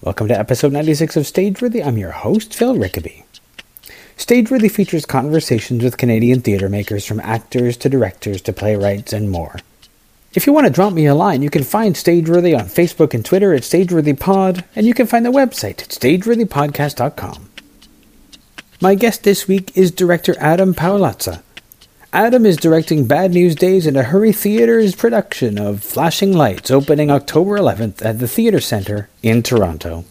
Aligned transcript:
Welcome 0.00 0.28
to 0.28 0.38
episode 0.38 0.72
96 0.72 1.16
of 1.16 1.24
Stageworthy. 1.24 1.84
I'm 1.84 1.98
your 1.98 2.12
host, 2.12 2.54
Phil 2.54 2.76
Rickaby. 2.76 3.24
Stageworthy 4.16 4.70
features 4.70 5.04
conversations 5.04 5.82
with 5.82 5.96
Canadian 5.96 6.40
theatre 6.40 6.68
makers 6.68 7.04
from 7.04 7.18
actors 7.18 7.76
to 7.78 7.88
directors 7.88 8.40
to 8.42 8.52
playwrights 8.52 9.12
and 9.12 9.28
more. 9.28 9.56
If 10.34 10.46
you 10.46 10.52
want 10.52 10.68
to 10.68 10.72
drop 10.72 10.92
me 10.92 11.06
a 11.06 11.16
line, 11.16 11.42
you 11.42 11.50
can 11.50 11.64
find 11.64 11.96
Stageworthy 11.96 12.56
on 12.56 12.66
Facebook 12.66 13.12
and 13.12 13.24
Twitter 13.24 13.52
at 13.54 13.62
StageworthyPod, 13.62 14.62
and 14.76 14.86
you 14.86 14.94
can 14.94 15.08
find 15.08 15.26
the 15.26 15.30
website 15.30 15.82
at 15.82 15.88
StageworthyPodcast.com. 15.88 17.50
My 18.80 18.94
guest 18.94 19.24
this 19.24 19.48
week 19.48 19.76
is 19.76 19.90
director 19.90 20.36
Adam 20.38 20.74
Paolazza. 20.74 21.42
Adam 22.12 22.46
is 22.46 22.56
directing 22.56 23.06
Bad 23.06 23.32
News 23.32 23.54
Days 23.54 23.86
and 23.86 23.94
Ahuri 23.94 24.34
Theatre's 24.34 24.94
production 24.94 25.58
of 25.58 25.82
Flashing 25.82 26.32
Lights 26.32 26.70
opening 26.70 27.10
October 27.10 27.58
11th 27.58 28.02
at 28.02 28.18
the 28.18 28.26
Theatre 28.26 28.60
Centre 28.60 29.10
in 29.22 29.42
Toronto. 29.42 30.06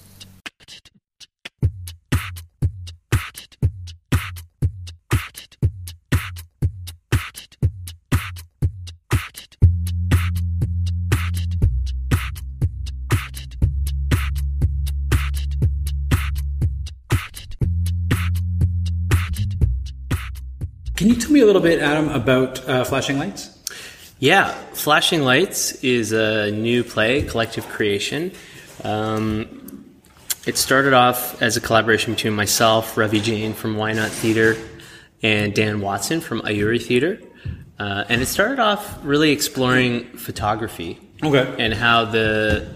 Me 21.37 21.43
a 21.43 21.45
little 21.45 21.61
bit, 21.61 21.79
Adam, 21.81 22.09
about 22.09 22.67
uh, 22.67 22.83
Flashing 22.83 23.19
Lights? 23.19 23.51
Yeah, 24.17 24.49
Flashing 24.73 25.21
Lights 25.21 25.73
is 25.83 26.11
a 26.11 26.49
new 26.49 26.83
play, 26.83 27.21
collective 27.21 27.69
creation. 27.69 28.31
Um, 28.83 29.85
it 30.47 30.57
started 30.57 30.93
off 30.93 31.39
as 31.39 31.55
a 31.55 31.61
collaboration 31.61 32.15
between 32.15 32.33
myself, 32.33 32.97
Ravi 32.97 33.19
Jain 33.19 33.53
from 33.53 33.77
Why 33.77 33.93
Not 33.93 34.09
Theatre, 34.09 34.57
and 35.21 35.53
Dan 35.53 35.79
Watson 35.79 36.21
from 36.21 36.41
Ahuri 36.41 36.81
Theatre. 36.81 37.19
Uh, 37.77 38.03
and 38.09 38.19
it 38.19 38.25
started 38.25 38.57
off 38.57 38.97
really 39.03 39.29
exploring 39.29 40.05
photography 40.17 40.99
Okay. 41.23 41.53
and 41.63 41.71
how 41.71 42.05
the 42.05 42.67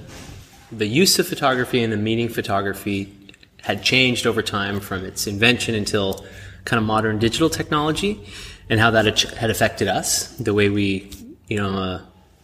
the 0.72 0.86
use 0.86 1.18
of 1.18 1.28
photography 1.28 1.82
and 1.82 1.92
the 1.92 1.98
meaning 1.98 2.30
photography 2.30 3.12
had 3.62 3.82
changed 3.82 4.28
over 4.28 4.44
time 4.44 4.80
from 4.80 5.04
its 5.04 5.26
invention 5.26 5.74
until 5.74 6.24
kind 6.64 6.78
of 6.80 6.86
modern 6.86 7.18
digital 7.18 7.50
technology 7.50 8.24
and 8.72 8.80
how 8.80 8.90
that 8.90 9.06
had- 9.06 9.52
affected 9.52 9.88
us 9.88 10.36
the 10.38 10.54
way 10.54 10.70
we 10.70 11.12
you 11.48 11.58
know 11.58 11.78
uh, 11.78 12.02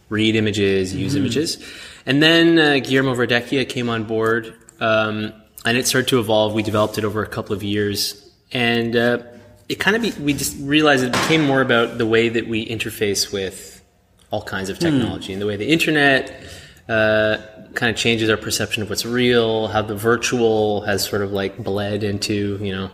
read 0.08 0.36
images 0.36 0.94
use 0.94 1.16
images. 1.16 1.58
And 2.06 2.22
then 2.22 2.58
uh, 2.58 2.78
guillermo 2.78 3.14
verdecchia 3.14 3.68
came 3.68 3.88
on 3.90 4.04
board 4.04 4.54
um, 4.80 5.32
and 5.64 5.76
it 5.76 5.86
started 5.86 6.08
to 6.08 6.20
evolve. 6.20 6.54
We 6.54 6.62
developed 6.62 6.98
it 6.98 7.04
over 7.04 7.22
a 7.22 7.26
couple 7.26 7.54
of 7.54 7.62
years. 7.62 8.30
And 8.52 8.96
uh, 8.96 9.22
it 9.68 9.76
kind 9.76 9.96
of 9.96 10.02
be, 10.02 10.12
we 10.22 10.32
just 10.32 10.56
realized 10.60 11.04
it 11.04 11.12
became 11.12 11.44
more 11.44 11.60
about 11.60 11.98
the 11.98 12.06
way 12.06 12.28
that 12.30 12.48
we 12.48 12.66
interface 12.66 13.32
with 13.32 13.84
all 14.30 14.42
kinds 14.42 14.70
of 14.70 14.78
technology 14.78 15.32
and 15.32 15.42
the 15.42 15.46
way 15.46 15.56
the 15.56 15.68
internet 15.68 16.42
uh, 16.88 17.38
kind 17.74 17.90
of 17.90 17.96
changes 17.96 18.30
our 18.30 18.36
perception 18.36 18.82
of 18.82 18.88
what's 18.88 19.04
real, 19.04 19.68
how 19.68 19.82
the 19.82 19.94
virtual 19.96 20.82
has 20.82 21.04
sort 21.04 21.22
of 21.22 21.32
like 21.32 21.58
bled 21.58 22.02
into, 22.04 22.58
you 22.62 22.72
know, 22.72 22.90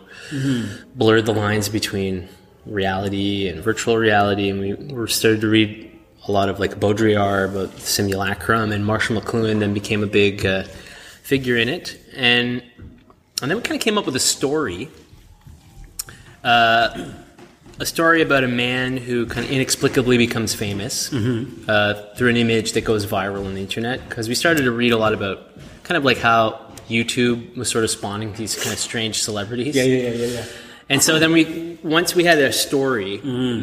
blurred 0.97 1.27
the 1.27 1.35
lines 1.35 1.69
between 1.69 2.29
reality 2.67 3.49
and 3.49 3.63
virtual 3.63 3.97
reality. 3.97 4.49
And 4.49 4.61
we 4.61 4.95
were 4.95 5.07
started 5.07 5.41
to 5.43 5.49
read 5.49 5.91
a 6.27 6.33
lot 6.33 6.49
of 6.49 6.59
like 6.59 6.81
Baudrillard 6.81 7.51
about 7.51 7.79
simulacrum, 7.79 8.73
and 8.73 8.85
Marshall 8.85 9.21
McLuhan 9.21 9.61
then 9.61 9.75
became 9.75 10.03
a 10.03 10.07
big 10.07 10.45
uh, 10.47 10.65
figure 11.23 11.57
in 11.57 11.69
it. 11.69 12.01
And 12.17 12.63
and 13.43 13.51
then 13.51 13.57
we 13.57 13.63
kind 13.63 13.77
of 13.77 13.83
came 13.83 13.99
up 13.99 14.07
with 14.07 14.17
a 14.17 14.21
story 14.21 14.89
a 17.81 17.87
story 17.87 18.23
about 18.23 18.45
a 18.45 18.49
man 18.49 18.97
who 18.97 19.27
kind 19.27 19.45
of 19.47 19.51
inexplicably 19.53 20.19
becomes 20.19 20.55
famous 20.55 21.13
uh, 21.69 22.15
through 22.17 22.29
an 22.29 22.37
image 22.37 22.73
that 22.73 22.85
goes 22.85 23.07
viral 23.07 23.47
on 23.47 23.55
the 23.55 23.61
internet. 23.61 24.07
Because 24.09 24.29
we 24.29 24.35
started 24.35 24.63
to 24.63 24.71
read 24.71 24.93
a 24.93 24.99
lot 24.99 25.13
about 25.13 25.51
kind 25.83 25.97
of 25.97 26.05
like 26.05 26.19
how 26.19 26.61
YouTube 26.89 27.57
was 27.57 27.69
sort 27.71 27.85
of 27.85 27.91
spawning 27.91 28.33
these 28.35 28.55
kind 28.57 28.73
of 28.73 28.79
strange 28.79 29.23
celebrities. 29.23 29.75
Yeah, 29.75 29.85
yeah, 29.85 30.11
yeah, 30.11 30.27
yeah. 30.27 30.45
And 30.95 31.03
so 31.03 31.19
then 31.19 31.33
we, 31.33 31.77
once 31.83 32.15
we 32.15 32.23
had 32.23 32.39
a 32.39 32.53
story, 32.53 33.17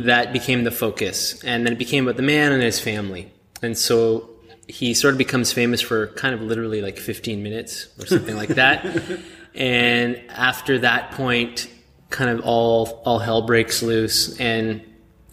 that 0.04 0.34
became 0.34 0.66
the 0.66 0.72
focus, 0.72 1.42
and 1.46 1.66
then 1.66 1.72
it 1.72 1.80
became 1.80 2.04
about 2.06 2.18
the 2.18 2.24
man 2.24 2.52
and 2.52 2.62
his 2.62 2.78
family. 2.78 3.32
And 3.62 3.78
so 3.78 4.32
he 4.68 4.94
sort 4.94 5.14
of 5.14 5.18
becomes 5.18 5.54
famous 5.54 5.80
for 5.80 6.08
kind 6.08 6.36
of 6.36 6.42
literally 6.42 6.82
like 6.82 6.98
15 6.98 7.42
minutes 7.42 7.88
or 7.98 8.06
something 8.06 8.36
like 8.36 8.50
that. 8.50 8.86
And 9.54 10.22
after 10.30 10.80
that 10.80 11.12
point, 11.12 11.70
kind 12.10 12.30
of 12.30 12.46
all 12.46 13.02
all 13.06 13.20
hell 13.20 13.42
breaks 13.42 13.84
loose, 13.84 14.40
and 14.40 14.82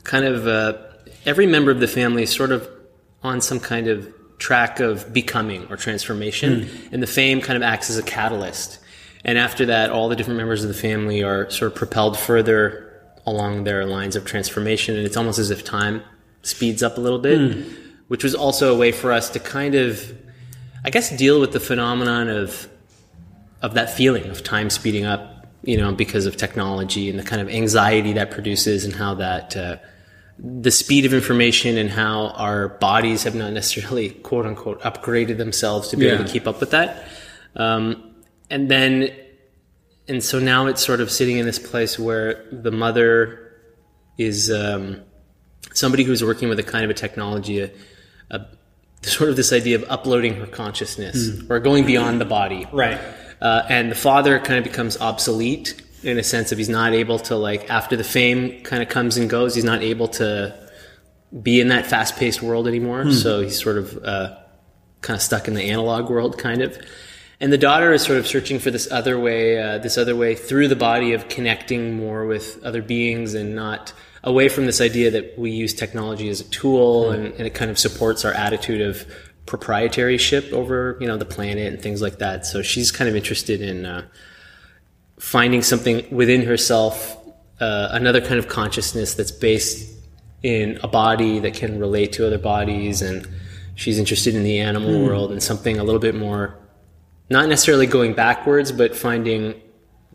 kind 0.03 0.25
of 0.25 0.47
uh, 0.47 0.77
every 1.25 1.47
member 1.47 1.71
of 1.71 1.79
the 1.79 1.87
family 1.87 2.25
is 2.25 2.31
sort 2.31 2.51
of 2.51 2.69
on 3.23 3.41
some 3.41 3.61
kind 3.61 3.87
of 3.87 4.13
track 4.39 4.81
of 4.81 5.13
becoming 5.13 5.67
or 5.71 5.77
transformation, 5.77 6.69
and 6.91 7.01
the 7.01 7.07
fame 7.07 7.41
kind 7.41 7.57
of 7.57 7.63
acts 7.63 7.91
as 7.91 7.97
a 7.99 8.03
catalyst. 8.03 8.81
And 9.25 9.37
after 9.37 9.67
that, 9.67 9.91
all 9.91 10.09
the 10.09 10.17
different 10.17 10.39
members 10.39 10.63
of 10.63 10.69
the 10.69 10.75
family 10.75 11.23
are 11.23 11.51
sort 11.51 11.73
of 11.73 11.77
propelled 11.77 12.19
further 12.19 12.85
along 13.27 13.65
their 13.65 13.85
lines 13.85 14.17
of 14.17 14.25
transformation, 14.25 14.97
and 14.97 15.05
it's 15.05 15.17
almost 15.17 15.39
as 15.39 15.51
if 15.51 15.65
time 15.65 16.03
speeds 16.43 16.83
up 16.83 16.97
a 16.97 17.01
little 17.01 17.19
bit, 17.19 17.67
which 18.09 18.25
was 18.25 18.35
also 18.35 18.75
a 18.75 18.79
way 18.79 18.93
for 18.93 19.13
us 19.13 19.29
to 19.31 19.39
kind 19.39 19.75
of, 19.75 20.17
I 20.85 20.91
guess, 20.91 21.11
deal 21.17 21.41
with 21.41 21.53
the 21.53 21.61
phenomenon 21.61 22.29
of 22.29 22.69
of 23.61 23.75
that 23.75 23.91
feeling 23.91 24.31
of 24.31 24.45
time 24.45 24.71
speeding 24.71 25.05
up, 25.05 25.47
you 25.63 25.77
know, 25.77 25.93
because 25.93 26.27
of 26.27 26.37
technology 26.37 27.11
and 27.11 27.19
the 27.19 27.25
kind 27.25 27.43
of 27.43 27.49
anxiety 27.49 28.13
that 28.15 28.31
produces, 28.31 28.85
and 28.85 28.95
how 28.95 29.15
that 29.15 29.57
uh, 29.57 29.77
the 30.39 30.71
speed 30.71 31.05
of 31.05 31.13
information 31.13 31.77
and 31.77 31.91
how 31.91 32.29
our 32.29 32.69
bodies 32.69 33.25
have 33.25 33.35
not 33.35 33.53
necessarily 33.53 34.11
quote 34.11 34.47
unquote 34.47 34.81
upgraded 34.83 35.37
themselves 35.37 35.89
to 35.89 35.97
be 35.97 36.07
able 36.07 36.25
to 36.25 36.31
keep 36.31 36.47
up 36.47 36.61
with 36.61 36.71
that. 36.71 37.05
Um, 37.57 38.08
and 38.51 38.71
then, 38.71 39.15
and 40.07 40.23
so 40.23 40.39
now 40.39 40.67
it's 40.67 40.85
sort 40.85 41.01
of 41.01 41.11
sitting 41.11 41.39
in 41.39 41.47
this 41.47 41.59
place 41.59 41.99
where 41.99 42.47
the 42.51 42.71
mother 42.71 43.53
is 44.17 44.51
um, 44.51 45.03
somebody 45.73 46.03
who's 46.05 46.25
working 46.25 46.49
with 46.49 46.59
a 46.59 46.63
kind 46.63 46.85
of 46.85 46.91
a 46.91 46.95
technology, 46.95 47.61
a, 47.61 47.71
a 48.31 48.47
sort 49.03 49.31
of 49.31 49.37
this 49.37 49.53
idea 49.53 49.77
of 49.77 49.85
uploading 49.89 50.35
her 50.35 50.47
consciousness 50.47 51.41
or 51.49 51.61
going 51.61 51.87
beyond 51.87 52.21
the 52.21 52.25
body. 52.25 52.67
Right. 52.73 52.99
Uh, 53.41 53.63
and 53.69 53.91
the 53.91 53.95
father 53.95 54.41
kind 54.41 54.59
of 54.59 54.65
becomes 54.65 54.99
obsolete 54.99 55.81
in 56.03 56.19
a 56.19 56.23
sense 56.23 56.53
of 56.53 56.59
he's 56.59 56.69
not 56.69 56.93
able 56.93 57.19
to 57.19 57.37
like 57.37 57.71
after 57.71 57.97
the 57.97 58.05
fame 58.05 58.63
kind 58.63 58.83
of 58.83 58.89
comes 58.89 59.17
and 59.17 59.31
goes, 59.31 59.55
he's 59.55 59.65
not 59.65 59.83
able 59.83 60.09
to 60.09 60.69
be 61.43 61.61
in 61.61 61.69
that 61.69 61.87
fast-paced 61.87 62.43
world 62.43 62.67
anymore. 62.67 63.13
So 63.13 63.43
he's 63.43 63.63
sort 63.63 63.79
of 63.79 63.99
uh, 64.05 64.37
kind 65.01 65.17
of 65.17 65.23
stuck 65.23 65.47
in 65.47 65.55
the 65.55 65.63
analog 65.63 66.11
world, 66.11 66.39
kind 66.39 66.63
of. 66.63 66.79
And 67.41 67.53
the 67.53 67.59
daughter 67.59 67.93
is 67.93 68.03
sort 68.03 68.19
of 68.19 68.27
searching 68.27 68.59
for 68.59 68.71
this 68.71 68.91
other 68.91 69.19
way, 69.19 69.61
uh, 69.61 69.79
this 69.79 69.97
other 69.97 70.17
way 70.17 70.35
through 70.35 70.69
the 70.69 70.77
body 70.77 71.13
of 71.13 71.29
connecting 71.29 71.97
more 71.97 72.27
with 72.27 72.63
other 72.65 72.83
beings 72.83 73.35
and 73.35 73.55
not 73.55 73.93
away 74.25 74.49
from 74.49 74.67
this 74.67 74.81
idea 74.81 75.11
that 75.13 75.39
we 75.39 75.51
use 75.53 75.73
technology 75.73 76.29
as 76.29 76.41
a 76.41 76.45
tool 76.45 77.11
and, 77.11 77.27
and 77.35 77.47
it 77.47 77.55
kind 77.55 77.71
of 77.71 77.79
supports 77.79 78.25
our 78.25 78.33
attitude 78.33 78.81
of 78.81 79.07
proprietaryship 79.49 80.53
over 80.53 80.99
you 81.01 81.07
know 81.07 81.17
the 81.17 81.25
planet 81.25 81.73
and 81.73 81.83
things 81.83 82.03
like 82.03 82.19
that. 82.19 82.47
So 82.47 82.63
she's 82.63 82.93
kind 82.93 83.09
of 83.09 83.17
interested 83.17 83.61
in 83.61 83.87
uh, 83.87 84.07
finding 85.19 85.63
something 85.63 86.07
within 86.15 86.43
herself, 86.45 87.17
uh, 87.61 87.89
another 87.93 88.21
kind 88.21 88.39
of 88.39 88.49
consciousness 88.49 89.15
that's 89.15 89.33
based 89.33 89.95
in 90.43 90.79
a 90.83 90.89
body 90.89 91.41
that 91.41 91.55
can 91.55 91.81
relate 91.81 92.13
to 92.13 92.27
other 92.27 92.39
bodies, 92.39 93.03
and 93.03 93.27
she's 93.75 93.99
interested 93.99 94.35
in 94.35 94.45
the 94.45 94.59
animal 94.59 95.05
world 95.05 95.33
and 95.33 95.43
something 95.43 95.79
a 95.79 95.85
little 95.85 96.01
bit 96.01 96.15
more, 96.15 96.57
not 97.31 97.49
necessarily 97.49 97.87
going 97.87 98.15
backwards, 98.15 98.73
but 98.73 98.97
finding 98.97 99.61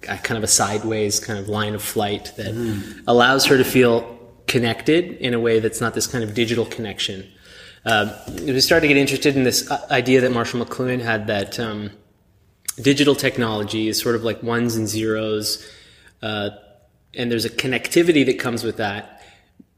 a 0.07 0.17
kind 0.17 0.37
of 0.37 0.43
a 0.43 0.47
sideways 0.47 1.19
kind 1.19 1.39
of 1.39 1.47
line 1.47 1.75
of 1.75 1.81
flight 1.81 2.31
that 2.37 2.53
allows 3.07 3.45
her 3.45 3.57
to 3.57 3.63
feel 3.63 4.19
connected 4.47 5.13
in 5.17 5.33
a 5.33 5.39
way 5.39 5.59
that's 5.59 5.79
not 5.79 5.93
this 5.93 6.07
kind 6.07 6.23
of 6.23 6.33
digital 6.33 6.65
connection. 6.65 7.27
Um, 7.85 8.11
we 8.45 8.59
started 8.61 8.87
to 8.87 8.87
get 8.87 8.97
interested 8.97 9.35
in 9.35 9.43
this 9.43 9.69
uh, 9.69 9.85
idea 9.91 10.21
that 10.21 10.31
Marshall 10.31 10.65
McLuhan 10.65 11.01
had 11.01 11.27
that 11.27 11.59
um, 11.59 11.91
digital 12.81 13.15
technology 13.15 13.87
is 13.87 13.99
sort 13.99 14.15
of 14.15 14.23
like 14.23 14.41
ones 14.41 14.75
and 14.75 14.87
zeros, 14.87 15.65
uh, 16.21 16.51
and 17.13 17.31
there's 17.31 17.45
a 17.45 17.49
connectivity 17.49 18.25
that 18.25 18.39
comes 18.39 18.63
with 18.63 18.77
that. 18.77 19.21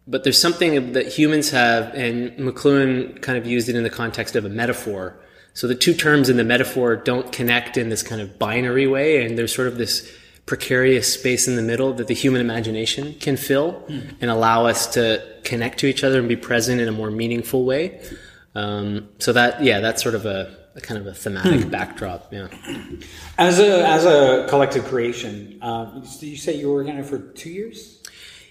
But 0.07 0.23
there's 0.23 0.39
something 0.39 0.93
that 0.93 1.07
humans 1.07 1.49
have, 1.49 1.95
and 1.95 2.31
McLuhan 2.37 3.21
kind 3.23 3.39
of 3.39 3.47
used 3.47 3.69
it 3.69 3.75
in 3.75 3.81
the 3.81 3.89
context 3.89 4.35
of 4.35 4.45
a 4.45 4.49
metaphor. 4.49 5.19
So 5.55 5.67
the 5.67 5.75
two 5.75 5.93
terms 5.93 6.29
in 6.29 6.35
the 6.35 6.43
metaphor 6.43 6.97
don't 6.97 7.31
connect 7.31 7.77
in 7.77 7.89
this 7.89 8.03
kind 8.03 8.21
of 8.21 8.37
binary 8.37 8.87
way, 8.87 9.25
and 9.25 9.37
there's 9.37 9.55
sort 9.55 9.69
of 9.69 9.77
this 9.77 10.11
precarious 10.45 11.11
space 11.11 11.47
in 11.47 11.55
the 11.55 11.61
middle 11.61 11.93
that 11.93 12.07
the 12.07 12.13
human 12.13 12.41
imagination 12.41 13.15
can 13.15 13.37
fill 13.37 13.83
and 14.21 14.29
allow 14.29 14.65
us 14.65 14.85
to 14.93 15.25
connect 15.43 15.79
to 15.79 15.87
each 15.87 16.03
other 16.03 16.19
and 16.19 16.27
be 16.27 16.35
present 16.35 16.79
in 16.81 16.87
a 16.87 16.91
more 16.91 17.09
meaningful 17.09 17.65
way. 17.65 17.99
Um, 18.53 19.07
so 19.17 19.33
that, 19.33 19.63
yeah, 19.63 19.79
that's 19.79 20.03
sort 20.03 20.13
of 20.13 20.25
a, 20.25 20.55
a 20.75 20.81
kind 20.81 20.99
of 20.99 21.07
a 21.07 21.13
thematic 21.13 21.69
backdrop. 21.71 22.31
Yeah. 22.33 22.47
As 23.37 23.59
a 23.59 23.87
as 23.87 24.05
a 24.05 24.45
collective 24.49 24.85
creation, 24.85 25.57
uh, 25.61 26.01
you 26.19 26.37
say 26.37 26.55
you 26.55 26.67
were 26.67 26.75
working 26.75 26.93
on 26.93 26.99
it 26.99 27.05
for 27.05 27.17
two 27.17 27.49
years. 27.49 28.03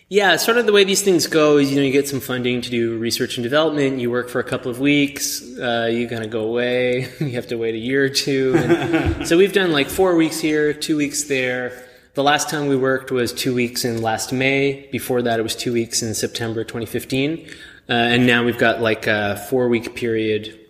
Yeah, 0.09 0.37
sort 0.37 0.59
of 0.59 0.67
the 0.67 0.73
way 0.73 0.85
these 0.85 1.03
things 1.03 1.27
go 1.27 1.57
is, 1.57 1.71
you 1.71 1.77
know, 1.77 1.83
you 1.83 1.91
get 1.91 2.07
some 2.07 2.21
funding 2.21 2.61
to 2.61 2.71
do 2.71 2.99
research 2.99 3.37
and 3.37 3.43
development. 3.43 4.01
You 4.01 4.11
work 4.11 4.29
for 4.29 4.39
a 4.39 4.45
couple 4.45 4.71
of 4.71 4.79
weeks. 4.79 5.43
Uh, 5.59 5.89
you 5.91 6.09
kind 6.09 6.23
of 6.23 6.31
go 6.31 6.45
away. 6.45 7.09
you 7.21 7.31
have 7.31 7.47
to 7.49 7.57
wait 7.57 7.75
a 7.75 7.79
year 7.79 8.05
or 8.05 8.09
two. 8.11 8.55
And 8.57 9.27
so 9.27 9.39
we've 9.39 9.53
done 9.53 9.73
like 9.73 9.89
four 9.89 10.15
weeks 10.15 10.41
here, 10.41 10.75
two 10.75 10.97
weeks 10.97 11.25
there. 11.25 11.87
The 12.13 12.23
last 12.23 12.51
time 12.51 12.69
we 12.69 12.77
worked 12.77 13.11
was 13.11 13.33
two 13.33 13.55
weeks 13.55 13.85
in 13.85 14.03
last 14.03 14.33
May. 14.33 14.89
Before 14.93 15.23
that, 15.23 15.41
it 15.41 15.43
was 15.43 15.57
two 15.57 15.73
weeks 15.73 16.03
in 16.03 16.15
September 16.15 16.65
2015. 16.65 17.49
Uh, 17.89 17.93
and 17.93 18.27
now 18.27 18.45
we've 18.45 18.59
got 18.59 18.81
like 18.81 19.07
a 19.07 19.37
four 19.49 19.69
week 19.69 19.95
period 19.97 20.61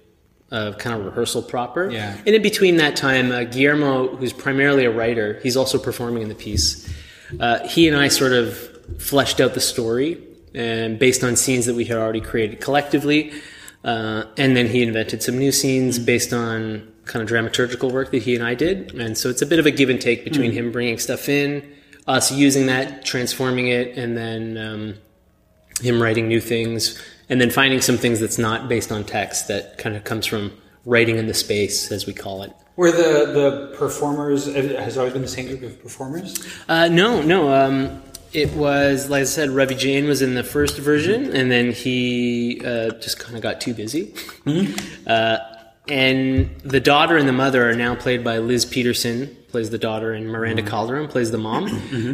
of 0.50 0.78
kind 0.78 0.98
of 0.98 1.04
rehearsal 1.04 1.42
proper. 1.42 1.90
Yeah. 1.90 2.16
And 2.24 2.28
in 2.28 2.42
between 2.42 2.76
that 2.76 2.96
time, 2.96 3.32
uh, 3.32 3.44
Guillermo, 3.44 4.16
who's 4.16 4.32
primarily 4.32 4.84
a 4.84 4.90
writer, 4.90 5.40
he's 5.42 5.56
also 5.56 5.78
performing 5.78 6.22
in 6.22 6.28
the 6.28 6.34
piece. 6.34 6.88
Uh, 7.40 7.66
he 7.66 7.88
and 7.88 7.96
I 7.96 8.08
sort 8.08 8.32
of 8.32 8.73
fleshed 8.98 9.40
out 9.40 9.54
the 9.54 9.60
story 9.60 10.20
and 10.54 10.98
based 10.98 11.24
on 11.24 11.36
scenes 11.36 11.66
that 11.66 11.74
we 11.74 11.84
had 11.84 11.96
already 11.96 12.20
created 12.20 12.60
collectively. 12.60 13.32
Uh, 13.82 14.24
and 14.36 14.56
then 14.56 14.66
he 14.66 14.82
invented 14.82 15.22
some 15.22 15.38
new 15.38 15.52
scenes 15.52 15.98
based 15.98 16.32
on 16.32 16.90
kind 17.04 17.22
of 17.22 17.28
dramaturgical 17.28 17.92
work 17.92 18.10
that 18.12 18.22
he 18.22 18.34
and 18.34 18.44
I 18.44 18.54
did. 18.54 18.94
And 18.94 19.18
so 19.18 19.28
it's 19.28 19.42
a 19.42 19.46
bit 19.46 19.58
of 19.58 19.66
a 19.66 19.70
give 19.70 19.90
and 19.90 20.00
take 20.00 20.24
between 20.24 20.52
him 20.52 20.72
bringing 20.72 20.98
stuff 20.98 21.28
in, 21.28 21.70
us 22.06 22.32
using 22.32 22.66
that, 22.66 23.04
transforming 23.04 23.68
it, 23.68 23.98
and 23.98 24.16
then 24.16 24.56
um, 24.56 24.94
him 25.80 26.00
writing 26.00 26.28
new 26.28 26.40
things, 26.40 27.00
and 27.28 27.40
then 27.40 27.50
finding 27.50 27.80
some 27.80 27.98
things 27.98 28.20
that's 28.20 28.38
not 28.38 28.68
based 28.68 28.90
on 28.90 29.04
text 29.04 29.48
that 29.48 29.76
kind 29.76 29.96
of 29.96 30.04
comes 30.04 30.24
from 30.24 30.52
writing 30.86 31.16
in 31.16 31.26
the 31.26 31.34
space, 31.34 31.90
as 31.92 32.06
we 32.06 32.12
call 32.12 32.42
it. 32.42 32.52
Were 32.76 32.90
the 32.90 33.32
the 33.32 33.76
performers 33.76 34.46
has 34.46 34.98
always 34.98 35.12
been 35.12 35.22
the 35.22 35.28
same 35.28 35.46
group 35.46 35.62
of 35.62 35.80
performers? 35.80 36.34
Uh, 36.68 36.88
no, 36.88 37.22
no. 37.22 37.52
Um, 37.54 38.02
it 38.34 38.52
was, 38.52 39.08
like 39.08 39.22
I 39.22 39.24
said, 39.24 39.50
Ravi 39.50 39.74
Jain 39.74 40.06
was 40.06 40.20
in 40.22 40.34
the 40.34 40.44
first 40.44 40.76
version, 40.78 41.34
and 41.34 41.50
then 41.50 41.72
he 41.72 42.60
uh, 42.64 42.90
just 43.00 43.18
kind 43.18 43.36
of 43.36 43.42
got 43.42 43.60
too 43.60 43.72
busy. 43.74 44.14
Uh, 45.06 45.38
and 45.88 46.50
the 46.62 46.80
daughter 46.80 47.16
and 47.16 47.28
the 47.28 47.32
mother 47.32 47.68
are 47.68 47.74
now 47.74 47.94
played 47.94 48.24
by 48.24 48.38
Liz 48.38 48.64
Peterson, 48.64 49.36
plays 49.48 49.70
the 49.70 49.78
daughter, 49.78 50.12
and 50.12 50.26
Miranda 50.28 50.62
Calderon 50.62 51.08
plays 51.08 51.30
the 51.30 51.38
mom. 51.38 51.66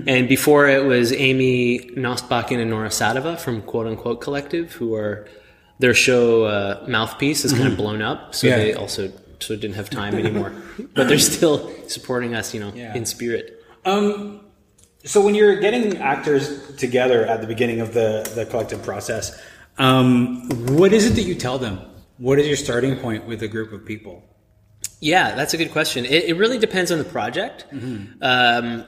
And 0.06 0.28
before 0.28 0.68
it 0.68 0.84
was 0.84 1.12
Amy 1.12 1.90
Nostbakken 1.96 2.58
and 2.60 2.70
Nora 2.70 2.88
Sadava 2.88 3.38
from 3.38 3.62
Quote 3.62 3.86
Unquote 3.86 4.20
Collective, 4.20 4.72
who 4.72 4.94
are 4.94 5.26
their 5.78 5.94
show 5.94 6.44
uh, 6.44 6.84
Mouthpiece 6.88 7.44
is 7.44 7.52
kind 7.52 7.68
of 7.68 7.76
blown 7.76 8.02
up, 8.02 8.34
so 8.34 8.46
Yeah. 8.48 8.56
they 8.58 8.74
also 8.74 9.10
so 9.38 9.56
didn't 9.56 9.76
have 9.76 9.88
time 9.88 10.14
anymore. 10.16 10.52
but 10.94 11.08
they're 11.08 11.18
still 11.18 11.70
supporting 11.88 12.34
us, 12.34 12.52
you 12.52 12.60
know, 12.60 12.72
Yeah. 12.74 12.94
in 12.94 13.06
spirit. 13.06 13.64
Um, 13.86 14.40
so 15.04 15.20
when 15.24 15.34
you're 15.34 15.60
getting 15.60 15.98
actors 15.98 16.76
together 16.76 17.26
at 17.26 17.40
the 17.40 17.46
beginning 17.46 17.80
of 17.80 17.94
the 17.94 18.30
the 18.34 18.46
collective 18.46 18.82
process, 18.82 19.40
um, 19.78 20.48
what 20.76 20.92
is 20.92 21.06
it 21.06 21.14
that 21.14 21.22
you 21.22 21.34
tell 21.34 21.58
them? 21.58 21.80
What 22.18 22.38
is 22.38 22.46
your 22.46 22.56
starting 22.56 22.96
point 22.96 23.26
with 23.26 23.42
a 23.42 23.48
group 23.48 23.72
of 23.72 23.84
people? 23.84 24.22
Yeah, 25.00 25.34
that's 25.34 25.54
a 25.54 25.56
good 25.56 25.72
question. 25.72 26.04
It, 26.04 26.24
it 26.24 26.36
really 26.36 26.58
depends 26.58 26.92
on 26.92 26.98
the 26.98 27.04
project. 27.04 27.64
Um, 28.20 28.84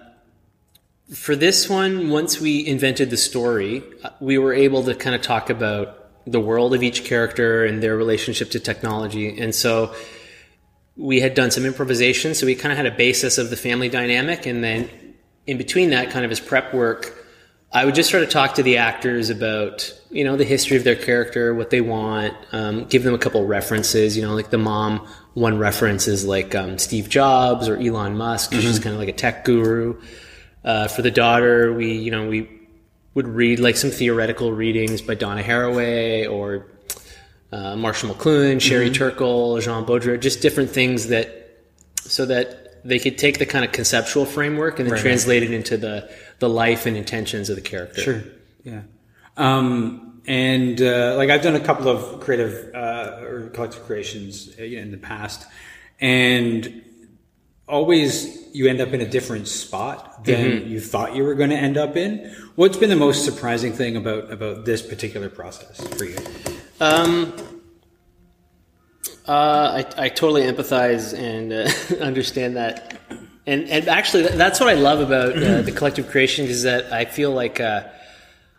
for 1.14 1.34
this 1.34 1.68
one, 1.68 2.10
once 2.10 2.40
we 2.40 2.66
invented 2.66 3.10
the 3.10 3.16
story, 3.16 3.82
uh, 4.04 4.10
we 4.20 4.38
were 4.38 4.52
able 4.52 4.82
to 4.84 4.94
kind 4.94 5.14
of 5.14 5.22
talk 5.22 5.50
about 5.50 5.98
the 6.26 6.40
world 6.40 6.74
of 6.74 6.82
each 6.82 7.04
character 7.04 7.64
and 7.64 7.82
their 7.82 7.96
relationship 7.96 8.50
to 8.50 8.60
technology. 8.60 9.40
And 9.40 9.54
so 9.54 9.94
we 10.96 11.20
had 11.20 11.34
done 11.34 11.50
some 11.50 11.64
improvisation, 11.64 12.34
so 12.34 12.46
we 12.46 12.54
kind 12.54 12.70
of 12.72 12.76
had 12.76 12.86
a 12.86 12.96
basis 12.96 13.38
of 13.38 13.50
the 13.50 13.56
family 13.56 13.88
dynamic. 13.88 14.46
And 14.46 14.62
then 14.62 14.88
in 15.46 15.58
between 15.58 15.90
that, 15.90 16.10
kind 16.10 16.24
of 16.24 16.30
as 16.30 16.40
prep 16.40 16.72
work, 16.72 17.18
I 17.72 17.86
would 17.86 17.94
just 17.94 18.10
sort 18.10 18.22
of 18.22 18.28
talk 18.28 18.54
to 18.54 18.62
the 18.62 18.76
actors 18.76 19.30
about, 19.30 19.98
you 20.10 20.24
know, 20.24 20.36
the 20.36 20.44
history 20.44 20.76
of 20.76 20.84
their 20.84 20.94
character, 20.94 21.54
what 21.54 21.70
they 21.70 21.80
want, 21.80 22.34
um, 22.52 22.84
give 22.84 23.02
them 23.02 23.14
a 23.14 23.18
couple 23.18 23.44
references, 23.46 24.14
you 24.14 24.22
know, 24.22 24.34
like 24.34 24.50
the 24.50 24.58
mom, 24.58 25.06
one 25.32 25.58
reference 25.58 26.06
is 26.06 26.26
like 26.26 26.54
um, 26.54 26.76
Steve 26.76 27.08
Jobs 27.08 27.68
or 27.68 27.78
Elon 27.78 28.16
Musk, 28.16 28.52
she's 28.52 28.78
kind 28.78 28.94
of 28.94 29.00
like 29.00 29.08
a 29.08 29.14
tech 29.14 29.44
guru. 29.44 29.98
Uh, 30.62 30.86
for 30.86 31.00
the 31.00 31.10
daughter, 31.10 31.72
we, 31.72 31.92
you 31.94 32.10
know, 32.10 32.28
we 32.28 32.48
would 33.14 33.26
read 33.26 33.58
like 33.58 33.76
some 33.76 33.90
theoretical 33.90 34.52
readings 34.52 35.00
by 35.00 35.14
Donna 35.14 35.42
Haraway 35.42 36.30
or 36.30 36.66
uh, 37.52 37.74
Marshall 37.74 38.14
McLuhan, 38.14 38.60
Sherry 38.60 38.90
Turkle, 38.90 39.58
Jean 39.60 39.84
Baudrillard, 39.84 40.20
just 40.20 40.42
different 40.42 40.70
things 40.70 41.08
that, 41.08 41.58
so 41.96 42.26
that 42.26 42.61
they 42.84 42.98
could 42.98 43.18
take 43.18 43.38
the 43.38 43.46
kind 43.46 43.64
of 43.64 43.72
conceptual 43.72 44.24
framework 44.24 44.78
and 44.78 44.90
then 44.90 44.98
translate 44.98 45.42
it 45.42 45.52
into 45.52 45.76
the, 45.76 46.10
the 46.38 46.48
life 46.48 46.86
and 46.86 46.96
intentions 46.96 47.48
of 47.48 47.56
the 47.56 47.62
character. 47.62 48.00
Sure. 48.00 48.22
Yeah. 48.64 48.82
Um, 49.36 50.20
and 50.26 50.80
uh, 50.80 51.14
like 51.16 51.30
I've 51.30 51.42
done 51.42 51.56
a 51.56 51.60
couple 51.60 51.88
of 51.88 52.20
creative 52.20 52.74
uh, 52.74 53.20
or 53.22 53.50
collective 53.50 53.84
creations 53.84 54.54
uh, 54.58 54.62
in 54.62 54.90
the 54.90 54.96
past, 54.96 55.46
and 56.00 56.82
always 57.66 58.48
you 58.54 58.68
end 58.68 58.80
up 58.80 58.92
in 58.92 59.00
a 59.00 59.08
different 59.08 59.48
spot 59.48 60.24
than 60.24 60.68
you 60.68 60.80
thought 60.80 61.16
you 61.16 61.24
were 61.24 61.34
going 61.34 61.50
to 61.50 61.56
end 61.56 61.76
up 61.76 61.96
in. 61.96 62.32
What's 62.54 62.76
been 62.76 62.90
the 62.90 62.96
most 62.96 63.24
surprising 63.24 63.72
thing 63.72 63.96
about 63.96 64.30
about 64.30 64.64
this 64.64 64.82
particular 64.82 65.28
process 65.28 65.80
for 65.96 66.04
you? 66.04 66.18
Um, 66.80 67.32
uh, 69.28 69.84
I, 69.98 70.04
I 70.04 70.08
totally 70.08 70.42
empathize 70.42 71.16
and 71.16 71.52
uh, 71.52 72.04
understand 72.04 72.56
that. 72.56 72.98
And, 73.46 73.68
and 73.68 73.88
actually, 73.88 74.22
that's 74.28 74.60
what 74.60 74.68
I 74.68 74.74
love 74.74 75.00
about 75.00 75.36
uh, 75.36 75.62
the 75.62 75.72
collective 75.72 76.08
creation 76.08 76.46
is 76.46 76.62
that 76.62 76.92
I 76.92 77.04
feel 77.04 77.32
like 77.32 77.60
uh, 77.60 77.84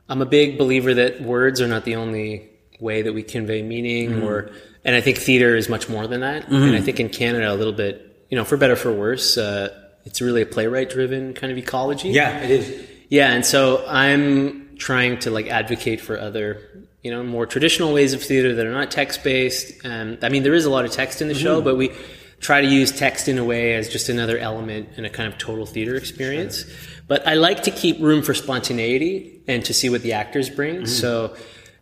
I'm 0.10 0.22
a 0.22 0.26
big 0.26 0.58
believer 0.58 0.94
that 0.94 1.22
words 1.22 1.62
are 1.62 1.68
not 1.68 1.86
the 1.86 1.96
only 1.96 2.50
way 2.80 3.02
that 3.02 3.14
we 3.14 3.24
convey 3.24 3.62
meaning, 3.62 4.24
or 4.24 4.52
and 4.84 4.96
I 4.96 5.00
think 5.02 5.18
theater 5.18 5.56
is 5.56 5.70
much 5.70 5.88
more 5.88 6.06
than 6.08 6.22
that. 6.22 6.50
And 6.50 6.76
I 6.76 6.82
think 6.82 7.00
in 7.00 7.08
Canada, 7.10 7.52
a 7.52 7.56
little 7.56 7.72
bit, 7.74 8.26
you 8.30 8.38
know, 8.38 8.44
for 8.44 8.58
better 8.58 8.74
or 8.74 8.76
for 8.76 8.92
worse, 8.92 9.38
uh, 9.38 9.70
it's 10.04 10.20
really 10.22 10.42
a 10.42 10.46
playwright-driven 10.46 11.34
kind 11.34 11.52
of 11.52 11.58
ecology. 11.58 12.10
Yeah, 12.10 12.40
it 12.42 12.52
is. 12.52 12.90
Yeah, 13.08 13.32
and 13.32 13.46
so 13.46 13.86
I'm 13.88 14.76
trying 14.78 15.20
to 15.20 15.32
like 15.32 15.48
advocate 15.48 16.02
for 16.02 16.20
other, 16.20 16.88
you 17.04 17.12
know, 17.12 17.22
more 17.24 17.46
traditional 17.46 17.94
ways 17.94 18.14
of 18.14 18.24
theater 18.24 18.56
that 18.56 18.66
are 18.66 18.72
not 18.72 18.90
text 18.90 19.24
based. 19.24 19.86
Um, 19.86 20.18
I 20.22 20.30
mean, 20.30 20.44
there 20.44 20.54
is 20.56 20.66
a 20.66 20.70
lot 20.70 20.86
of 20.86 20.92
text 20.92 21.22
in 21.22 21.28
the 21.28 21.36
show, 21.36 21.62
but 21.62 21.76
we 21.78 21.92
try 22.40 22.62
to 22.62 22.68
use 22.68 22.92
text 22.92 23.28
in 23.28 23.38
a 23.38 23.44
way 23.44 23.74
as 23.76 23.90
just 23.90 24.10
another 24.10 24.38
element 24.38 24.90
in 24.98 25.06
a 25.06 25.10
kind 25.10 25.32
of 25.32 25.38
total 25.38 25.66
theater 25.66 25.96
experience. 25.96 26.66
But 27.08 27.28
I 27.28 27.34
like 27.36 27.64
to 27.64 27.72
keep 27.72 28.00
room 28.00 28.22
for 28.24 28.34
spontaneity 28.34 29.42
and 29.48 29.64
to 29.66 29.74
see 29.74 29.90
what 29.90 30.02
the 30.02 30.14
actors 30.14 30.50
bring. 30.50 30.86
So. 30.88 31.36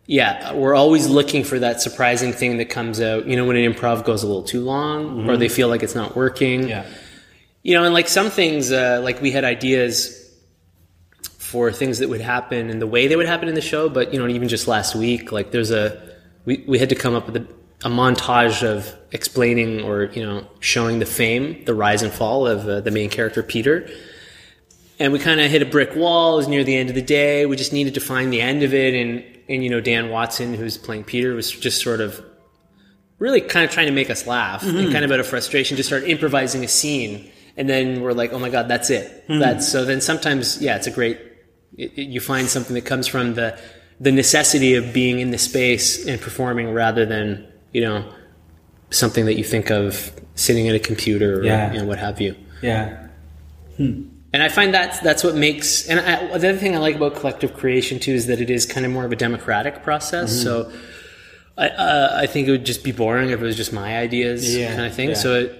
Yeah, 0.04 0.52
we're 0.54 0.74
always 0.74 1.08
looking 1.08 1.44
for 1.44 1.60
that 1.60 1.80
surprising 1.80 2.32
thing 2.32 2.56
that 2.56 2.64
comes 2.68 3.00
out. 3.00 3.24
You 3.28 3.36
know, 3.36 3.44
when 3.46 3.56
an 3.56 3.72
improv 3.72 4.04
goes 4.04 4.24
a 4.24 4.26
little 4.26 4.42
too 4.42 4.60
long, 4.60 5.30
or 5.30 5.36
they 5.36 5.48
feel 5.48 5.68
like 5.68 5.84
it's 5.84 5.94
not 5.94 6.16
working 6.16 6.68
Yeah. 6.68 6.84
you 7.62 7.76
know, 7.76 7.84
and 7.84 7.94
like 7.94 8.08
some 8.08 8.28
things, 8.28 8.72
uh, 8.72 9.00
like 9.02 9.22
we 9.22 9.30
had 9.30 9.44
ideas 9.44 10.21
for 11.52 11.70
things 11.70 11.98
that 11.98 12.08
would 12.08 12.22
happen 12.22 12.70
and 12.70 12.80
the 12.80 12.86
way 12.86 13.06
they 13.08 13.14
would 13.14 13.26
happen 13.26 13.46
in 13.46 13.54
the 13.54 13.60
show, 13.60 13.90
but 13.90 14.10
you 14.10 14.18
know, 14.18 14.26
even 14.26 14.48
just 14.48 14.66
last 14.66 14.94
week, 14.94 15.30
like 15.32 15.50
there's 15.50 15.70
a, 15.70 16.00
we, 16.46 16.64
we 16.66 16.78
had 16.78 16.88
to 16.88 16.94
come 16.94 17.14
up 17.14 17.26
with 17.26 17.36
a, 17.36 17.46
a 17.84 17.90
montage 17.90 18.62
of 18.66 18.90
explaining 19.10 19.82
or, 19.82 20.04
you 20.06 20.24
know, 20.24 20.46
showing 20.60 20.98
the 20.98 21.04
fame, 21.04 21.62
the 21.66 21.74
rise 21.74 22.02
and 22.02 22.10
fall 22.10 22.46
of 22.46 22.66
uh, 22.66 22.80
the 22.80 22.90
main 22.90 23.10
character, 23.10 23.42
Peter. 23.42 23.86
And 24.98 25.12
we 25.12 25.18
kind 25.18 25.42
of 25.42 25.50
hit 25.50 25.60
a 25.60 25.66
brick 25.66 25.94
wall. 25.94 26.34
It 26.34 26.36
was 26.38 26.48
near 26.48 26.64
the 26.64 26.74
end 26.74 26.88
of 26.88 26.94
the 26.94 27.02
day. 27.02 27.44
We 27.44 27.56
just 27.56 27.74
needed 27.74 27.92
to 27.94 28.00
find 28.00 28.32
the 28.32 28.40
end 28.40 28.62
of 28.62 28.72
it. 28.72 28.94
And, 28.94 29.22
and, 29.46 29.62
you 29.62 29.68
know, 29.68 29.80
Dan 29.80 30.08
Watson, 30.08 30.54
who's 30.54 30.78
playing 30.78 31.04
Peter, 31.04 31.34
was 31.34 31.50
just 31.50 31.82
sort 31.82 32.00
of 32.00 32.24
really 33.18 33.42
kind 33.42 33.64
of 33.64 33.70
trying 33.70 33.86
to 33.86 33.92
make 33.92 34.10
us 34.10 34.26
laugh 34.26 34.64
and 34.64 34.90
kind 34.90 35.04
of 35.04 35.12
out 35.12 35.20
of 35.20 35.26
frustration 35.26 35.76
just 35.76 35.88
start 35.88 36.02
improvising 36.02 36.64
a 36.64 36.68
scene 36.68 37.30
and 37.56 37.68
then 37.68 38.00
we're 38.00 38.12
like 38.12 38.32
oh 38.32 38.38
my 38.40 38.50
god 38.50 38.66
that's 38.66 38.90
it 38.90 39.24
that's 39.28 39.68
so 39.70 39.84
then 39.84 40.00
sometimes 40.00 40.60
yeah 40.60 40.74
it's 40.74 40.88
a 40.88 40.90
great 40.90 41.20
it, 41.76 41.92
it- 41.96 42.08
you 42.08 42.20
find 42.20 42.48
something 42.48 42.74
that 42.74 42.84
comes 42.86 43.06
from 43.06 43.34
the 43.34 43.58
the 44.00 44.12
necessity 44.12 44.74
of 44.74 44.92
being 44.92 45.20
in 45.20 45.30
the 45.30 45.38
space 45.38 46.06
and 46.06 46.20
performing 46.20 46.72
rather 46.72 47.06
than 47.06 47.46
you 47.72 47.80
know 47.80 48.04
something 48.90 49.24
that 49.26 49.34
you 49.38 49.44
think 49.44 49.70
of 49.70 50.12
sitting 50.34 50.68
at 50.68 50.74
a 50.74 50.78
computer 50.80 51.40
or 51.40 51.44
Yeah. 51.44 51.72
you 51.72 51.78
know, 51.78 51.84
what 51.86 51.98
have 51.98 52.20
you 52.20 52.34
Yeah. 52.62 53.08
and 53.78 54.42
I 54.42 54.48
find 54.48 54.72
that's 54.74 54.98
that's 55.00 55.22
what 55.24 55.34
makes. 55.34 55.86
And 55.88 56.00
I, 56.00 56.26
the 56.38 56.48
other 56.50 56.56
thing 56.58 56.74
I 56.74 56.78
like 56.78 56.96
about 56.96 57.14
collective 57.16 57.54
creation 57.54 57.98
too 57.98 58.12
is 58.12 58.26
that 58.26 58.40
it 58.40 58.50
is 58.50 58.66
kind 58.66 58.84
of 58.86 58.92
more 58.92 59.04
of 59.04 59.12
a 59.12 59.16
democratic 59.16 59.82
process. 59.82 60.32
Mm-hmm. 60.32 60.42
So 60.42 60.72
I 61.58 61.68
uh, 61.68 62.18
I 62.22 62.26
think 62.26 62.48
it 62.48 62.50
would 62.50 62.64
just 62.66 62.82
be 62.84 62.92
boring 62.92 63.30
if 63.30 63.40
it 63.40 63.44
was 63.44 63.56
just 63.56 63.72
my 63.72 63.96
ideas 63.98 64.54
Yeah, 64.56 64.74
kind 64.74 64.86
of 64.86 64.94
thing. 64.94 65.10
yeah. 65.10 65.14
So 65.14 65.34
it, 65.40 65.58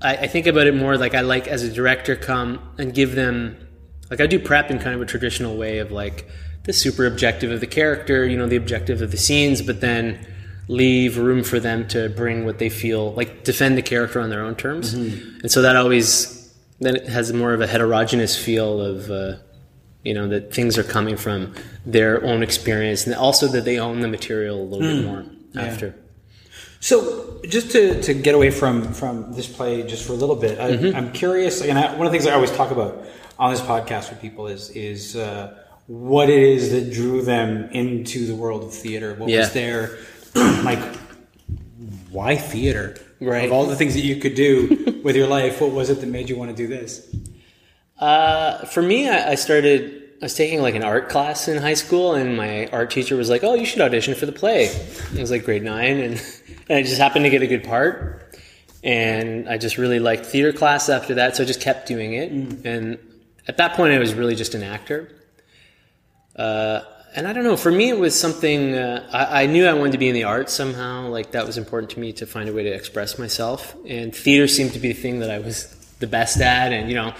I, 0.00 0.16
I 0.16 0.26
think 0.26 0.46
about 0.46 0.66
it 0.66 0.74
more 0.74 0.96
like 0.98 1.14
I 1.14 1.20
like 1.20 1.46
as 1.48 1.62
a 1.62 1.70
director 1.72 2.16
come 2.16 2.58
and 2.78 2.92
give 2.94 3.14
them 3.14 3.56
like 4.10 4.20
I 4.20 4.26
do 4.26 4.38
prep 4.38 4.70
in 4.70 4.78
kind 4.78 4.94
of 4.94 5.02
a 5.02 5.06
traditional 5.06 5.56
way 5.56 5.78
of 5.78 5.90
like 5.90 6.28
the 6.64 6.72
super 6.72 7.06
objective 7.06 7.50
of 7.50 7.60
the 7.60 7.66
character, 7.66 8.26
you 8.26 8.36
know, 8.36 8.46
the 8.46 8.56
objective 8.56 9.02
of 9.02 9.10
the 9.10 9.16
scenes, 9.16 9.62
but 9.62 9.80
then 9.80 10.26
leave 10.68 11.16
room 11.16 11.44
for 11.44 11.60
them 11.60 11.86
to 11.88 12.08
bring 12.08 12.44
what 12.44 12.58
they 12.58 12.68
feel 12.68 13.12
like 13.12 13.44
defend 13.44 13.78
the 13.78 13.82
character 13.82 14.20
on 14.20 14.30
their 14.30 14.42
own 14.42 14.54
terms. 14.56 14.92
And 15.42 15.50
so 15.50 15.62
that 15.62 15.76
always 15.76 16.52
then 16.80 16.96
it 16.96 17.08
has 17.08 17.32
more 17.32 17.54
of 17.54 17.60
a 17.60 17.66
heterogeneous 17.66 18.36
feel 18.36 18.80
of 18.80 19.10
uh, 19.10 19.36
you 20.02 20.12
know 20.14 20.28
that 20.28 20.52
things 20.52 20.76
are 20.76 20.82
coming 20.84 21.16
from 21.16 21.54
their 21.84 22.22
own 22.24 22.42
experience 22.42 23.06
and 23.06 23.14
also 23.14 23.46
that 23.48 23.64
they 23.64 23.78
own 23.78 24.00
the 24.00 24.08
material 24.08 24.60
a 24.60 24.64
little 24.64 24.80
bit 24.80 25.04
more 25.04 25.24
after. 25.56 25.94
So, 26.80 27.40
just 27.48 27.70
to, 27.72 28.00
to 28.02 28.14
get 28.14 28.34
away 28.34 28.50
from, 28.50 28.92
from 28.92 29.32
this 29.32 29.48
play 29.48 29.82
just 29.82 30.06
for 30.06 30.12
a 30.12 30.16
little 30.16 30.36
bit, 30.36 30.60
I, 30.60 30.72
Mm-hmm. 30.72 30.96
I'm 30.96 31.10
curious, 31.12 31.62
and 31.62 31.78
I, 31.78 31.96
one 31.96 32.06
of 32.06 32.12
the 32.12 32.18
things 32.18 32.26
I 32.28 32.34
always 32.34 32.52
talk 32.52 32.70
about 32.70 33.04
on 33.38 33.52
this 33.52 33.60
podcast 33.60 34.10
with 34.10 34.20
people 34.20 34.46
is 34.46 34.70
is 34.70 35.16
uh, 35.16 35.56
what 35.86 36.28
it 36.30 36.42
is 36.42 36.70
that 36.72 36.92
drew 36.92 37.22
them 37.22 37.68
into 37.70 38.26
the 38.26 38.34
world 38.34 38.64
of 38.64 38.72
theater. 38.74 39.14
What 39.14 39.28
Yeah. 39.28 39.40
was 39.40 39.52
their 39.52 39.98
like? 40.34 40.78
Why 42.10 42.36
theater? 42.36 42.96
Right. 43.20 43.44
Of 43.46 43.52
all 43.52 43.66
the 43.66 43.76
things 43.76 43.94
that 43.94 44.00
you 44.04 44.16
could 44.16 44.34
do 44.34 45.00
with 45.04 45.16
your 45.16 45.26
life, 45.26 45.60
what 45.60 45.70
was 45.72 45.90
it 45.90 46.00
that 46.00 46.06
made 46.06 46.28
you 46.28 46.36
want 46.36 46.50
to 46.50 46.56
do 46.56 46.66
this? 46.66 47.14
Uh, 47.98 48.64
for 48.66 48.82
me, 48.82 49.08
I, 49.08 49.32
I 49.32 49.34
started. 49.36 50.02
I 50.20 50.24
was 50.26 50.34
taking 50.34 50.62
like 50.62 50.74
an 50.74 50.82
art 50.82 51.10
class 51.10 51.46
in 51.46 51.58
high 51.60 51.74
school, 51.74 52.14
and 52.14 52.36
my 52.36 52.66
art 52.68 52.90
teacher 52.90 53.16
was 53.16 53.28
like, 53.28 53.44
"Oh, 53.44 53.54
you 53.54 53.66
should 53.66 53.82
audition 53.82 54.14
for 54.14 54.24
the 54.26 54.32
play." 54.32 54.64
It 54.64 55.18
was 55.20 55.30
like 55.30 55.44
grade 55.44 55.62
nine, 55.62 55.98
and, 56.00 56.14
and 56.68 56.78
I 56.78 56.82
just 56.82 56.98
happened 56.98 57.24
to 57.26 57.30
get 57.30 57.42
a 57.42 57.46
good 57.46 57.64
part, 57.64 58.38
and 58.82 59.46
I 59.48 59.58
just 59.58 59.76
really 59.78 59.98
liked 59.98 60.24
theater 60.26 60.52
class 60.52 60.88
after 60.88 61.14
that, 61.14 61.36
so 61.36 61.42
I 61.42 61.46
just 61.46 61.60
kept 61.60 61.86
doing 61.86 62.14
it. 62.14 62.30
And 62.66 62.98
at 63.48 63.56
that 63.58 63.74
point, 63.74 63.92
I 63.92 63.98
was 63.98 64.14
really 64.14 64.34
just 64.34 64.54
an 64.54 64.62
actor. 64.62 65.10
Uh, 66.34 66.80
and 67.14 67.26
I 67.26 67.32
don't 67.32 67.44
know. 67.44 67.56
For 67.56 67.72
me, 67.72 67.88
it 67.88 67.98
was 67.98 68.18
something 68.18 68.74
uh, 68.74 69.08
I, 69.10 69.44
I 69.44 69.46
knew 69.46 69.66
I 69.66 69.72
wanted 69.72 69.92
to 69.92 69.98
be 69.98 70.08
in 70.08 70.14
the 70.14 70.24
arts 70.24 70.52
somehow. 70.52 71.08
Like 71.08 71.30
that 71.32 71.46
was 71.46 71.56
important 71.56 71.90
to 71.92 72.00
me 72.00 72.12
to 72.14 72.26
find 72.26 72.48
a 72.48 72.52
way 72.52 72.64
to 72.64 72.70
express 72.70 73.18
myself, 73.18 73.74
and 73.86 74.14
theater 74.14 74.46
seemed 74.46 74.74
to 74.74 74.78
be 74.78 74.88
the 74.88 75.00
thing 75.00 75.20
that 75.20 75.30
I 75.30 75.38
was 75.38 75.66
the 75.98 76.06
best 76.06 76.38
at. 76.40 76.72
And 76.72 76.90
you 76.90 76.94
know, 76.94 77.14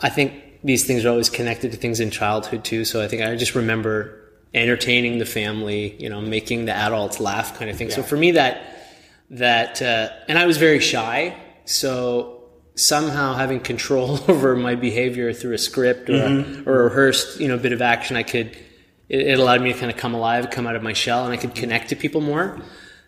I 0.00 0.08
think 0.08 0.60
these 0.64 0.86
things 0.86 1.04
are 1.04 1.10
always 1.10 1.28
connected 1.28 1.72
to 1.72 1.76
things 1.76 2.00
in 2.00 2.10
childhood 2.10 2.64
too. 2.64 2.86
So 2.86 3.02
I 3.02 3.08
think 3.08 3.20
I 3.20 3.36
just 3.36 3.54
remember 3.54 4.18
entertaining 4.54 5.18
the 5.18 5.26
family, 5.26 5.94
you 5.98 6.08
know, 6.08 6.22
making 6.22 6.64
the 6.64 6.74
adults 6.74 7.20
laugh, 7.20 7.58
kind 7.58 7.70
of 7.70 7.76
thing. 7.76 7.90
So 7.90 8.02
for 8.02 8.16
me, 8.16 8.30
that 8.32 8.62
that 9.28 9.82
uh, 9.82 10.08
and 10.26 10.38
I 10.38 10.46
was 10.46 10.56
very 10.56 10.80
shy, 10.80 11.36
so 11.66 12.31
somehow 12.74 13.34
having 13.34 13.60
control 13.60 14.18
over 14.28 14.56
my 14.56 14.74
behavior 14.74 15.32
through 15.32 15.54
a 15.54 15.58
script 15.58 16.08
or, 16.10 16.14
a, 16.14 16.62
or 16.66 16.80
a 16.80 16.84
rehearsed, 16.84 17.40
you 17.40 17.48
know, 17.48 17.58
bit 17.58 17.72
of 17.72 17.82
action, 17.82 18.16
I 18.16 18.22
could. 18.22 18.56
It, 19.08 19.20
it 19.20 19.38
allowed 19.38 19.62
me 19.62 19.72
to 19.72 19.78
kind 19.78 19.90
of 19.90 19.98
come 19.98 20.14
alive, 20.14 20.50
come 20.50 20.66
out 20.66 20.76
of 20.76 20.82
my 20.82 20.92
shell, 20.92 21.24
and 21.24 21.32
I 21.32 21.36
could 21.36 21.54
connect 21.54 21.90
to 21.90 21.96
people 21.96 22.20
more. 22.20 22.60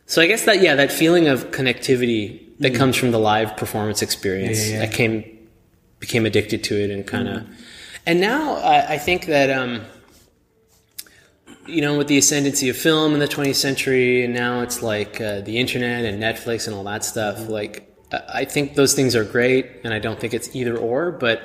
So 0.06 0.20
I 0.20 0.26
guess 0.26 0.44
that 0.44 0.60
yeah, 0.60 0.74
that 0.74 0.92
feeling 0.92 1.28
of 1.28 1.50
connectivity 1.50 2.58
that 2.58 2.74
comes 2.74 2.96
from 2.96 3.10
the 3.10 3.18
live 3.18 3.56
performance 3.56 4.02
experience, 4.02 4.66
Yeah, 4.66 4.74
yeah, 4.74 4.82
yeah. 4.82 4.88
I 4.88 4.92
came 4.92 5.48
became 5.98 6.26
addicted 6.26 6.62
to 6.64 6.74
it 6.74 6.90
and 6.90 7.06
kind 7.06 7.28
of. 7.28 7.46
And 8.04 8.20
now 8.20 8.56
I, 8.56 8.94
I 8.94 8.98
think 8.98 9.26
that 9.26 9.48
um, 9.50 9.86
you 11.66 11.80
know, 11.80 11.96
with 11.96 12.08
the 12.08 12.18
ascendancy 12.18 12.68
of 12.68 12.76
film 12.76 13.14
in 13.14 13.20
the 13.20 13.28
20th 13.28 13.54
century, 13.54 14.24
and 14.24 14.34
now 14.34 14.60
it's 14.60 14.82
like 14.82 15.20
uh, 15.20 15.40
the 15.40 15.58
internet 15.58 16.04
and 16.04 16.22
Netflix 16.22 16.66
and 16.66 16.76
all 16.76 16.84
that 16.84 17.04
stuff. 17.04 17.48
Like, 17.48 17.93
I 18.12 18.20
I 18.34 18.44
think 18.44 18.74
those 18.74 18.94
things 18.94 19.14
are 19.16 19.24
great, 19.24 19.66
and 19.84 19.94
I 19.94 19.98
don't 19.98 20.18
think 20.18 20.34
it's 20.34 20.54
either 20.54 20.76
or. 20.76 21.12
But 21.12 21.40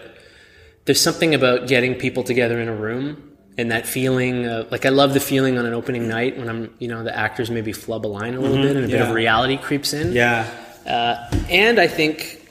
there's 0.86 1.01
something 1.01 1.36
about 1.36 1.68
getting 1.68 1.96
people 1.96 2.24
together 2.24 2.60
in 2.60 2.68
a 2.68 2.75
room 2.75 3.38
and 3.58 3.72
that 3.72 3.86
feeling. 3.86 4.46
Uh, 4.46 4.68
like, 4.72 4.86
I 4.86 4.89
love 4.89 5.13
the 5.13 5.20
feeling 5.20 5.58
on 5.58 5.66
an 5.66 5.74
opening 5.74 6.08
night 6.08 6.38
when 6.38 6.50
I'm, 6.50 6.74
you 6.80 6.88
know, 6.88 7.04
the 7.04 7.16
actors 7.16 7.51
maybe 7.51 7.74
flub 7.74 8.06
a 8.06 8.08
line 8.08 8.34
a 8.34 8.39
little 8.39 8.58
bit 8.58 8.75
and 8.75 8.86
a 8.86 8.88
bit 8.88 9.01
of 9.01 9.13
reality 9.13 9.58
creeps 9.58 9.94
in. 9.94 10.13
Yeah. 10.13 10.50
Uh, 10.86 11.30
and 11.50 11.80
I 11.80 11.88
think 11.88 12.48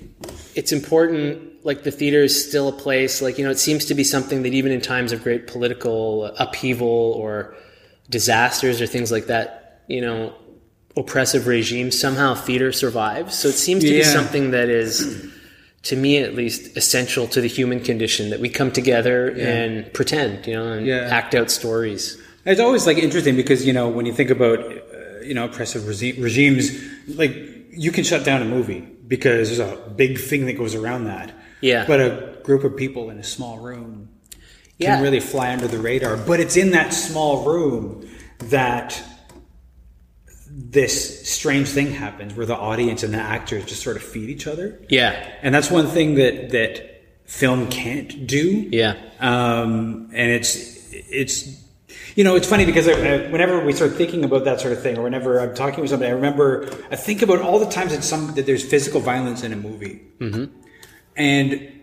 it's 0.54 0.70
important, 0.70 1.64
like 1.64 1.82
the 1.82 1.90
theater 1.90 2.22
is 2.22 2.48
still 2.48 2.68
a 2.68 2.72
place, 2.72 3.20
like, 3.22 3.38
you 3.38 3.44
know, 3.44 3.50
it 3.50 3.58
seems 3.58 3.86
to 3.86 3.94
be 3.94 4.04
something 4.04 4.42
that 4.42 4.52
even 4.52 4.70
in 4.70 4.80
times 4.80 5.12
of 5.12 5.22
great 5.22 5.46
political 5.46 6.26
upheaval 6.38 7.14
or 7.16 7.56
disasters 8.10 8.80
or 8.80 8.86
things 8.86 9.10
like 9.10 9.26
that, 9.26 9.82
you 9.88 10.00
know, 10.00 10.34
oppressive 10.98 11.46
regimes, 11.46 11.98
somehow 11.98 12.34
theater 12.34 12.72
survives. 12.72 13.38
So 13.38 13.48
it 13.48 13.52
seems 13.54 13.84
to 13.84 13.90
be 13.90 14.02
something 14.02 14.50
that 14.50 14.68
is, 14.68 15.26
to 15.84 15.96
me 15.96 16.18
at 16.18 16.34
least, 16.34 16.76
essential 16.76 17.26
to 17.28 17.40
the 17.40 17.48
human 17.48 17.80
condition 17.80 18.30
that 18.30 18.40
we 18.40 18.48
come 18.48 18.70
together 18.72 19.28
and 19.38 19.92
pretend, 19.94 20.46
you 20.46 20.54
know, 20.54 20.72
and 20.72 20.86
Yeah. 20.86 21.08
act 21.10 21.34
out 21.34 21.50
stories. 21.50 22.18
It's 22.44 22.60
always 22.60 22.86
like 22.86 22.98
interesting 22.98 23.36
because 23.36 23.66
you 23.66 23.72
know 23.72 23.88
when 23.88 24.06
you 24.06 24.12
think 24.12 24.30
about 24.30 24.58
uh, 24.60 25.20
you 25.22 25.34
know 25.34 25.44
oppressive 25.44 25.86
regi- 25.86 26.18
regimes, 26.20 26.70
like 27.08 27.34
you 27.72 27.92
can 27.92 28.04
shut 28.04 28.24
down 28.24 28.40
a 28.42 28.46
movie 28.46 28.80
because 29.06 29.48
there's 29.56 29.60
a 29.72 29.76
big 29.96 30.18
thing 30.18 30.46
that 30.46 30.54
goes 30.56 30.74
around 30.74 31.04
that. 31.04 31.32
Yeah. 31.60 31.84
But 31.86 32.00
a 32.00 32.38
group 32.42 32.64
of 32.64 32.76
people 32.76 33.10
in 33.10 33.18
a 33.18 33.24
small 33.24 33.58
room 33.58 34.08
Yeah. 34.78 34.94
can 34.94 35.02
really 35.02 35.20
fly 35.20 35.52
under 35.52 35.68
the 35.68 35.78
radar. 35.78 36.16
But 36.16 36.40
it's 36.40 36.56
in 36.56 36.70
that 36.70 36.92
small 36.94 37.44
room 37.44 38.08
that 38.50 39.02
this 40.60 41.30
strange 41.30 41.68
thing 41.68 41.92
happens 41.92 42.34
where 42.34 42.44
the 42.44 42.56
audience 42.56 43.04
and 43.04 43.14
the 43.14 43.18
actors 43.18 43.64
just 43.64 43.80
sort 43.80 43.96
of 43.96 44.02
feed 44.02 44.28
each 44.28 44.48
other. 44.48 44.80
Yeah. 44.88 45.12
And 45.40 45.54
that's 45.54 45.70
one 45.70 45.86
thing 45.86 46.16
that 46.16 46.50
that 46.50 47.04
film 47.26 47.68
can't 47.68 48.26
do. 48.26 48.68
Yeah. 48.72 48.96
Um, 49.20 50.10
and 50.12 50.32
it's 50.32 50.92
it's 50.92 51.64
you 52.16 52.24
know 52.24 52.34
it's 52.34 52.48
funny 52.48 52.66
because 52.66 52.88
I, 52.88 52.92
I, 52.92 53.30
whenever 53.30 53.64
we 53.64 53.72
start 53.72 53.92
thinking 53.92 54.24
about 54.24 54.44
that 54.44 54.60
sort 54.60 54.72
of 54.72 54.82
thing, 54.82 54.98
or 54.98 55.04
whenever 55.04 55.38
I'm 55.38 55.54
talking 55.54 55.80
with 55.80 55.90
somebody, 55.90 56.10
I 56.10 56.14
remember 56.14 56.68
I 56.90 56.96
think 56.96 57.22
about 57.22 57.40
all 57.40 57.60
the 57.60 57.70
times 57.70 57.92
that 57.92 58.02
some 58.02 58.34
that 58.34 58.46
there's 58.46 58.64
physical 58.64 59.00
violence 59.00 59.44
in 59.44 59.52
a 59.52 59.56
movie, 59.56 60.02
mm-hmm. 60.18 60.46
and 61.16 61.77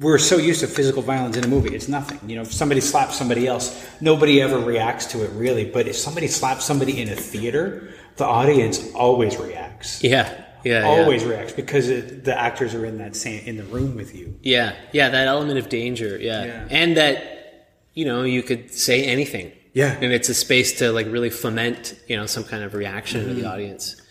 we're 0.00 0.18
so 0.18 0.36
used 0.38 0.60
to 0.60 0.66
physical 0.66 1.02
violence 1.02 1.36
in 1.36 1.44
a 1.44 1.48
movie. 1.48 1.74
It's 1.74 1.88
nothing. 1.88 2.18
You 2.28 2.36
know, 2.36 2.42
if 2.42 2.52
somebody 2.52 2.80
slaps 2.80 3.16
somebody 3.16 3.46
else, 3.46 3.86
nobody 4.00 4.40
ever 4.40 4.58
reacts 4.58 5.06
to 5.12 5.22
it 5.24 5.30
really. 5.32 5.64
But 5.70 5.86
if 5.86 5.96
somebody 5.96 6.26
slaps 6.26 6.64
somebody 6.64 7.00
in 7.00 7.08
a 7.10 7.16
theater, 7.16 7.92
the 8.16 8.24
audience 8.24 8.92
always 8.94 9.36
reacts. 9.36 10.02
Yeah. 10.02 10.44
Yeah. 10.64 10.80
yeah. 10.80 10.86
Always 10.86 11.24
reacts 11.24 11.52
because 11.52 11.88
it, 11.88 12.24
the 12.24 12.38
actors 12.38 12.74
are 12.74 12.84
in 12.84 12.98
that 12.98 13.16
same 13.16 13.44
in 13.46 13.56
the 13.56 13.64
room 13.64 13.96
with 13.96 14.14
you. 14.14 14.38
Yeah, 14.42 14.74
yeah, 14.92 15.08
that 15.08 15.26
element 15.26 15.58
of 15.58 15.68
danger, 15.70 16.18
yeah. 16.18 16.44
Yeah. 16.44 16.66
and 16.70 16.96
that 16.98 17.68
you 17.94 18.04
know 18.04 18.24
you 18.24 18.42
could 18.42 18.70
say 18.70 19.04
anything, 19.04 19.52
Yeah. 19.72 19.96
and 20.02 20.12
it's 20.12 20.28
a 20.28 20.34
space 20.34 20.78
to 20.80 20.92
like 20.92 21.06
really 21.06 21.30
foment 21.30 21.98
you 22.08 22.16
know 22.18 22.26
some 22.26 22.44
kind 22.44 22.62
of 22.62 22.74
reaction 22.74 23.20
Mm-hmm. 23.22 23.36
to 23.36 23.42
the 23.42 23.48
audience. 23.48 24.02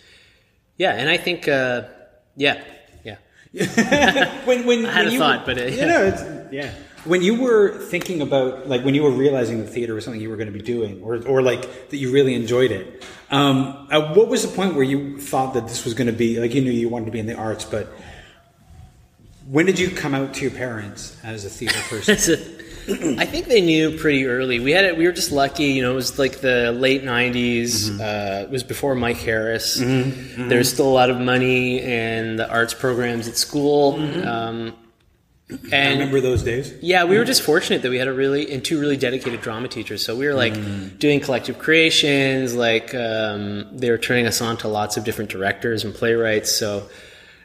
Yeah, 0.77 0.93
and 0.93 1.07
I 1.07 1.17
think, 1.17 1.47
uh, 1.47 1.83
yeah, 2.35 2.55
yeah, 2.55 2.63
when 4.45 4.65
when 4.65 4.85
I 4.85 4.91
had 4.91 5.05
when 5.05 5.07
a 5.07 5.11
you 5.11 5.19
thought, 5.19 5.39
were, 5.41 5.45
but 5.55 5.57
it- 5.57 5.73
you 5.79 5.85
know, 5.85 6.03
it's, 6.03 6.53
yeah. 6.53 6.71
When 7.05 7.21
you 7.21 7.41
were 7.41 7.77
thinking 7.79 8.21
about 8.21 8.67
like 8.67 8.83
when 8.83 8.93
you 8.93 9.03
were 9.03 9.11
realizing 9.11 9.59
the 9.61 9.67
theater 9.67 9.93
was 9.93 10.03
something 10.03 10.21
you 10.21 10.29
were 10.29 10.35
going 10.35 10.51
to 10.51 10.57
be 10.57 10.61
doing, 10.61 11.01
or 11.01 11.25
or 11.25 11.41
like 11.41 11.89
that 11.89 11.97
you 11.97 12.11
really 12.11 12.35
enjoyed 12.35 12.71
it, 12.71 13.03
um, 13.31 13.87
uh, 13.89 14.13
what 14.13 14.27
was 14.27 14.41
the 14.41 14.53
point 14.53 14.75
where 14.75 14.83
you 14.83 15.17
thought 15.19 15.53
that 15.53 15.67
this 15.67 15.85
was 15.85 15.93
going 15.93 16.07
to 16.07 16.13
be 16.13 16.39
like 16.39 16.53
you 16.53 16.61
knew 16.61 16.71
you 16.71 16.89
wanted 16.89 17.05
to 17.05 17.11
be 17.11 17.19
in 17.19 17.25
the 17.25 17.35
arts, 17.35 17.63
but 17.63 17.87
when 19.47 19.65
did 19.65 19.79
you 19.79 19.89
come 19.89 20.13
out 20.13 20.33
to 20.35 20.41
your 20.41 20.51
parents 20.51 21.17
as 21.23 21.45
a 21.45 21.49
theater 21.49 21.79
person? 21.89 22.58
I 22.89 23.25
think 23.25 23.47
they 23.47 23.61
knew 23.61 23.97
pretty 23.97 24.25
early. 24.25 24.59
We 24.59 24.71
had 24.71 24.85
it. 24.85 24.97
We 24.97 25.05
were 25.05 25.11
just 25.11 25.31
lucky, 25.31 25.65
you 25.65 25.81
know. 25.81 25.91
It 25.91 25.95
was 25.95 26.17
like 26.19 26.41
the 26.41 26.71
late 26.71 27.03
'90s. 27.03 27.89
Mm-hmm. 27.89 28.01
Uh, 28.01 28.43
it 28.43 28.49
was 28.49 28.63
before 28.63 28.95
Mike 28.95 29.17
Harris. 29.17 29.75
There 29.75 30.57
was 30.57 30.69
still 30.71 30.87
a 30.87 30.91
lot 30.93 31.09
of 31.09 31.19
money 31.19 31.79
in 31.81 32.35
the 32.37 32.49
arts 32.49 32.73
programs 32.73 33.27
at 33.27 33.37
school. 33.37 33.95
Um, 34.27 34.73
Mm-hmm. 35.49 35.73
I 35.73 35.77
and 35.77 35.99
remember 35.99 36.21
those 36.21 36.43
days. 36.43 36.71
Yeah, 36.79 37.05
we 37.05 37.17
were 37.17 37.25
just 37.25 37.41
fortunate 37.41 37.81
that 37.81 37.89
we 37.89 37.97
had 37.97 38.07
a 38.07 38.13
really 38.13 38.51
and 38.53 38.63
two 38.63 38.79
really 38.79 38.97
dedicated 38.97 39.41
drama 39.41 39.67
teachers. 39.67 40.05
So 40.05 40.15
we 40.15 40.27
were 40.27 40.35
like 40.35 40.53
Mm. 40.53 40.99
doing 40.99 41.19
collective 41.21 41.57
creations. 41.57 42.53
Like 42.53 42.93
um, 42.93 43.65
they 43.75 43.89
were 43.89 43.97
turning 43.97 44.27
us 44.27 44.41
on 44.41 44.57
to 44.57 44.67
lots 44.67 44.95
of 44.95 45.05
different 45.05 45.31
directors 45.31 45.83
and 45.83 45.91
playwrights. 45.91 46.51
So 46.51 46.87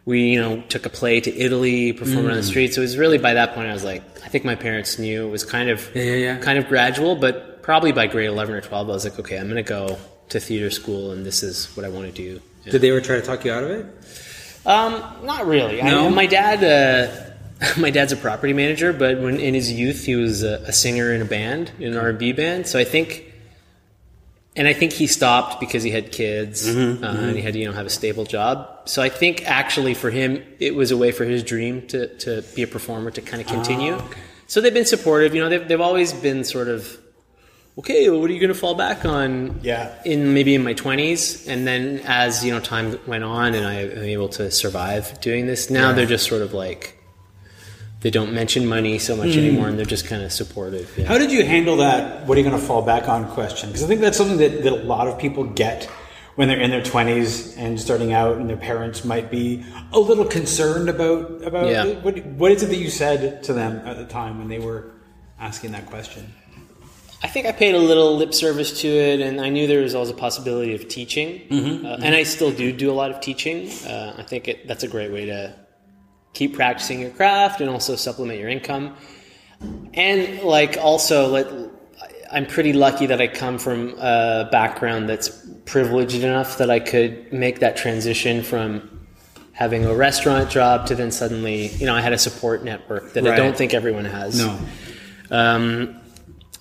we, 0.07 0.31
you 0.33 0.41
know, 0.41 0.61
took 0.69 0.85
a 0.87 0.91
play 0.91 1.21
to 1.21 1.35
Italy, 1.37 1.93
performed 1.93 2.29
Mm. 2.29 2.33
on 2.33 2.37
the 2.37 2.43
street. 2.43 2.75
So 2.75 2.81
it 2.81 2.85
was 2.85 2.99
really 2.99 3.19
by 3.19 3.35
that 3.35 3.55
point 3.55 3.69
I 3.69 3.73
was 3.73 3.85
like, 3.85 4.03
I 4.25 4.29
think 4.29 4.45
my 4.45 4.55
parents 4.55 4.99
knew 4.99 5.27
it 5.27 5.31
was 5.31 5.45
kind 5.45 5.71
of 5.71 5.91
Yeah, 5.95 6.03
yeah, 6.03 6.15
yeah. 6.17 6.37
kind 6.39 6.59
of 6.59 6.69
gradual, 6.69 7.17
but 7.17 7.63
probably 7.63 7.93
by 7.93 8.07
grade 8.07 8.29
eleven 8.29 8.55
or 8.55 8.61
twelve, 8.61 8.91
I 8.91 8.93
was 8.93 9.05
like, 9.05 9.19
okay, 9.19 9.39
I'm 9.39 9.45
going 9.49 9.57
to 9.57 9.63
go 9.63 9.97
to 10.31 10.41
theater 10.41 10.71
school, 10.71 11.13
and 11.13 11.25
this 11.25 11.43
is 11.43 11.67
what 11.77 11.85
I 11.85 11.89
want 11.89 12.07
to 12.07 12.13
do. 12.13 12.41
Yeah. 12.65 12.73
Did 12.73 12.81
they 12.83 12.91
ever 12.91 13.01
try 13.01 13.17
to 13.17 13.23
talk 13.23 13.45
you 13.45 13.53
out 13.53 13.65
of 13.65 13.71
it? 13.71 13.87
Um, 14.67 15.03
not 15.25 15.47
really. 15.47 15.83
No? 15.83 16.07
I, 16.07 16.09
my 16.09 16.27
dad, 16.27 16.65
uh, 16.65 17.71
my 17.81 17.91
dad's 17.91 18.13
a 18.13 18.17
property 18.17 18.53
manager, 18.55 18.93
but 18.93 19.21
when 19.21 19.39
in 19.39 19.53
his 19.55 19.71
youth 19.71 20.05
he 20.05 20.17
was 20.17 20.43
a, 20.43 20.55
a 20.67 20.73
singer 20.73 21.13
in 21.13 21.21
a 21.21 21.27
band, 21.27 21.71
in 21.79 21.93
an 21.93 21.99
R 21.99 22.09
and 22.11 22.19
B 22.19 22.33
band. 22.33 22.67
So 22.67 22.79
I 22.79 22.85
think, 22.85 23.34
and 24.57 24.69
I 24.69 24.73
think 24.73 24.93
he 24.93 25.07
stopped 25.07 25.59
because 25.61 25.83
he 25.83 25.91
had 25.91 26.13
kids 26.13 26.67
Mm-hmm, 26.69 27.03
uh, 27.05 27.09
and 27.29 27.37
he 27.37 27.43
had 27.43 27.55
to 27.55 27.59
you 27.59 27.67
know 27.67 27.73
have 27.73 27.87
a 27.87 27.91
stable 27.91 28.25
job. 28.25 28.69
So 28.87 29.03
I 29.03 29.09
think 29.09 29.43
actually 29.47 29.95
for 29.95 30.11
him 30.11 30.43
it 30.61 30.75
was 30.75 30.91
a 30.91 30.97
way 30.97 31.11
for 31.13 31.25
his 31.25 31.43
dream 31.43 31.87
to 31.89 32.09
to 32.19 32.43
be 32.55 32.63
a 32.63 32.67
performer 32.67 33.11
to 33.13 33.21
kind 33.21 33.41
of 33.43 33.49
continue. 33.49 33.97
Ah, 33.99 34.09
So 34.47 34.61
they've 34.61 34.75
been 34.75 34.87
supportive. 34.87 35.35
You 35.35 35.43
know, 35.43 35.49
they've 35.49 35.67
they've 35.69 35.81
always 35.91 36.13
been 36.13 36.45
sort 36.45 36.69
of 36.69 36.99
okay, 37.77 38.09
well, 38.09 38.21
what 38.21 38.31
are 38.31 38.33
you 38.33 38.39
going 38.39 38.53
to 38.53 38.59
fall 38.59 38.77
back 38.77 39.05
on? 39.05 39.59
Yeah. 39.63 39.93
In 40.05 40.33
maybe 40.35 40.55
in 40.55 40.63
my 40.63 40.75
twenties, 40.75 41.47
and 41.49 41.67
then 41.67 42.01
as 42.07 42.45
you 42.45 42.53
know, 42.53 42.61
time 42.61 42.99
went 43.07 43.25
on, 43.25 43.55
and 43.55 43.67
I 43.67 43.75
am 43.75 44.05
able 44.05 44.29
to 44.39 44.51
survive 44.51 45.21
doing 45.21 45.47
this. 45.47 45.71
Now 45.71 45.89
Yeah. 45.89 45.95
they're 45.97 46.07
just 46.07 46.27
sort 46.29 46.43
of 46.43 46.53
like 46.55 46.94
they 48.05 48.11
don't 48.11 48.35
mention 48.35 48.67
money 48.67 48.99
so 48.99 49.17
much 49.17 49.35
anymore, 49.35 49.67
and 49.67 49.79
they're 49.79 49.87
just 49.87 50.07
kind 50.07 50.23
of 50.23 50.31
supportive. 50.31 50.93
Yeah. 50.95 51.07
How 51.07 51.17
did 51.17 51.33
you 51.33 51.43
handle 51.43 51.79
that? 51.79 52.27
What 52.27 52.37
are 52.37 52.41
you 52.43 52.47
going 52.47 52.61
to 52.61 52.67
fall 52.67 52.83
back 52.83 53.09
on 53.09 53.27
question? 53.31 53.71
Because 53.71 53.83
I 53.83 53.87
think 53.87 54.03
that's 54.03 54.19
something 54.19 54.37
that, 54.37 54.63
that 54.63 54.73
a 54.75 54.77
lot 54.85 55.09
of 55.09 55.19
people 55.19 55.45
get 55.45 55.85
when 56.35 56.49
they're 56.49 56.61
in 56.61 56.71
their 56.71 56.83
twenties 56.83 57.57
and 57.57 57.81
starting 57.81 58.13
out, 58.13 58.37
and 58.37 58.47
their 58.47 58.59
parents 58.59 59.07
might 59.07 59.31
be 59.31 59.65
a 59.95 59.99
little 59.99 60.27
concerned 60.27 60.91
about 60.91 61.43
about 61.43 61.69
Yeah. 61.71 61.87
what 62.05 62.23
what 62.27 62.53
is 62.53 62.63
it 62.63 62.67
that 62.67 62.77
you 62.77 62.91
said 62.91 63.43
to 63.45 63.55
them 63.55 63.81
at 63.87 63.97
the 63.97 64.05
time 64.05 64.37
when 64.39 64.49
they 64.49 64.59
were 64.59 64.93
asking 65.41 65.73
that 65.73 65.87
question? 65.87 66.31
I 67.23 67.29
think 67.29 67.47
I 67.47 67.53
paid 67.53 67.75
a 67.75 67.79
little 67.79 68.19
lip 68.19 68.35
service 68.35 68.83
to 68.83 68.89
it, 68.89 69.21
and 69.23 69.41
I 69.41 69.49
knew 69.49 69.67
there 69.67 69.81
was 69.81 69.95
always 69.95 70.11
a 70.11 70.15
possibility 70.15 70.75
of 70.75 70.89
teaching, 70.89 71.41
uh, 71.51 71.97
and 72.05 72.15
I 72.15 72.25
still 72.25 72.51
do 72.53 72.71
do 72.71 72.91
a 72.91 72.97
lot 73.03 73.11
of 73.11 73.23
teaching. 73.23 73.71
Uh, 73.89 74.15
I 74.19 74.25
think 74.25 74.47
it, 74.47 74.69
that's 74.69 74.85
a 74.85 74.89
great 74.89 75.11
way 75.11 75.25
to 75.25 75.55
keep 76.35 76.55
practicing 76.55 77.01
your 77.01 77.11
craft 77.11 77.61
and 77.61 77.71
also 77.71 77.97
supplement 77.97 78.39
your 78.39 78.49
income. 78.49 78.95
And 79.95 80.43
like 80.43 80.77
also, 80.77 81.29
let, 81.29 81.47
I'm 82.31 82.47
pretty 82.47 82.73
lucky 82.73 83.07
that 83.07 83.21
I 83.21 83.29
come 83.29 83.59
from 83.59 83.95
a 83.99 84.49
background 84.51 85.09
that's 85.09 85.31
privileged 85.65 86.23
enough 86.23 86.59
that 86.59 86.71
I 86.71 86.81
could 86.81 87.33
make 87.33 87.61
that 87.61 87.77
transition 87.77 88.43
from 88.43 89.07
having 89.53 89.85
a 89.87 89.95
restaurant 89.95 90.51
job 90.51 90.87
to 90.89 90.97
then 90.97 91.13
suddenly, 91.13 91.69
you 91.69 91.87
know, 91.87 91.95
I 91.95 92.01
had 92.01 92.13
a 92.13 92.19
support 92.19 92.65
network 92.65 93.13
that 93.13 93.27
I 93.27 93.37
don't 93.37 93.57
think 93.57 93.73
everyone 93.73 94.05
has. 94.05 94.37
No. 94.37 94.59
Um, 95.31 96.01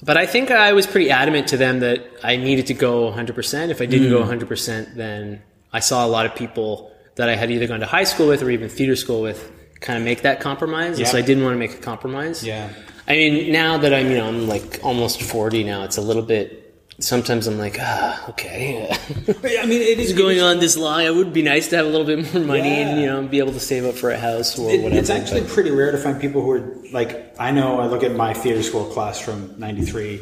but 0.03 0.17
I 0.17 0.27
think 0.27 0.51
I 0.51 0.73
was 0.73 0.85
pretty 0.85 1.09
adamant 1.09 1.47
to 1.49 1.57
them 1.57 1.79
that 1.79 2.05
I 2.23 2.35
needed 2.35 2.67
to 2.67 2.73
go 2.73 3.11
100%. 3.11 3.69
If 3.69 3.81
I 3.81 3.85
didn't 3.85 4.09
go 4.09 4.21
100%, 4.21 4.95
then 4.95 5.41
I 5.71 5.79
saw 5.79 6.05
a 6.05 6.09
lot 6.09 6.25
of 6.25 6.35
people 6.35 6.91
that 7.15 7.29
I 7.29 7.35
had 7.35 7.49
either 7.51 7.67
gone 7.67 7.79
to 7.79 7.85
high 7.85 8.03
school 8.03 8.27
with 8.27 8.43
or 8.43 8.49
even 8.51 8.69
theater 8.69 8.95
school 8.95 9.21
with 9.21 9.51
kind 9.83 9.97
of 9.99 10.03
make 10.03 10.21
that 10.23 10.39
compromise. 10.39 10.97
And 10.97 11.07
so 11.07 11.17
I 11.17 11.21
didn't 11.21 11.43
want 11.43 11.53
to 11.55 11.59
make 11.59 11.73
a 11.73 11.81
compromise. 11.81 12.43
Yeah. 12.43 12.69
I 13.07 13.13
mean, 13.17 13.51
now 13.51 13.77
that 13.77 13.93
I'm, 13.93 14.09
you 14.09 14.17
know, 14.17 14.27
I'm 14.27 14.47
like 14.47 14.79
almost 14.81 15.21
40 15.21 15.65
now, 15.65 15.83
it's 15.83 15.97
a 15.97 16.01
little 16.01 16.23
bit, 16.23 16.61
sometimes 16.99 17.47
I'm 17.47 17.57
like, 17.59 17.75
ah, 17.81 18.29
okay. 18.29 18.87
I 19.27 19.65
mean, 19.65 19.81
it 19.81 19.99
is 19.99 20.13
going 20.13 20.39
on 20.39 20.59
this 20.59 20.77
long. 20.77 21.01
It 21.03 21.13
would 21.13 21.33
be 21.33 21.41
nice 21.41 21.67
to 21.69 21.75
have 21.77 21.85
a 21.85 21.89
little 21.89 22.07
bit 22.07 22.33
more 22.33 22.41
money 22.43 22.69
Yeah. 22.69 22.87
and, 22.87 23.01
you 23.01 23.07
know, 23.07 23.21
be 23.27 23.39
able 23.39 23.51
to 23.51 23.59
save 23.59 23.83
up 23.83 23.95
for 23.95 24.09
a 24.11 24.17
house 24.17 24.57
or 24.57 24.71
It- 24.71 24.81
whatever. 24.83 24.99
it's 25.01 25.09
actually 25.09 25.41
but- 25.41 25.49
pretty 25.49 25.71
rare 25.71 25.91
to 25.91 25.97
find 25.97 26.19
people 26.21 26.41
who 26.41 26.51
are 26.51 26.63
like 26.93 27.35
I 27.37 27.51
know 27.51 27.79
I 27.81 27.87
look 27.87 28.03
at 28.03 28.15
my 28.15 28.33
theater 28.33 28.63
school 28.63 28.85
class 28.85 29.19
from 29.19 29.55
93 29.57 30.21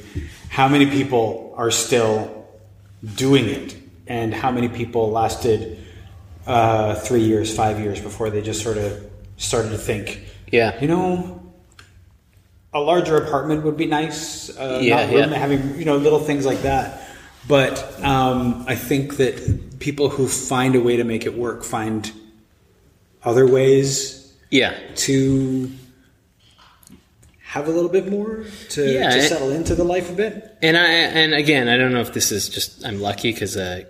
how 0.49 0.67
many 0.67 0.87
people 0.87 1.53
are 1.55 1.69
still 1.69 2.47
doing 3.15 3.45
it 3.47 3.75
and 4.07 4.33
how 4.33 4.49
many 4.51 4.69
people 4.69 5.11
lasted 5.11 5.77
uh, 6.47 6.95
3 6.95 7.21
years 7.21 7.55
5 7.55 7.79
years 7.79 7.99
before 8.01 8.29
they 8.31 8.41
just 8.41 8.63
sort 8.63 8.77
of 8.77 9.10
started 9.41 9.69
to 9.69 9.77
think 9.77 10.21
yeah. 10.51 10.79
you 10.79 10.87
know 10.87 11.37
a 12.73 12.79
larger 12.79 13.17
apartment 13.17 13.63
would 13.63 13.75
be 13.75 13.85
nice 13.85 14.49
uh, 14.57 14.79
Yeah, 14.81 15.05
not 15.05 15.11
yeah. 15.11 15.37
having 15.37 15.77
you 15.79 15.85
know 15.85 15.97
little 15.97 16.19
things 16.19 16.45
like 16.45 16.61
that 16.61 17.01
but 17.47 18.01
um, 18.03 18.63
I 18.67 18.75
think 18.75 19.17
that 19.17 19.79
people 19.79 20.09
who 20.09 20.27
find 20.27 20.75
a 20.75 20.79
way 20.79 20.95
to 20.97 21.03
make 21.03 21.25
it 21.25 21.35
work 21.35 21.63
find 21.63 22.11
other 23.23 23.47
ways 23.47 24.31
Yeah. 24.51 24.77
to 25.07 25.71
have 27.39 27.67
a 27.67 27.71
little 27.71 27.89
bit 27.89 28.07
more 28.09 28.45
to, 28.69 28.93
Yeah, 28.93 29.09
to 29.09 29.21
settle 29.23 29.49
into 29.51 29.75
the 29.75 29.83
life 29.83 30.09
a 30.09 30.13
bit. 30.13 30.57
And 30.61 30.77
I 30.77 30.85
and 30.87 31.33
again, 31.33 31.67
I 31.67 31.75
don't 31.75 31.91
know 31.91 31.99
if 31.99 32.13
this 32.13 32.31
is 32.31 32.47
just 32.47 32.85
I'm 32.85 33.01
lucky 33.01 33.33
because 33.33 33.57
I 33.57 33.85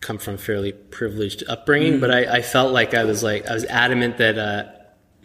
come 0.00 0.18
from 0.18 0.34
a 0.34 0.38
fairly 0.38 0.72
privileged 0.72 1.42
upbringing, 1.48 2.00
but 2.00 2.10
mm-hmm. 2.10 2.30
I, 2.30 2.36
I 2.38 2.42
felt 2.42 2.72
like 2.72 2.94
I 2.94 3.04
was 3.04 3.22
like 3.22 3.46
I 3.46 3.54
was 3.54 3.64
adamant 3.64 4.18
that 4.18 4.38
uh, 4.38 4.64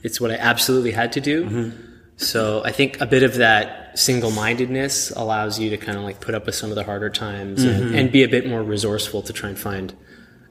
it's 0.04 0.20
what 0.20 0.32
I 0.32 0.36
absolutely 0.36 0.92
had 0.92 1.14
to 1.14 1.22
do. 1.22 1.46
Mm-hmm. 1.46 1.94
So 2.18 2.64
I 2.64 2.72
think 2.72 3.02
a 3.02 3.06
bit 3.06 3.24
of 3.24 3.36
that 3.36 3.98
single-mindedness 3.98 5.12
allows 5.12 5.60
you 5.60 5.72
to 5.72 5.78
kind 5.78 5.98
of 5.98 6.04
like 6.04 6.22
put 6.22 6.36
up 6.36 6.46
with 6.46 6.56
some 6.56 6.70
of 6.70 6.76
the 6.76 6.84
harder 6.84 7.10
times 7.10 7.64
and, 7.64 7.84
mm-hmm. 7.84 7.96
and 7.96 8.12
be 8.12 8.24
a 8.24 8.28
bit 8.28 8.48
more 8.48 8.62
resourceful 8.64 9.24
to 9.24 9.34
try 9.34 9.50
and 9.50 9.58
find 9.58 9.96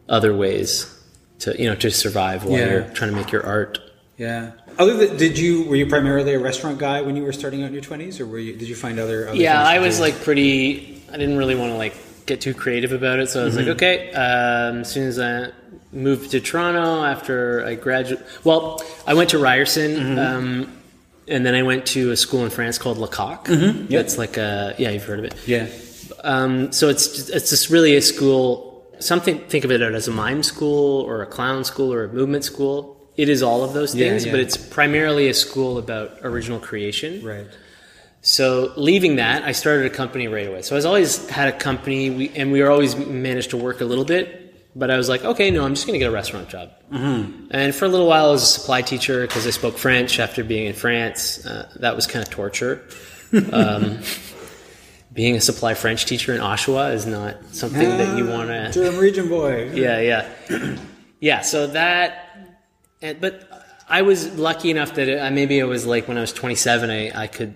other 0.09 0.35
ways 0.37 0.93
to 1.41 1.61
you 1.61 1.69
know 1.69 1.75
to 1.77 1.91
survive 1.91 2.45
while 2.45 2.59
Yeah. 2.59 2.71
you're 2.71 2.83
trying 2.91 3.11
to 3.11 3.17
make 3.17 3.33
your 3.33 3.45
art. 3.45 3.79
Yeah. 4.17 4.53
Other 4.79 4.97
than, 4.97 5.17
did 5.17 5.39
you 5.39 5.65
were 5.65 5.77
you 5.77 5.87
primarily 5.87 6.35
a 6.35 6.39
restaurant 6.39 6.79
guy 6.79 7.03
when 7.03 7.17
you 7.17 7.25
were 7.25 7.33
starting 7.33 7.63
out 7.63 7.69
in 7.69 7.73
your 7.73 7.83
twenties, 7.83 8.21
or 8.21 8.27
were 8.27 8.39
you 8.39 8.57
did 8.57 8.69
you 8.69 8.75
find 8.75 8.99
other? 8.99 9.29
other 9.29 9.37
yeah 9.37 9.63
i 9.63 9.79
was 9.79 9.97
do? 9.97 10.03
like 10.03 10.15
pretty 10.23 11.03
i 11.13 11.17
didn't 11.17 11.37
really 11.37 11.55
want 11.55 11.73
to 11.73 11.77
like 11.77 11.95
get 12.27 12.41
too 12.41 12.55
creative 12.55 12.93
about 12.93 13.19
it 13.19 13.29
so 13.29 13.43
i 13.43 13.45
was 13.45 13.57
like 13.57 13.67
okay 13.67 14.11
um, 14.13 14.81
as 14.81 14.91
soon 14.91 15.07
as 15.09 15.19
i 15.19 15.51
moved 15.93 16.31
to 16.31 16.41
toronto 16.41 17.03
after 17.05 17.65
i 17.67 17.75
graduated 17.75 18.25
well 18.45 18.81
i 19.07 19.15
went 19.15 19.31
to 19.31 19.39
ryerson 19.39 20.19
um, 20.19 20.73
and 21.29 21.45
then 21.45 21.55
i 21.55 21.63
went 21.63 21.85
to 21.87 22.11
a 22.11 22.17
school 22.17 22.45
in 22.45 22.51
france 22.51 22.79
called 22.79 22.99
lecoq 22.99 23.47
mm-hmm. 23.47 23.93
it's 23.93 24.19
like 24.19 24.37
a 24.37 24.75
yeah 24.79 24.91
you've 24.91 25.05
heard 25.05 25.19
of 25.19 25.25
it 25.25 25.35
yeah. 25.47 25.67
um, 26.25 26.73
so 26.73 26.89
it's 26.89 27.09
just, 27.09 27.31
it's 27.31 27.51
just 27.51 27.71
really 27.71 27.97
a 27.97 28.03
school. 28.03 28.87
Something 29.01 29.39
think 29.49 29.65
of 29.65 29.73
it 29.73 29.83
as 29.83 30.07
a 30.07 30.13
mime 30.13 30.43
school 30.43 31.01
or 31.03 31.23
a 31.23 31.27
clown 31.27 31.65
school 31.65 31.93
or 31.93 32.05
a 32.05 32.09
movement 32.09 32.45
school. 32.45 32.97
It 33.17 33.29
is 33.29 33.43
all 33.43 33.65
of 33.65 33.73
those 33.73 33.95
Yeah, 33.95 34.09
things, 34.09 34.27
yeah. 34.27 34.33
but 34.33 34.41
it's 34.41 34.57
primarily 34.57 35.29
a 35.29 35.35
school 35.35 35.77
about 35.79 36.19
original 36.23 36.61
creation. 36.61 37.25
Right. 37.25 37.47
So 38.23 38.73
leaving 38.77 39.17
that, 39.17 39.43
I 39.43 39.53
started 39.53 39.87
a 39.87 39.95
company 39.95 40.29
right 40.29 40.47
away. 40.47 40.63
So 40.63 40.75
I 40.75 40.79
was 40.79 40.87
always 40.87 41.29
had 41.29 41.49
a 41.49 41.57
company, 41.59 42.09
we, 42.09 42.29
and 42.31 42.53
we 42.53 42.63
were 42.63 42.71
always 42.71 42.97
managed 42.97 43.51
to 43.51 43.57
work 43.57 43.81
a 43.81 43.85
little 43.85 44.05
bit. 44.05 44.39
But 44.75 44.91
I 44.91 44.97
was 44.97 45.09
like, 45.09 45.23
okay, 45.23 45.51
no, 45.51 45.65
I'm 45.65 45.75
just 45.75 45.87
going 45.87 45.95
to 45.95 45.99
get 45.99 46.09
a 46.09 46.15
restaurant 46.15 46.49
job. 46.49 46.71
Mm-hmm. 46.91 47.49
And 47.51 47.75
for 47.75 47.85
a 47.85 47.89
little 47.89 48.07
while, 48.07 48.29
I 48.29 48.31
was 48.31 48.43
a 48.43 48.47
supply 48.47 48.81
teacher 48.81 49.21
because 49.27 49.47
I 49.47 49.51
spoke 49.51 49.77
French 49.77 50.19
after 50.19 50.43
being 50.43 50.67
in 50.67 50.73
France. 50.73 51.45
Uh, 51.45 51.71
that 51.77 51.95
was 51.95 52.07
kind 52.07 52.23
of 52.23 52.31
torture. 52.31 52.87
um, 53.53 53.99
being 55.13 55.37
a 55.37 55.41
supply 55.41 55.75
French 55.75 56.07
teacher 56.07 56.35
in 56.35 56.41
Oshawa 56.41 56.95
is 56.95 57.07
not 57.07 57.37
something 57.53 57.83
that 57.83 58.17
you 58.17 58.27
want 58.27 58.49
to 58.49 58.71
Durham 58.73 58.99
Region 58.99 59.29
boy. 59.29 59.71
yeah, 59.75 60.01
yeah, 60.01 60.77
yeah. 61.21 61.41
So 61.43 61.67
that, 61.69 62.59
and, 63.03 63.21
but 63.21 63.47
I 63.89 64.03
was 64.03 64.39
lucky 64.39 64.71
enough 64.71 64.95
that 64.95 65.23
I 65.23 65.31
maybe 65.31 65.59
it 65.59 65.65
was 65.65 65.85
like 65.85 66.09
when 66.09 66.17
I 66.17 66.23
was 66.23 66.33
27, 66.33 66.89
I, 66.89 67.23
I 67.23 67.27
could, 67.27 67.55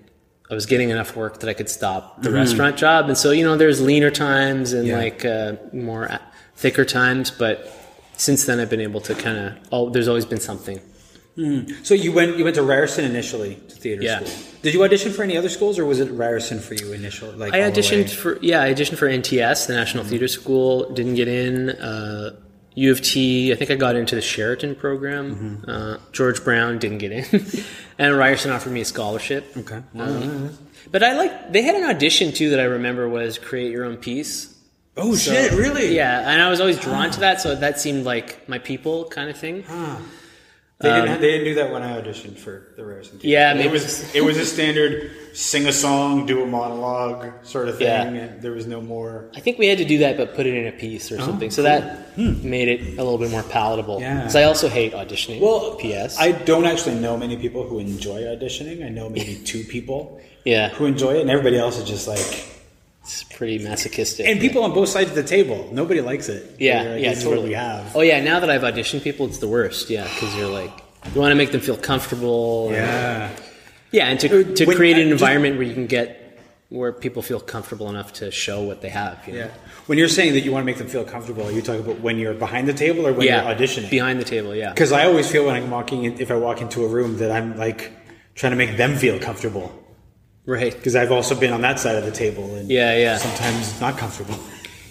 I 0.51 0.55
was 0.55 0.67
getting 0.67 0.91
enough 0.91 1.17
work 1.17 1.41
that 1.41 1.49
I 1.49 1.55
could 1.55 1.69
stop 1.69 2.23
the 2.23 2.31
restaurant 2.31 2.77
job, 2.77 3.09
and 3.09 3.19
so 3.19 3.31
you 3.33 3.45
know, 3.45 3.57
there's 3.57 3.81
leaner 3.81 4.11
times 4.11 4.73
and 4.73 4.87
Yeah. 4.87 4.99
like 4.99 5.25
uh, 5.25 5.55
more 5.73 6.11
uh, 6.11 6.19
thicker 6.55 6.85
times, 6.85 7.31
but 7.31 7.73
since 8.17 8.45
then 8.47 8.61
I've 8.61 8.71
been 8.71 8.81
able 8.81 9.01
to 9.03 9.15
kind 9.15 9.37
of, 9.39 9.53
oh, 9.73 9.91
there's 9.91 10.09
always 10.09 10.25
been 10.25 10.41
something. 10.41 10.81
So 11.83 11.93
you 11.93 12.13
went 12.13 12.39
you 12.39 12.45
went 12.45 12.57
to 12.57 12.63
Ryerson 12.63 13.05
initially 13.05 13.57
to 13.69 13.77
theater 13.77 14.03
Yeah. 14.03 14.25
school. 14.25 14.31
Did 14.63 14.73
you 14.73 14.83
audition 14.85 15.13
for 15.13 15.23
any 15.23 15.37
other 15.37 15.51
schools, 15.51 15.79
or 15.79 15.85
was 15.85 16.01
it 16.01 16.11
Ryerson 16.11 16.61
for 16.61 16.73
you 16.73 16.93
initially? 16.95 17.37
Like 17.37 17.53
I 17.53 17.59
auditioned 17.61 18.09
for 18.09 18.39
yeah, 18.41 18.63
I 18.63 18.73
auditioned 18.73 18.97
for 18.97 19.07
NTS, 19.07 19.67
the 19.67 19.75
National 19.75 20.03
Theatre 20.03 20.29
School. 20.29 20.89
Didn't 20.95 21.15
get 21.15 21.29
in. 21.29 21.71
Uh, 21.71 22.37
U 22.77 22.93
of 22.93 23.01
T. 23.01 23.53
I 23.53 23.57
think 23.57 23.71
I 23.71 23.75
got 23.75 23.97
into 23.97 24.15
the 24.15 24.21
Sheridan 24.23 24.75
program. 24.77 25.65
Uh, 25.67 25.97
George 26.12 26.45
Brown 26.45 26.79
didn't 26.79 26.99
get 26.99 27.11
in, 27.11 27.25
and 27.99 28.17
Ryerson 28.17 28.53
offered 28.53 28.73
me 28.73 28.83
a 28.83 28.85
scholarship. 28.85 29.45
Okay. 29.57 29.83
But 30.93 31.03
I 31.03 31.15
like 31.17 31.53
they 31.53 31.62
had 31.62 31.75
an 31.75 31.85
audition 31.85 32.33
too 32.33 32.51
that 32.51 32.61
I 32.61 32.65
remember 32.65 33.09
was 33.09 33.39
create 33.39 33.73
your 33.73 33.85
own 33.85 33.97
piece. 33.97 34.55
oh 34.97 35.15
So- 35.15 35.33
shit! 35.33 35.53
Really? 35.53 35.97
Yeah, 35.97 36.31
and 36.31 36.41
I 36.41 36.49
was 36.51 36.61
always 36.61 36.79
drawn 36.79 37.11
to 37.11 37.21
that, 37.21 37.41
so 37.41 37.55
that 37.57 37.81
seemed 37.81 38.05
like 38.05 38.49
my 38.49 38.59
people 38.59 39.07
kind 39.07 39.29
of 39.31 39.37
thing. 39.37 39.65
They 40.79 40.93
didn't, 40.93 41.21
they 41.23 41.31
didn't 41.31 41.45
do 41.45 41.55
that 41.55 41.73
when 41.73 41.83
I 41.83 41.99
auditioned 41.99 42.37
for 42.37 42.75
the 42.77 42.85
Ryerson. 42.85 43.19
Theater. 43.19 43.51
Um, 43.51 43.59
Yeah, 43.59 43.65
it 43.65 43.71
was 43.71 44.15
it 44.15 44.23
was 44.23 44.37
a 44.37 44.45
standard 44.45 45.11
sing 45.33 45.67
a 45.67 45.73
song, 45.73 46.27
do 46.27 46.43
a 46.43 46.47
monologue 46.47 47.33
sort 47.45 47.69
of 47.69 47.79
thing. 47.79 47.87
Yeah. 47.87 48.03
And 48.03 48.43
there 48.43 48.53
was 48.53 48.67
no 48.67 48.83
more. 48.83 49.31
I 49.35 49.41
think 49.41 49.59
we 49.59 49.69
had 49.69 49.79
to 49.79 49.87
do 49.87 49.99
that, 49.99 50.19
but 50.19 50.35
put 50.35 50.45
it 50.45 50.53
in 50.53 50.67
a 50.67 50.73
piece 50.73 51.11
or 51.11 51.19
something. 51.19 51.51
So 51.51 51.62
that 51.62 52.19
made 52.19 52.69
it 52.69 52.99
a 52.99 53.03
little 53.03 53.17
bit 53.17 53.31
more 53.31 53.43
palatable. 53.43 54.01
Yeah. 54.03 54.17
Because 54.19 54.37
I 54.37 54.43
also 54.43 54.69
hate 54.69 54.93
auditioning. 54.93 55.41
Well, 55.41 55.77
PS. 55.77 56.19
I 56.19 56.33
don't 56.33 56.67
actually 56.67 56.97
know 56.97 57.17
many 57.17 57.39
people 57.39 57.67
who 57.67 57.79
enjoy 57.79 58.23
auditioning. 58.25 58.85
I 58.85 58.91
know 58.91 59.09
maybe 59.09 59.37
two 59.45 59.65
people 59.65 60.21
yeah, 60.45 60.69
who 60.71 60.85
enjoy 60.85 61.15
it, 61.15 61.23
and 61.23 61.31
everybody 61.31 61.59
else 61.59 61.79
is 61.79 61.85
just 61.89 62.07
like. 62.07 62.53
It's 63.07 63.23
pretty 63.23 63.59
masochistic. 63.59 64.27
And 64.27 64.40
people 64.40 64.62
on 64.64 64.73
both 64.75 64.88
sides 64.88 65.11
of 65.11 65.16
the 65.16 65.23
table, 65.23 65.69
nobody 65.73 66.01
likes 66.01 66.29
it. 66.29 66.57
Yeah, 66.59 66.83
like, 66.83 67.03
yeah, 67.03 67.11
this 67.11 67.21
is 67.21 67.25
what 67.25 67.31
totally. 67.35 67.49
we 67.51 67.55
have. 67.55 67.95
Oh 67.97 68.01
yeah, 68.01 68.21
now 68.21 68.40
that 68.40 68.51
I've 68.51 68.62
auditioned 68.62 69.03
people, 69.03 69.27
it's 69.27 69.38
the 69.38 69.49
worst. 69.49 69.88
Yeah, 69.90 70.05
because 70.05 70.35
you're 70.37 70.51
like, 70.51 70.73
you 71.14 71.21
want 71.21 71.31
to 71.31 71.37
make 71.37 71.53
them 71.53 71.61
feel 71.61 71.77
comfortable. 71.77 72.66
and- 72.69 72.77
Yeah. 72.77 73.31
yeah, 73.92 74.07
and 74.09 74.19
to 74.21 74.27
uh, 74.29 74.55
to 74.57 74.64
When- 74.66 74.77
create 74.77 74.97
an 74.99 75.09
just- 75.09 75.12
environment 75.23 75.57
where 75.57 75.66
you 75.66 75.75
can 75.75 75.87
get 75.87 76.23
where 76.69 76.92
people 76.92 77.23
feel 77.23 77.38
comfortable 77.38 77.88
enough 77.88 78.12
to 78.14 78.29
show 78.33 78.61
what 78.64 78.81
they 78.83 78.88
have. 78.88 79.16
You 79.29 79.33
know? 79.35 79.38
Yeah. 79.38 79.49
When 79.87 79.99
you're 79.99 80.09
saying 80.09 80.33
that 80.33 80.40
you 80.40 80.51
want 80.51 80.62
to 80.64 80.66
make 80.66 80.79
them 80.79 80.88
feel 80.88 81.05
comfortable, 81.05 81.45
are 81.47 81.53
you 81.53 81.62
talking 81.62 81.83
about 81.85 82.01
when 82.01 82.19
you're 82.19 82.35
behind 82.35 82.66
the 82.66 82.73
table 82.75 83.07
or 83.07 83.12
when 83.12 83.25
yeah, 83.29 83.47
you're 83.49 83.55
auditioning? 83.57 83.88
behind 83.88 84.19
the 84.19 84.25
table. 84.25 84.53
Yeah, 84.53 84.71
Because 84.71 84.90
I 84.90 85.05
always 85.07 85.31
feel 85.31 85.47
when 85.47 85.55
I'm 85.55 85.71
walking, 85.71 86.03
in, 86.03 86.21
if 86.21 86.29
I 86.33 86.35
walk 86.35 86.61
into 86.61 86.85
a 86.85 86.88
room, 86.88 87.19
that 87.19 87.31
I'm 87.31 87.57
like 87.57 87.92
trying 88.35 88.51
to 88.51 88.57
make 88.57 88.77
them 88.77 88.97
feel 88.97 89.16
comfortable. 89.21 89.71
Right. 90.47 90.73
because 90.73 90.95
I've 90.97 91.11
also 91.13 91.35
been 91.35 91.53
on 91.53 91.61
that 91.63 91.79
side 91.81 91.97
of 91.97 92.05
the 92.05 92.11
table, 92.13 92.55
and 92.55 92.71
Yeah, 92.71 92.97
yeah. 92.97 93.19
sometimes 93.19 93.69
it's 93.71 93.81
not 93.81 93.99
comfortable. 93.99 94.39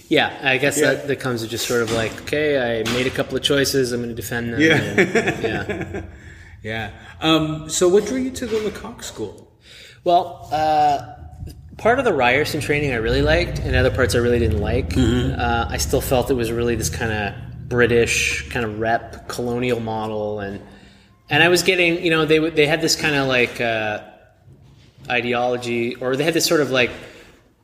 Yeah, 0.09 0.37
I 0.43 0.57
guess 0.57 0.77
Yeah. 0.79 0.93
that, 0.93 1.07
that 1.07 1.15
comes 1.19 1.41
with 1.41 1.49
just 1.49 1.65
sort 1.67 1.81
of 1.81 1.91
like, 1.91 2.11
okay, 2.23 2.79
I 2.79 2.83
made 2.93 3.07
a 3.07 3.09
couple 3.09 3.35
of 3.37 3.41
choices, 3.43 3.91
I'm 3.91 4.01
going 4.01 4.09
to 4.09 4.15
defend 4.15 4.53
them. 4.53 4.61
Yeah. 4.61 4.75
and- 4.75 5.43
yeah. 5.43 6.01
Yeah. 6.63 6.89
Um, 7.21 7.69
so, 7.69 7.87
what 7.87 8.07
drew 8.07 8.17
you 8.17 8.31
to 8.31 8.47
the 8.47 8.57
Lecoq 8.57 9.03
School? 9.03 9.51
Well, 10.03 10.49
uh, 10.51 10.99
part 11.77 11.99
of 11.99 12.05
the 12.05 12.13
Ryerson 12.13 12.59
training 12.59 12.91
I 12.91 12.95
really 12.95 13.21
liked, 13.21 13.59
and 13.59 13.75
other 13.75 13.91
parts 13.91 14.15
I 14.15 14.17
really 14.17 14.39
didn't 14.39 14.61
like. 14.61 14.89
Mm-hmm. 14.89 15.39
Uh, 15.39 15.67
I 15.69 15.77
still 15.77 16.01
felt 16.01 16.31
it 16.31 16.33
was 16.33 16.51
really 16.51 16.73
this 16.75 16.89
kind 16.89 17.11
of 17.11 17.69
British 17.69 18.49
kind 18.49 18.65
of 18.65 18.79
rep 18.79 19.27
colonial 19.27 19.79
model, 19.79 20.39
and 20.39 20.59
and 21.29 21.43
I 21.43 21.49
was 21.49 21.61
getting, 21.61 22.03
you 22.03 22.09
know, 22.09 22.25
they 22.25 22.39
they 22.49 22.65
had 22.65 22.81
this 22.81 22.95
kind 22.95 23.15
of 23.15 23.27
like 23.27 23.61
uh, 23.61 23.99
ideology, 25.09 25.95
or 25.95 26.15
they 26.15 26.23
had 26.23 26.33
this 26.33 26.45
sort 26.45 26.61
of 26.61 26.71
like 26.71 26.91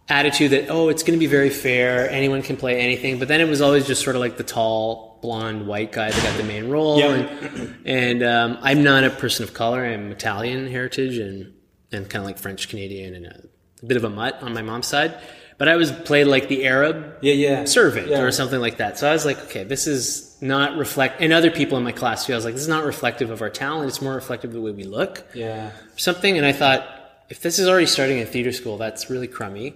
attitude 0.09 0.51
that 0.51 0.69
oh, 0.69 0.89
it's 0.89 1.03
going 1.03 1.17
to 1.17 1.19
be 1.19 1.27
very 1.29 1.49
fair, 1.49 2.09
anyone 2.09 2.41
can 2.41 2.57
play 2.57 2.79
anything. 2.79 3.19
But 3.19 3.27
then 3.27 3.39
it 3.41 3.47
was 3.47 3.61
always 3.61 3.87
just 3.87 4.03
sort 4.03 4.15
of 4.15 4.19
like 4.19 4.37
the 4.37 4.43
tall, 4.43 5.19
blonde, 5.21 5.67
white 5.67 5.91
guy 5.91 6.11
that 6.11 6.23
got 6.23 6.37
the 6.37 6.43
main 6.43 6.69
role, 6.69 6.99
Yeah. 6.99 7.13
and, 7.13 7.75
and 7.85 8.23
um, 8.23 8.57
I'm 8.61 8.83
not 8.83 9.03
a 9.03 9.09
person 9.09 9.43
of 9.43 9.53
color. 9.53 9.85
I'm 9.85 10.11
Italian 10.11 10.67
heritage 10.67 11.17
and 11.17 11.53
and 11.93 12.09
kind 12.09 12.21
of 12.21 12.25
like 12.27 12.37
French 12.37 12.69
Canadian 12.69 13.15
and 13.15 13.25
a, 13.25 13.41
a 13.83 13.85
bit 13.85 13.97
of 13.97 14.03
a 14.05 14.09
mutt 14.09 14.41
on 14.41 14.53
my 14.53 14.61
mom's 14.61 14.87
side. 14.87 15.17
But 15.57 15.67
I 15.67 15.75
was 15.75 15.91
played 15.91 16.25
like 16.25 16.47
the 16.47 16.65
Arab 16.65 17.17
Yeah, 17.21 17.33
yeah. 17.33 17.65
servant 17.65 18.07
Yeah. 18.07 18.21
or 18.21 18.31
something 18.31 18.59
like 18.59 18.77
that. 18.77 18.97
So 18.97 19.07
I 19.07 19.13
was 19.13 19.25
like, 19.25 19.37
okay, 19.45 19.63
this 19.63 19.85
is 19.87 20.35
not 20.41 20.75
reflect. 20.77 21.21
And 21.21 21.31
other 21.33 21.51
people 21.51 21.77
in 21.77 21.83
my 21.83 21.91
class 21.91 22.25
too, 22.25 22.33
I 22.33 22.35
was 22.37 22.45
like, 22.45 22.55
this 22.55 22.63
is 22.63 22.67
not 22.69 22.83
reflective 22.85 23.29
of 23.29 23.41
our 23.43 23.49
talent. 23.51 23.89
It's 23.89 24.01
more 24.01 24.15
reflective 24.15 24.49
of 24.51 24.53
the 24.55 24.61
way 24.61 24.71
we 24.71 24.85
look 24.85 25.23
Yeah. 25.35 25.69
something. 25.97 26.35
And 26.37 26.45
I 26.47 26.51
thought, 26.53 26.87
if 27.31 27.39
this 27.39 27.57
is 27.59 27.67
already 27.67 27.85
starting 27.85 28.19
in 28.19 28.27
theater 28.27 28.51
school, 28.51 28.77
that's 28.77 29.09
really 29.09 29.27
crummy. 29.27 29.73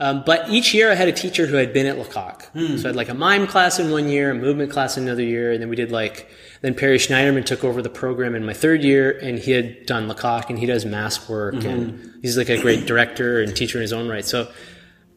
Um, 0.00 0.22
but 0.24 0.48
each 0.50 0.72
year 0.72 0.90
I 0.90 0.94
had 0.94 1.08
a 1.08 1.12
teacher 1.12 1.46
who 1.46 1.56
had 1.56 1.72
been 1.72 1.86
at 1.86 1.96
Lecoq. 1.96 2.44
Hmm. 2.52 2.76
So 2.76 2.84
I 2.84 2.88
had 2.88 2.96
like 2.96 3.08
a 3.08 3.14
mime 3.14 3.46
class 3.46 3.78
in 3.78 3.90
one 3.90 4.08
year, 4.08 4.30
a 4.30 4.34
movement 4.34 4.70
class 4.70 4.96
in 4.96 5.04
another 5.04 5.22
year, 5.22 5.50
and 5.52 5.60
then 5.62 5.68
we 5.68 5.76
did 5.76 5.90
like, 5.90 6.30
then 6.60 6.74
Perry 6.74 6.98
Schneiderman 6.98 7.44
took 7.44 7.64
over 7.64 7.82
the 7.82 7.90
program 7.90 8.34
in 8.34 8.44
my 8.44 8.52
third 8.52 8.84
year, 8.84 9.18
and 9.18 9.38
he 9.38 9.52
had 9.52 9.86
done 9.86 10.08
Lecoq, 10.08 10.50
and 10.50 10.58
he 10.58 10.66
does 10.66 10.84
mask 10.84 11.28
work, 11.28 11.54
mm-hmm. 11.54 11.68
and 11.68 12.14
he's 12.22 12.36
like 12.36 12.50
a 12.50 12.60
great 12.60 12.86
director 12.86 13.40
and 13.40 13.56
teacher 13.56 13.78
in 13.78 13.82
his 13.82 13.92
own 13.94 14.08
right. 14.08 14.24
So 14.24 14.50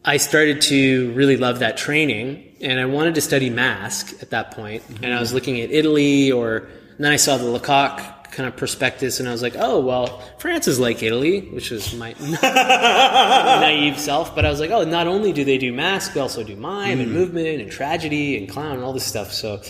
I 0.04 0.16
started 0.16 0.62
to 0.62 1.12
really 1.12 1.36
love 1.36 1.58
that 1.58 1.76
training, 1.76 2.56
and 2.60 2.80
I 2.80 2.86
wanted 2.86 3.14
to 3.16 3.20
study 3.20 3.50
mask 3.50 4.14
at 4.22 4.30
that 4.30 4.52
point. 4.52 4.82
Mm-hmm. 4.82 5.04
And 5.04 5.14
I 5.14 5.20
was 5.20 5.32
looking 5.34 5.60
at 5.60 5.70
Italy, 5.70 6.32
or 6.32 6.56
and 6.96 7.04
then 7.04 7.12
I 7.12 7.16
saw 7.16 7.36
the 7.36 7.44
Lecoq 7.44 8.23
kind 8.34 8.48
of 8.48 8.56
prospectus, 8.56 9.20
and 9.20 9.28
I 9.28 9.32
was 9.32 9.42
like, 9.42 9.54
oh 9.56 9.80
well, 9.80 10.20
France 10.38 10.68
is 10.68 10.78
like 10.78 11.02
Italy, 11.02 11.40
which 11.40 11.70
was 11.70 11.94
my 11.94 12.14
naive 12.42 13.98
self. 13.98 14.34
But 14.34 14.44
I 14.44 14.50
was 14.50 14.60
like, 14.60 14.70
oh, 14.70 14.84
not 14.84 15.06
only 15.06 15.32
do 15.32 15.44
they 15.44 15.58
do 15.58 15.72
mask, 15.72 16.12
they 16.14 16.20
also 16.20 16.42
do 16.42 16.56
mime 16.56 17.00
and 17.00 17.12
movement 17.12 17.60
and 17.60 17.70
tragedy 17.70 18.36
and 18.36 18.48
clown 18.48 18.74
and 18.76 18.84
all 18.84 18.92
this 18.92 19.06
stuff. 19.06 19.32
So, 19.32 19.62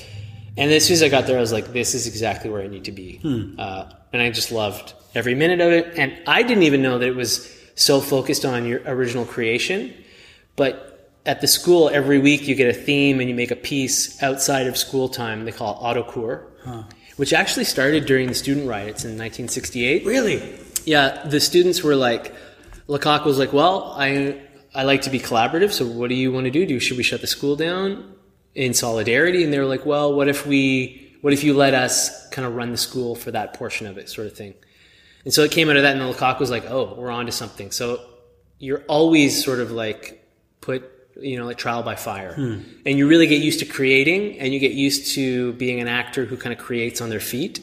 and 0.57 0.71
as 0.73 0.87
soon 0.87 0.95
as 0.95 1.03
I 1.03 1.09
got 1.09 1.27
there, 1.27 1.37
I 1.37 1.41
was 1.41 1.53
like, 1.53 1.73
this 1.73 1.95
is 1.95 2.07
exactly 2.07 2.51
where 2.51 2.63
I 2.63 2.67
need 2.69 2.85
to 2.85 2.93
be. 2.93 3.21
Uh, 3.59 3.91
and 4.13 4.23
I 4.23 4.31
just 4.31 4.51
loved 4.53 4.95
every 5.15 5.35
minute 5.35 5.61
of 5.61 5.73
it. 5.73 5.99
And 5.99 6.17
I 6.27 6.43
didn't 6.43 6.63
even 6.65 6.83
know 6.83 6.99
that 6.99 7.09
it 7.09 7.17
was 7.17 7.51
so 7.75 8.01
focused 8.01 8.45
on 8.45 8.67
your 8.67 8.81
original 8.87 9.25
creation. 9.25 9.93
But 10.57 11.11
at 11.27 11.41
the 11.41 11.49
school, 11.49 11.89
every 11.89 12.19
week 12.19 12.47
you 12.47 12.55
get 12.55 12.69
a 12.69 12.79
theme 12.79 13.19
and 13.21 13.29
you 13.29 13.35
make 13.35 13.51
a 13.51 13.57
piece 13.57 14.23
outside 14.23 14.67
of 14.69 14.77
school 14.77 15.09
time. 15.09 15.45
They 15.45 15.53
call 15.53 15.75
it 15.75 15.79
autocours, 15.97 16.45
which 17.17 17.33
actually 17.33 17.65
started 17.65 18.07
during 18.07 18.29
the 18.29 18.35
student 18.35 18.69
riots 18.69 19.05
in 19.05 19.11
1968. 19.11 20.05
Really? 20.05 20.59
Yeah, 20.85 21.27
the 21.27 21.41
students 21.41 21.83
were 21.83 21.97
like, 21.97 22.35
Lecoq 22.87 23.25
was 23.25 23.39
like, 23.39 23.53
well, 23.53 23.95
I 23.97 24.41
I 24.75 24.83
like 24.83 25.03
to 25.03 25.11
be 25.11 25.21
collaborative, 25.21 25.71
so 25.71 25.87
what 25.87 26.09
do 26.09 26.17
you 26.17 26.33
want 26.33 26.47
to 26.47 26.51
do? 26.51 26.67
Do 26.67 26.81
should 26.81 26.97
we 26.97 27.05
shut 27.05 27.21
the 27.21 27.29
school 27.29 27.55
down 27.55 28.13
in 28.57 28.75
solidarity? 28.75 29.45
And 29.45 29.53
they 29.53 29.59
were 29.61 29.67
like, 29.67 29.87
well, 29.87 30.13
what 30.13 30.29
if 30.29 30.47
we, 30.47 31.17
what 31.21 31.33
if 31.33 31.45
you 31.45 31.55
let 31.55 31.75
us 31.75 32.29
kind 32.31 32.45
of 32.45 32.57
run 32.57 32.73
the 32.73 32.77
school 32.77 33.15
for 33.15 33.31
that 33.31 33.55
portion 33.55 33.87
of 33.87 33.99
it, 33.99 34.09
sort 34.09 34.27
of 34.27 34.37
thing. 34.37 34.55
And 35.25 35.33
so 35.33 35.43
it 35.43 35.53
came 35.53 35.71
out 35.71 35.77
of 35.77 35.85
that, 35.85 35.93
and 35.93 36.01
the 36.01 36.07
Lecoq 36.13 36.41
was 36.41 36.51
like, 36.51 36.69
oh, 36.69 36.95
we're 36.99 37.11
on 37.11 37.27
to 37.27 37.33
something. 37.33 37.71
So 37.71 38.01
you're 38.59 38.83
always 38.89 39.45
sort 39.45 39.61
of 39.61 39.71
like 39.71 40.29
put, 40.61 40.91
you 41.21 41.39
know, 41.39 41.47
like 41.47 41.59
trial 41.59 41.83
by 41.83 41.95
fire. 41.95 42.35
And 42.87 42.99
you 42.99 43.09
really 43.09 43.27
get 43.27 43.43
used 43.43 43.61
to 43.61 43.67
creating, 43.67 44.39
and 44.41 44.53
you 44.53 44.61
get 44.61 44.73
used 44.73 45.15
to 45.15 45.53
being 45.55 45.81
an 45.81 45.89
actor 45.89 46.25
who 46.25 46.37
kind 46.37 46.53
of 46.53 46.59
creates 46.59 47.01
on 47.01 47.09
their 47.11 47.21
feet. 47.21 47.61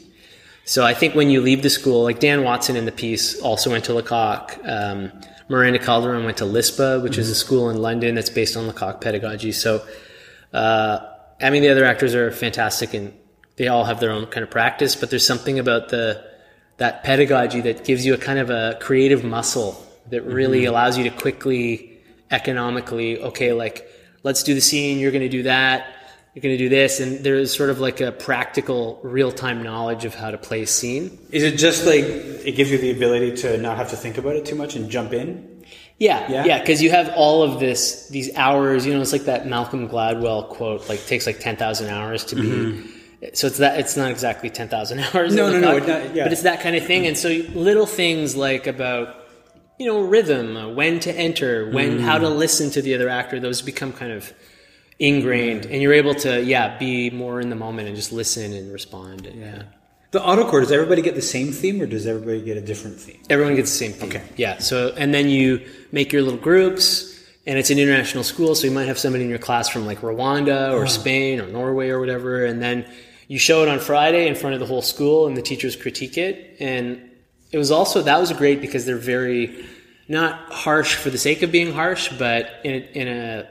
So 0.64 0.84
I 0.84 0.94
think 0.94 1.14
when 1.14 1.28
you 1.28 1.40
leave 1.40 1.62
the 1.62 1.70
school, 1.70 2.04
like 2.04 2.20
Dan 2.20 2.44
Watson 2.44 2.76
in 2.76 2.84
the 2.84 2.92
piece 2.92 3.40
also 3.40 3.70
went 3.70 3.84
to 3.86 3.92
Lecoq. 3.92 4.58
Um, 4.64 5.12
Miranda 5.48 5.78
Calderon 5.78 6.24
went 6.24 6.36
to 6.38 6.44
LISPA, 6.44 7.02
which 7.02 7.18
is 7.18 7.28
a 7.28 7.34
school 7.34 7.68
in 7.68 7.82
London 7.82 8.14
that's 8.14 8.30
based 8.30 8.56
on 8.56 8.66
Lecoq 8.66 9.00
pedagogy. 9.00 9.52
So, 9.52 9.84
uh, 10.52 11.00
I 11.40 11.50
mean, 11.50 11.62
the 11.62 11.70
other 11.70 11.84
actors 11.84 12.14
are 12.14 12.30
fantastic 12.30 12.94
and 12.94 13.12
they 13.56 13.68
all 13.68 13.84
have 13.84 14.00
their 14.00 14.10
own 14.10 14.26
kind 14.26 14.44
of 14.44 14.50
practice, 14.50 14.94
but 14.94 15.10
there's 15.10 15.26
something 15.26 15.58
about 15.58 15.88
the, 15.88 16.24
that 16.78 17.02
pedagogy 17.02 17.60
that 17.62 17.84
gives 17.84 18.06
you 18.06 18.14
a 18.14 18.18
kind 18.18 18.38
of 18.38 18.48
a 18.48 18.78
creative 18.80 19.24
muscle 19.24 19.84
that 20.10 20.22
really 20.22 20.64
allows 20.64 20.96
you 20.96 21.04
to 21.04 21.10
quickly, 21.10 21.91
economically, 22.32 23.20
okay, 23.20 23.52
like, 23.52 23.86
let's 24.22 24.42
do 24.42 24.54
the 24.54 24.60
scene, 24.60 24.98
you're 24.98 25.12
going 25.12 25.22
to 25.22 25.28
do 25.28 25.44
that, 25.44 25.86
you're 26.34 26.42
going 26.42 26.56
to 26.56 26.62
do 26.64 26.68
this. 26.68 26.98
And 27.00 27.22
there's 27.24 27.54
sort 27.56 27.70
of 27.70 27.78
like 27.78 28.00
a 28.00 28.10
practical, 28.10 28.98
real 29.02 29.30
time 29.30 29.62
knowledge 29.62 30.04
of 30.04 30.14
how 30.14 30.30
to 30.30 30.38
play 30.38 30.62
a 30.62 30.66
scene. 30.66 31.18
Is 31.30 31.42
it 31.42 31.56
just 31.58 31.84
like 31.86 32.04
it 32.04 32.56
gives 32.56 32.70
you 32.70 32.78
the 32.78 32.90
ability 32.90 33.36
to 33.42 33.58
not 33.58 33.76
have 33.76 33.90
to 33.90 33.96
think 33.96 34.18
about 34.18 34.36
it 34.36 34.44
too 34.46 34.54
much 34.56 34.74
and 34.74 34.90
jump 34.90 35.12
in? 35.12 35.48
Yeah, 35.98 36.28
Yeah? 36.32 36.44
yeah, 36.46 36.58
because 36.58 36.82
you 36.82 36.90
have 36.90 37.12
all 37.14 37.44
of 37.44 37.60
this, 37.60 38.08
these 38.08 38.34
hours. 38.34 38.84
You 38.86 38.94
know, 38.94 39.00
it's 39.02 39.12
like 39.12 39.26
that 39.26 39.46
Malcolm 39.46 39.88
Gladwell 39.88 40.48
quote, 40.48 40.88
like 40.88 41.06
takes 41.06 41.26
like 41.26 41.38
ten 41.38 41.56
thousand 41.56 41.90
hours 41.90 42.24
to 42.24 42.36
be. 42.36 42.82
So 43.34 43.46
it's 43.46 43.58
that 43.58 43.78
it's 43.78 43.96
not 43.96 44.10
exactly 44.10 44.50
ten 44.50 44.68
thousand 44.68 44.98
hours. 45.14 45.32
Mm-hmm. 45.32 45.36
No, 45.36 45.50
no, 45.52 45.60
no, 45.60 45.78
not- 45.78 46.14
yeah. 46.14 46.24
But 46.24 46.32
it's 46.32 46.42
that 46.42 46.60
kind 46.60 46.74
of 46.74 46.84
thing, 46.86 47.06
and 47.06 47.16
so 47.16 47.28
little 47.54 47.86
things 47.86 48.34
like 48.34 48.66
about 48.66 49.14
you 49.82 49.88
know 49.88 50.00
rhythm, 50.00 50.56
uh, 50.56 50.68
when 50.68 51.00
to 51.00 51.12
enter, 51.12 51.68
when 51.70 51.98
how 51.98 52.16
Mm. 52.18 52.22
to 52.22 52.28
listen 52.28 52.70
to 52.70 52.80
the 52.82 52.94
other 52.94 53.08
actor. 53.08 53.40
Those 53.40 53.60
become 53.62 53.92
kind 53.92 54.12
of 54.12 54.32
ingrained, 54.98 55.66
and 55.66 55.82
you're 55.82 55.92
able 55.92 56.14
to 56.26 56.42
yeah 56.42 56.78
be 56.78 57.10
more 57.10 57.40
in 57.40 57.48
the 57.50 57.56
moment 57.56 57.88
and 57.88 57.96
just 57.96 58.12
listen 58.12 58.52
and 58.52 58.72
respond. 58.72 59.26
And, 59.26 59.40
yeah. 59.40 59.62
The 60.12 60.20
autocours, 60.20 60.62
does 60.64 60.72
everybody 60.72 61.00
get 61.00 61.14
the 61.14 61.22
same 61.22 61.52
theme 61.52 61.80
or 61.80 61.86
does 61.86 62.06
everybody 62.06 62.42
get 62.42 62.56
a 62.58 62.60
different 62.60 63.00
theme? 63.00 63.20
Everyone 63.30 63.54
gets 63.56 63.70
the 63.70 63.78
same 63.78 63.92
thing. 63.92 64.10
Okay. 64.10 64.22
Yeah. 64.36 64.58
So, 64.58 64.92
and 64.96 65.14
then 65.14 65.30
you 65.30 65.62
make 65.90 66.12
your 66.12 66.20
little 66.22 66.38
groups, 66.38 67.18
and 67.46 67.58
it's 67.58 67.70
an 67.70 67.78
international 67.78 68.22
school, 68.22 68.54
so 68.54 68.66
you 68.66 68.72
might 68.72 68.88
have 68.88 68.98
somebody 68.98 69.24
in 69.24 69.30
your 69.30 69.38
class 69.38 69.68
from 69.70 69.86
like 69.86 70.00
Rwanda 70.02 70.72
or 70.74 70.86
Spain 70.86 71.40
or 71.40 71.46
Norway 71.48 71.88
or 71.88 71.98
whatever, 71.98 72.44
and 72.44 72.62
then 72.62 72.84
you 73.26 73.38
show 73.38 73.62
it 73.62 73.68
on 73.68 73.78
Friday 73.80 74.28
in 74.28 74.34
front 74.34 74.52
of 74.54 74.60
the 74.60 74.66
whole 74.66 74.82
school, 74.82 75.26
and 75.26 75.34
the 75.36 75.42
teachers 75.42 75.74
critique 75.76 76.18
it. 76.18 76.56
And 76.60 76.84
it 77.50 77.58
was 77.58 77.70
also 77.70 78.02
that 78.02 78.18
was 78.20 78.30
great 78.34 78.60
because 78.60 78.84
they're 78.84 78.96
very 79.16 79.64
not 80.12 80.52
harsh 80.52 80.94
for 80.94 81.10
the 81.10 81.18
sake 81.18 81.42
of 81.42 81.50
being 81.50 81.72
harsh, 81.72 82.08
but 82.18 82.60
in 82.64 82.72
a, 82.74 82.78
in 83.00 83.08
a 83.08 83.48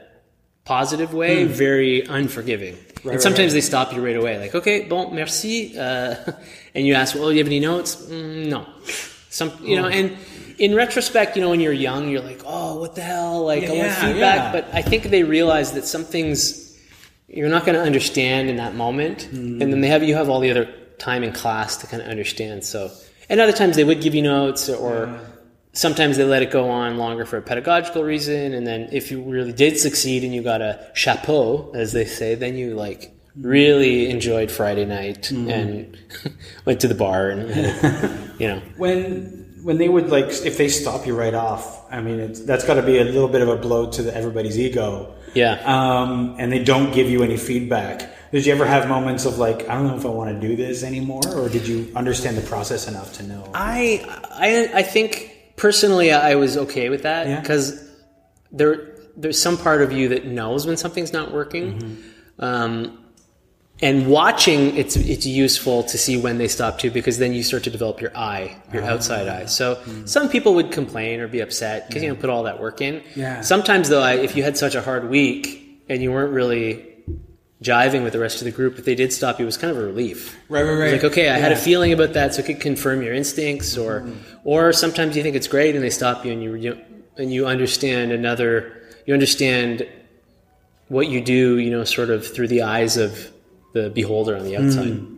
positive 0.64 1.12
way, 1.12 1.44
very 1.44 2.02
unforgiving. 2.06 2.76
and 3.04 3.20
sometimes 3.20 3.52
they 3.52 3.60
stop 3.60 3.92
you 3.92 4.00
right 4.04 4.16
away, 4.16 4.38
like, 4.38 4.54
okay, 4.54 4.84
bon, 4.88 5.14
merci. 5.14 5.76
Uh, 5.76 6.14
and 6.74 6.86
you 6.86 6.94
ask, 6.94 7.14
well, 7.14 7.28
do 7.28 7.32
you 7.34 7.38
have 7.38 7.48
any 7.48 7.60
notes? 7.60 7.96
Mm, 7.96 8.46
no. 8.48 8.66
Some, 9.28 9.50
you 9.62 9.76
know, 9.76 9.88
and 9.88 10.16
in 10.58 10.74
retrospect, 10.74 11.36
you 11.36 11.42
know, 11.42 11.50
when 11.50 11.58
you're 11.60 11.72
young, 11.72 12.08
you're 12.08 12.20
like, 12.20 12.42
oh, 12.46 12.78
what 12.78 12.94
the 12.94 13.02
hell? 13.02 13.44
Like, 13.44 13.64
I 13.64 13.68
want 13.68 13.78
Yeah, 13.78 13.94
feedback. 14.06 14.36
yeah. 14.36 14.52
But 14.52 14.68
I 14.72 14.82
think 14.82 15.04
they 15.04 15.24
realize 15.24 15.72
that 15.72 15.84
some 15.84 16.04
things 16.04 16.78
you're 17.28 17.48
not 17.48 17.64
going 17.64 17.74
to 17.74 17.82
understand 17.82 18.50
in 18.50 18.56
that 18.56 18.74
moment. 18.74 19.28
And 19.32 19.60
then 19.60 19.80
they 19.80 19.88
have, 19.88 20.02
you 20.04 20.14
have 20.14 20.28
all 20.28 20.40
the 20.40 20.50
other 20.50 20.66
time 20.98 21.24
in 21.24 21.32
class 21.32 21.78
to 21.78 21.86
kind 21.86 22.02
of 22.02 22.08
understand. 22.08 22.62
So, 22.62 22.90
and 23.30 23.40
other 23.40 23.52
times 23.52 23.74
they 23.74 23.84
would 23.84 24.00
give 24.02 24.14
you 24.14 24.22
notes 24.22 24.68
or, 24.68 25.18
sometimes 25.72 26.16
they 26.16 26.24
let 26.24 26.42
it 26.42 26.50
go 26.50 26.68
on 26.68 26.98
longer 26.98 27.24
for 27.24 27.38
a 27.38 27.42
pedagogical 27.42 28.02
reason 28.04 28.52
and 28.54 28.66
then 28.66 28.88
if 28.92 29.10
you 29.10 29.22
really 29.22 29.52
did 29.52 29.78
succeed 29.78 30.22
and 30.24 30.34
you 30.34 30.42
got 30.42 30.60
a 30.60 30.90
chapeau 30.94 31.70
as 31.74 31.92
they 31.92 32.04
say 32.04 32.34
then 32.34 32.56
you 32.56 32.74
like 32.74 33.14
really 33.36 34.10
enjoyed 34.10 34.50
friday 34.50 34.84
night 34.84 35.30
and 35.30 35.96
went 36.66 36.78
to 36.80 36.88
the 36.88 36.94
bar 36.94 37.30
and 37.30 37.48
you 38.40 38.46
know 38.48 38.60
When 38.76 39.38
when 39.64 39.78
they 39.78 39.88
would 39.88 40.10
like 40.10 40.26
if 40.44 40.58
they 40.58 40.68
stop 40.68 41.06
you 41.06 41.14
right 41.16 41.34
off, 41.34 41.90
I 41.90 42.00
mean 42.00 42.18
it's, 42.18 42.40
that's 42.40 42.64
got 42.64 42.74
to 42.74 42.82
be 42.82 42.98
a 42.98 43.04
little 43.04 43.28
bit 43.28 43.42
of 43.42 43.48
a 43.48 43.54
blow 43.56 43.88
to 43.92 44.02
the, 44.02 44.12
everybody's 44.14 44.58
ego. 44.58 45.14
yeah 45.34 45.62
Um, 45.64 46.34
and 46.38 46.50
they 46.52 46.64
don't 46.64 46.92
give 46.92 47.08
you 47.08 47.22
any 47.22 47.36
feedback. 47.36 48.10
Did 48.32 48.44
you 48.44 48.52
ever 48.52 48.66
have 48.66 48.88
moments 48.88 49.24
of 49.24 49.38
like 49.38 49.68
I 49.68 49.74
don't 49.76 49.86
know 49.86 49.96
if 49.96 50.04
I 50.04 50.08
want 50.08 50.34
to 50.34 50.48
do 50.48 50.56
this 50.56 50.82
anymore, 50.82 51.22
or 51.36 51.48
did 51.48 51.64
you 51.68 51.92
understand 51.94 52.36
the 52.36 52.42
process 52.42 52.88
enough 52.88 53.12
to 53.18 53.22
know? 53.22 53.48
i 53.54 54.04
i 54.32 54.80
i 54.80 54.82
think 54.82 55.31
personally 55.56 56.12
i 56.12 56.34
was 56.34 56.56
okay 56.56 56.88
with 56.88 57.02
that 57.02 57.26
Yeah. 57.26 57.40
because 57.40 57.88
there 58.50 58.88
there's 59.16 59.40
some 59.40 59.56
part 59.58 59.82
of 59.82 59.92
you 59.92 60.08
that 60.08 60.26
knows 60.26 60.66
when 60.66 60.76
something's 60.76 61.12
not 61.12 61.32
working 61.32 61.78
Mm-hmm. 61.78 62.44
um 62.44 62.98
and 63.80 64.06
watching 64.06 64.76
it's 64.76 64.94
it's 64.96 65.26
useful 65.26 65.82
to 65.84 65.98
see 65.98 66.16
when 66.16 66.38
they 66.38 66.46
stop 66.48 66.78
too 66.78 66.90
because 66.90 67.18
then 67.18 67.32
you 67.32 67.42
start 67.42 67.64
to 67.64 67.70
develop 67.70 68.00
your 68.00 68.16
eye 68.16 68.56
your 68.72 68.84
outside 68.84 69.26
eye 69.28 69.46
so 69.46 69.78
some 70.04 70.28
people 70.28 70.54
would 70.54 70.70
complain 70.70 71.20
or 71.20 71.26
be 71.28 71.40
upset 71.40 71.88
because 71.88 72.02
you 72.02 72.08
know 72.08 72.14
put 72.14 72.30
all 72.30 72.44
that 72.44 72.60
work 72.60 72.80
in 72.80 73.02
Yeah. 73.16 73.40
sometimes 73.40 73.88
though 73.88 74.02
I, 74.02 74.14
if 74.14 74.36
you 74.36 74.42
had 74.44 74.56
such 74.56 74.74
a 74.74 74.82
hard 74.82 75.08
week 75.10 75.82
and 75.88 76.00
you 76.02 76.12
weren't 76.12 76.32
really 76.32 76.91
jiving 77.62 78.02
with 78.02 78.12
the 78.12 78.18
rest 78.18 78.40
of 78.40 78.44
the 78.44 78.50
group 78.50 78.78
if 78.78 78.84
they 78.84 78.94
did 78.94 79.12
stop 79.12 79.38
you. 79.38 79.44
It 79.44 79.46
was 79.46 79.56
kind 79.56 79.70
of 79.70 79.78
a 79.78 79.86
relief. 79.86 80.38
Right, 80.48 80.62
right, 80.62 80.74
right. 80.74 80.92
like 80.92 81.04
okay 81.04 81.30
i 81.30 81.38
had 81.38 81.52
a 81.52 81.56
feeling 81.56 81.92
about 81.92 82.12
that 82.14 82.34
so 82.34 82.40
it 82.42 82.46
could 82.46 82.60
confirm 82.60 83.02
your 83.02 83.14
instincts 83.14 83.76
or 83.76 84.00
mm-hmm. 84.00 84.38
or 84.44 84.72
sometimes 84.72 85.16
you 85.16 85.22
think 85.22 85.36
it's 85.36 85.48
great 85.48 85.74
and 85.74 85.82
they 85.82 85.90
stop 85.90 86.24
you 86.24 86.32
and 86.32 86.42
you, 86.42 86.54
you 86.54 86.80
and 87.16 87.32
you 87.32 87.46
understand 87.46 88.12
another 88.12 88.82
you 89.06 89.14
understand 89.14 89.86
what 90.88 91.08
you 91.08 91.20
do 91.20 91.58
you 91.58 91.70
know 91.70 91.84
sort 91.84 92.10
of 92.10 92.26
through 92.26 92.48
the 92.48 92.62
eyes 92.62 92.96
of 92.96 93.32
the 93.72 93.90
beholder 93.90 94.36
on 94.36 94.44
the 94.44 94.52
mm-hmm. 94.52 94.66
outside. 94.68 95.08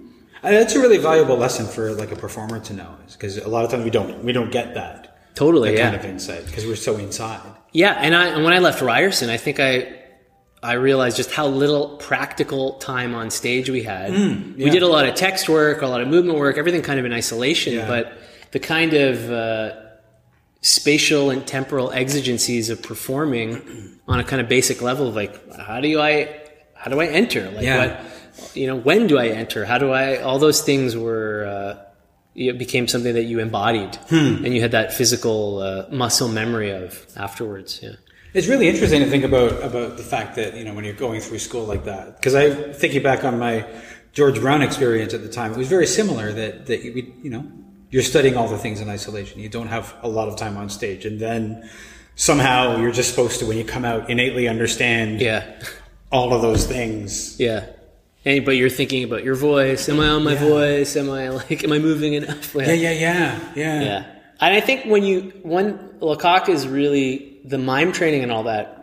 And 0.42 0.54
that's 0.54 0.74
a 0.74 0.80
really 0.80 0.98
valuable 0.98 1.37
lesson 1.37 1.66
for 1.66 1.92
like 1.92 2.12
a 2.12 2.16
performer 2.16 2.61
to 2.61 2.74
know, 2.74 2.94
is 3.07 3.14
because 3.14 3.38
a 3.38 3.48
lot 3.48 3.64
of 3.64 3.70
times 3.70 3.85
we 3.85 3.90
don't 3.90 4.22
we 4.22 4.33
don't 4.33 4.50
get 4.50 4.74
that, 4.74 5.35
totally 5.35 5.70
that 5.70 5.78
yeah. 5.78 5.90
kind 5.90 5.96
of 5.96 6.04
insight 6.04 6.44
because 6.46 6.66
we're 6.66 6.76
so 6.76 6.96
inside. 6.96 7.40
yeah 7.72 7.94
and 7.94 8.14
i 8.14 8.26
and 8.26 8.44
when 8.44 8.52
i 8.52 8.59
left 8.59 8.83
ryerson 8.83 9.30
i 9.30 9.37
think 9.37 9.59
i 9.59 10.03
I 10.64 10.74
realized 10.74 11.16
just 11.18 11.31
how 11.31 11.46
little 11.46 11.96
practical 11.98 12.74
time 12.74 13.14
on 13.14 13.31
stage 13.31 13.68
we 13.68 13.83
had. 13.83 14.11
We 14.12 14.64
yeah. 14.64 14.70
did 14.72 14.83
a 14.83 14.88
lot 14.88 15.07
of 15.09 15.14
text 15.14 15.48
work, 15.48 15.83
a 15.83 15.87
lot 15.87 16.00
of 16.00 16.09
movement 16.09 16.38
work, 16.38 16.57
everything 16.59 16.83
kind 16.83 16.98
of 16.98 17.05
in 17.05 17.12
isolation, 17.12 17.74
Yeah. 17.74 17.87
but 17.87 18.05
the 18.53 18.59
kind 18.61 18.94
of 18.94 19.31
uh, 19.31 19.72
spatial 20.62 21.31
and 21.31 21.46
temporal 21.46 21.90
exigencies 21.92 22.70
of 22.70 22.83
performing 22.83 23.98
on 24.09 24.20
a 24.20 24.24
kind 24.24 24.40
of 24.40 24.48
basic 24.48 24.81
level 24.81 25.09
of 25.09 25.14
like 25.14 25.35
how 25.57 25.81
do 25.81 26.00
I 26.00 26.40
how 26.74 26.90
do 26.90 27.00
I 27.00 27.07
enter 27.07 27.50
like 27.50 27.64
Yeah. 27.64 27.79
what 28.00 28.57
you 28.57 28.66
know 28.66 28.77
when 28.77 29.07
do 29.07 29.18
I 29.18 29.29
enter 29.29 29.64
how 29.66 29.79
do 29.79 29.90
I 29.90 30.22
all 30.22 30.38
those 30.38 30.62
things 30.62 30.96
were 30.96 31.44
uh, 31.46 31.83
it 32.35 32.59
became 32.59 32.88
something 32.88 33.14
that 33.14 33.24
you 33.24 33.38
embodied 33.40 33.94
Hmm. 34.09 34.44
and 34.44 34.55
you 34.55 34.61
had 34.62 34.70
that 34.72 34.92
physical 34.94 35.59
uh, 35.61 35.87
muscle 35.90 36.29
memory 36.29 36.70
of 36.70 37.07
afterwards 37.16 37.81
yeah 37.83 37.96
It's 38.34 38.48
really 38.48 38.68
interesting 38.68 39.00
to 39.00 39.08
think 39.08 39.24
about 39.24 39.62
about 39.62 39.96
the 39.96 40.02
fact 40.02 40.34
that 40.36 40.56
you 40.56 40.64
know 40.64 40.74
when 40.74 40.84
you're 40.84 40.94
going 40.94 41.20
through 41.20 41.38
school 41.38 41.64
like 41.64 41.84
that. 41.84 42.16
Because 42.16 42.34
I 42.34 42.50
thinking 42.72 43.02
back 43.02 43.24
on 43.24 43.38
my 43.38 43.64
George 44.12 44.40
Brown 44.40 44.60
experience 44.62 45.14
at 45.14 45.22
the 45.22 45.28
time, 45.28 45.52
it 45.52 45.56
was 45.58 45.68
very 45.68 45.86
similar. 45.86 46.32
That 46.32 46.66
that 46.66 46.82
you, 46.84 47.12
you 47.22 47.30
know 47.30 47.46
you're 47.90 48.02
studying 48.02 48.36
all 48.36 48.48
the 48.48 48.58
things 48.58 48.80
in 48.80 48.88
isolation. 48.88 49.40
You 49.40 49.48
don't 49.48 49.68
have 49.68 49.94
a 50.02 50.08
lot 50.08 50.28
of 50.28 50.36
time 50.36 50.56
on 50.56 50.68
stage, 50.68 51.06
and 51.06 51.20
then 51.20 51.68
somehow 52.16 52.80
you're 52.80 52.92
just 52.92 53.10
supposed 53.10 53.38
to 53.40 53.46
when 53.46 53.56
you 53.56 53.64
come 53.64 53.84
out 53.84 54.08
innately 54.10 54.46
understand 54.48 55.20
yeah 55.20 55.44
all 56.12 56.32
of 56.32 56.42
those 56.42 56.64
things. 56.64 57.38
yeah 57.40 57.66
and, 58.24 58.44
but 58.44 58.52
you're 58.56 58.70
thinking 58.70 59.02
about 59.02 59.24
your 59.24 59.34
voice 59.34 59.88
am 59.88 59.98
I 59.98 60.06
on 60.08 60.22
my 60.22 60.34
Yeah. 60.34 60.48
voice 60.48 60.96
am 60.96 61.10
I 61.10 61.28
like 61.30 61.64
am 61.64 61.72
I 61.72 61.78
moving 61.80 62.14
enough 62.14 62.54
Yeah, 62.56 62.70
yeah, 62.72 62.90
yeah, 62.92 63.52
yeah. 63.56 63.82
Yeah. 63.82 64.06
And 64.40 64.54
I 64.54 64.60
think 64.60 64.84
when 64.86 65.02
you 65.04 65.32
when 65.42 65.76
Lecoq 66.00 66.48
is 66.48 66.68
really 66.68 67.33
the 67.44 67.59
mime 67.59 67.92
training 67.92 68.22
and 68.22 68.33
all 68.33 68.44
that. 68.44 68.80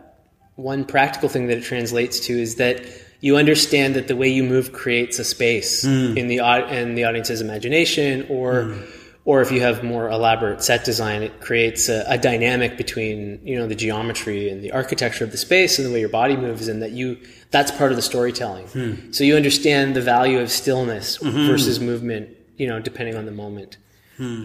One 0.56 0.84
practical 0.84 1.28
thing 1.28 1.46
that 1.48 1.58
it 1.58 1.64
translates 1.64 2.20
to 2.20 2.32
is 2.34 2.56
that 2.56 2.84
you 3.20 3.36
understand 3.36 3.94
that 3.94 4.08
the 4.08 4.16
way 4.16 4.28
you 4.28 4.44
move 4.44 4.72
creates 4.72 5.18
a 5.18 5.24
space 5.24 5.82
hmm. 5.82 6.16
in 6.16 6.26
the 6.28 6.38
in 6.70 6.94
the 6.94 7.04
audience's 7.04 7.40
imagination, 7.40 8.26
or 8.28 8.64
hmm. 8.64 8.84
or 9.24 9.40
if 9.40 9.50
you 9.50 9.60
have 9.60 9.82
more 9.82 10.10
elaborate 10.10 10.62
set 10.62 10.84
design, 10.84 11.22
it 11.22 11.40
creates 11.40 11.88
a, 11.88 12.04
a 12.06 12.18
dynamic 12.18 12.76
between 12.76 13.40
you 13.44 13.56
know 13.56 13.66
the 13.66 13.74
geometry 13.74 14.50
and 14.50 14.62
the 14.62 14.72
architecture 14.72 15.24
of 15.24 15.30
the 15.30 15.38
space 15.38 15.78
and 15.78 15.88
the 15.88 15.92
way 15.92 16.00
your 16.00 16.08
body 16.08 16.36
moves, 16.36 16.68
and 16.68 16.82
that 16.82 16.90
you 16.90 17.18
that's 17.50 17.70
part 17.70 17.92
of 17.92 17.96
the 17.96 18.02
storytelling. 18.02 18.66
Hmm. 18.68 19.12
So 19.12 19.24
you 19.24 19.36
understand 19.36 19.96
the 19.96 20.02
value 20.02 20.40
of 20.40 20.50
stillness 20.50 21.16
versus 21.16 21.80
movement, 21.80 22.36
you 22.56 22.66
know, 22.66 22.80
depending 22.80 23.16
on 23.16 23.24
the 23.24 23.32
moment. 23.32 23.78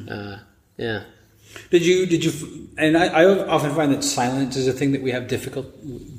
Uh, 0.09 0.37
yeah. 0.77 1.03
Did 1.69 1.85
you? 1.85 2.05
Did 2.05 2.23
you? 2.23 2.69
And 2.77 2.97
I, 2.97 3.07
I 3.07 3.47
often 3.47 3.73
find 3.73 3.91
that 3.93 4.03
silence 4.03 4.55
is 4.55 4.67
a 4.67 4.73
thing 4.73 4.91
that 4.91 5.01
we 5.01 5.11
have 5.11 5.27
difficult 5.27 5.67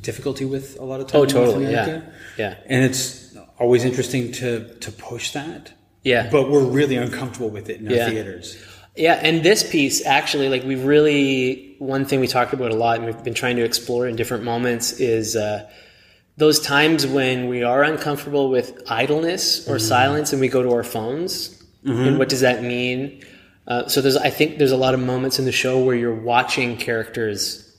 difficulty 0.02 0.44
with 0.44 0.78
a 0.78 0.84
lot 0.84 1.00
of 1.00 1.06
times. 1.06 1.34
Oh, 1.34 1.44
totally. 1.44 1.70
Yeah. 1.70 2.02
Yeah. 2.36 2.54
And 2.66 2.84
it's 2.84 3.36
always 3.58 3.84
interesting 3.84 4.32
to 4.32 4.74
to 4.80 4.92
push 4.92 5.32
that. 5.32 5.72
Yeah. 6.02 6.28
But 6.30 6.50
we're 6.50 6.64
really 6.64 6.96
uncomfortable 6.96 7.50
with 7.50 7.68
it 7.70 7.80
in 7.80 7.88
our 7.88 7.94
Yeah. 7.94 8.10
theaters. 8.10 8.56
Yeah, 8.96 9.14
and 9.22 9.44
this 9.44 9.68
piece 9.68 10.04
actually, 10.04 10.48
like 10.48 10.64
we 10.64 10.74
really, 10.74 11.76
one 11.78 12.04
thing 12.04 12.18
we 12.18 12.26
talked 12.26 12.52
about 12.52 12.72
a 12.72 12.74
lot, 12.74 12.96
and 12.96 13.06
we've 13.06 13.22
been 13.22 13.34
trying 13.34 13.54
to 13.56 13.62
explore 13.64 14.08
in 14.08 14.16
different 14.16 14.42
moments, 14.42 14.92
is 14.98 15.36
uh, 15.36 15.70
those 16.36 16.58
times 16.58 17.06
when 17.06 17.46
we 17.48 17.62
are 17.62 17.84
uncomfortable 17.84 18.50
with 18.50 18.82
idleness 18.88 19.68
or 19.68 19.78
silence, 19.78 20.32
and 20.32 20.40
we 20.40 20.48
go 20.48 20.64
to 20.64 20.70
our 20.72 20.82
phones. 20.82 21.54
And 21.84 22.18
what 22.18 22.28
does 22.28 22.40
that 22.40 22.62
mean? 22.64 23.22
Uh, 23.68 23.86
so 23.86 24.00
there's, 24.00 24.16
I 24.16 24.30
think, 24.30 24.56
there's 24.56 24.72
a 24.72 24.78
lot 24.78 24.94
of 24.94 25.00
moments 25.00 25.38
in 25.38 25.44
the 25.44 25.52
show 25.52 25.78
where 25.78 25.94
you're 25.94 26.14
watching 26.14 26.78
characters, 26.78 27.76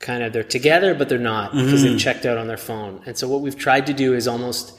kind 0.00 0.24
of 0.24 0.32
they're 0.32 0.42
together, 0.42 0.96
but 0.96 1.08
they're 1.08 1.18
not 1.18 1.52
because 1.52 1.84
they've 1.84 1.98
checked 1.98 2.26
out 2.26 2.38
on 2.38 2.48
their 2.48 2.56
phone. 2.56 3.00
And 3.06 3.16
so 3.16 3.28
what 3.28 3.40
we've 3.40 3.56
tried 3.56 3.86
to 3.86 3.92
do 3.92 4.14
is 4.14 4.26
almost 4.26 4.76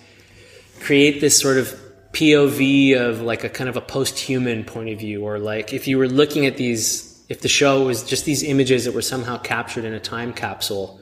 create 0.81 1.21
this 1.21 1.39
sort 1.39 1.57
of 1.57 1.73
POV 2.11 2.97
of 2.97 3.21
like 3.21 3.45
a 3.45 3.49
kind 3.49 3.69
of 3.69 3.77
a 3.77 3.81
post-human 3.81 4.65
point 4.65 4.89
of 4.89 4.99
view, 4.99 5.23
or 5.23 5.39
like 5.39 5.71
if 5.71 5.87
you 5.87 5.97
were 5.97 6.09
looking 6.09 6.45
at 6.45 6.57
these, 6.57 7.23
if 7.29 7.39
the 7.39 7.47
show 7.47 7.85
was 7.85 8.03
just 8.03 8.25
these 8.25 8.43
images 8.43 8.83
that 8.83 8.93
were 8.93 9.01
somehow 9.01 9.37
captured 9.37 9.85
in 9.85 9.93
a 9.93 9.99
time 9.99 10.33
capsule 10.33 10.99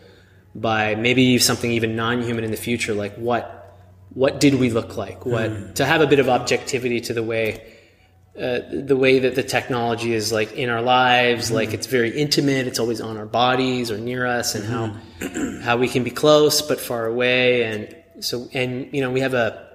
by 0.54 0.94
maybe 0.94 1.40
something 1.40 1.72
even 1.72 1.96
non-human 1.96 2.44
in 2.44 2.52
the 2.52 2.58
future, 2.58 2.94
like 2.94 3.16
what 3.16 3.58
what 4.14 4.40
did 4.40 4.56
we 4.56 4.70
look 4.70 4.98
like? 4.98 5.26
What 5.26 5.76
to 5.78 5.86
have 5.86 6.02
a 6.02 6.08
bit 6.08 6.20
of 6.20 6.30
objectivity 6.30 7.02
to 7.02 7.14
the 7.14 7.24
way 7.24 7.66
uh, 8.40 8.60
the 8.72 8.96
way 8.96 9.20
that 9.20 9.36
the 9.36 9.44
technology 9.44 10.14
is 10.14 10.32
like 10.32 10.54
in 10.54 10.70
our 10.70 10.82
lives, 10.82 11.48
mm-hmm. 11.48 11.56
like 11.56 11.74
it's 11.74 11.88
very 11.88 12.18
intimate. 12.18 12.66
It's 12.66 12.80
always 12.80 13.02
on 13.02 13.18
our 13.18 13.26
bodies 13.26 13.92
or 13.92 13.98
near 13.98 14.26
us, 14.26 14.56
and 14.56 14.64
how 14.64 14.96
mm-hmm. 15.20 15.62
how 15.62 15.76
we 15.78 15.90
can 15.90 16.04
be 16.04 16.12
close 16.12 16.62
but 16.62 16.80
far 16.80 17.06
away, 17.06 17.64
and 17.64 18.24
so 18.24 18.48
and 18.54 18.88
you 18.94 19.02
know 19.02 19.12
we 19.12 19.20
have 19.20 19.34
a 19.34 19.68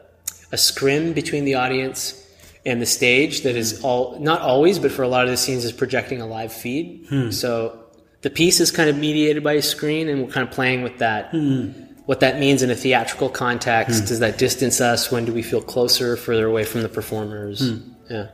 a 0.52 0.56
scrim 0.56 1.12
between 1.12 1.44
the 1.44 1.56
audience 1.56 2.22
and 2.64 2.80
the 2.80 2.86
stage 2.86 3.42
that 3.42 3.56
is 3.56 3.82
all 3.84 4.18
not 4.20 4.40
always, 4.40 4.78
but 4.78 4.90
for 4.90 5.02
a 5.02 5.08
lot 5.08 5.24
of 5.24 5.30
the 5.30 5.36
scenes 5.36 5.64
is 5.64 5.72
projecting 5.72 6.22
a 6.22 6.26
live 6.26 6.52
feed. 6.52 7.04
Hmm. 7.10 7.30
So 7.30 7.78
the 8.22 8.30
piece 8.30 8.58
is 8.60 8.70
kind 8.70 8.88
of 8.88 8.96
mediated 8.96 9.44
by 9.44 9.52
a 9.52 9.62
screen, 9.62 10.08
and 10.08 10.22
we're 10.22 10.32
kind 10.32 10.48
of 10.48 10.54
playing 10.54 10.82
with 10.82 10.98
that. 10.98 11.30
Hmm. 11.30 11.72
What 12.06 12.20
that 12.20 12.38
means 12.38 12.62
in 12.62 12.70
a 12.70 12.74
theatrical 12.74 13.28
context 13.28 14.00
hmm. 14.00 14.06
does 14.06 14.20
that 14.20 14.38
distance 14.38 14.80
us? 14.80 15.12
When 15.12 15.26
do 15.26 15.34
we 15.34 15.42
feel 15.42 15.60
closer, 15.60 16.16
further 16.16 16.46
away 16.46 16.64
from 16.64 16.80
the 16.80 16.88
performers? 16.88 17.70
Yeah. 18.08 18.28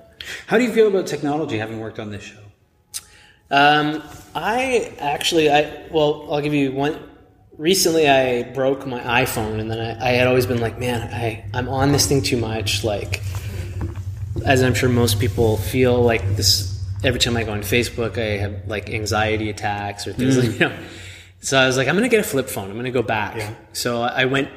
How 0.46 0.58
do 0.58 0.64
you 0.64 0.72
feel 0.72 0.88
about 0.88 1.06
technology 1.06 1.58
having 1.58 1.80
worked 1.80 1.98
on 1.98 2.10
this 2.10 2.22
show? 2.22 2.38
Um, 3.50 4.02
I 4.34 4.94
actually, 4.98 5.50
I 5.50 5.86
well, 5.90 6.26
I'll 6.30 6.40
give 6.40 6.54
you 6.54 6.72
one. 6.72 7.10
Recently, 7.58 8.08
I 8.08 8.44
broke 8.54 8.86
my 8.86 9.00
iPhone, 9.00 9.60
and 9.60 9.70
then 9.70 9.78
I, 9.78 10.08
I 10.08 10.12
had 10.12 10.26
always 10.26 10.46
been 10.46 10.60
like, 10.60 10.78
man, 10.78 11.02
I 11.12 11.44
I'm 11.52 11.68
on 11.68 11.92
this 11.92 12.06
thing 12.06 12.22
too 12.22 12.38
much. 12.38 12.82
Like, 12.82 13.20
as 14.46 14.62
I'm 14.62 14.74
sure 14.74 14.88
most 14.88 15.20
people 15.20 15.58
feel, 15.58 16.02
like 16.02 16.36
this. 16.36 16.70
Every 17.04 17.18
time 17.18 17.36
I 17.36 17.42
go 17.42 17.50
on 17.50 17.62
Facebook, 17.62 18.16
I 18.16 18.38
have 18.38 18.68
like 18.68 18.88
anxiety 18.88 19.50
attacks 19.50 20.06
or 20.06 20.12
things 20.12 20.38
like 20.38 20.52
you 20.52 20.58
know. 20.60 20.78
So 21.40 21.58
I 21.58 21.66
was 21.66 21.76
like, 21.76 21.88
I'm 21.88 21.96
gonna 21.96 22.08
get 22.08 22.20
a 22.20 22.24
flip 22.24 22.48
phone. 22.48 22.70
I'm 22.70 22.76
gonna 22.76 22.92
go 22.92 23.02
back. 23.02 23.36
Yeah. 23.36 23.54
So 23.72 24.02
I 24.02 24.24
went. 24.26 24.48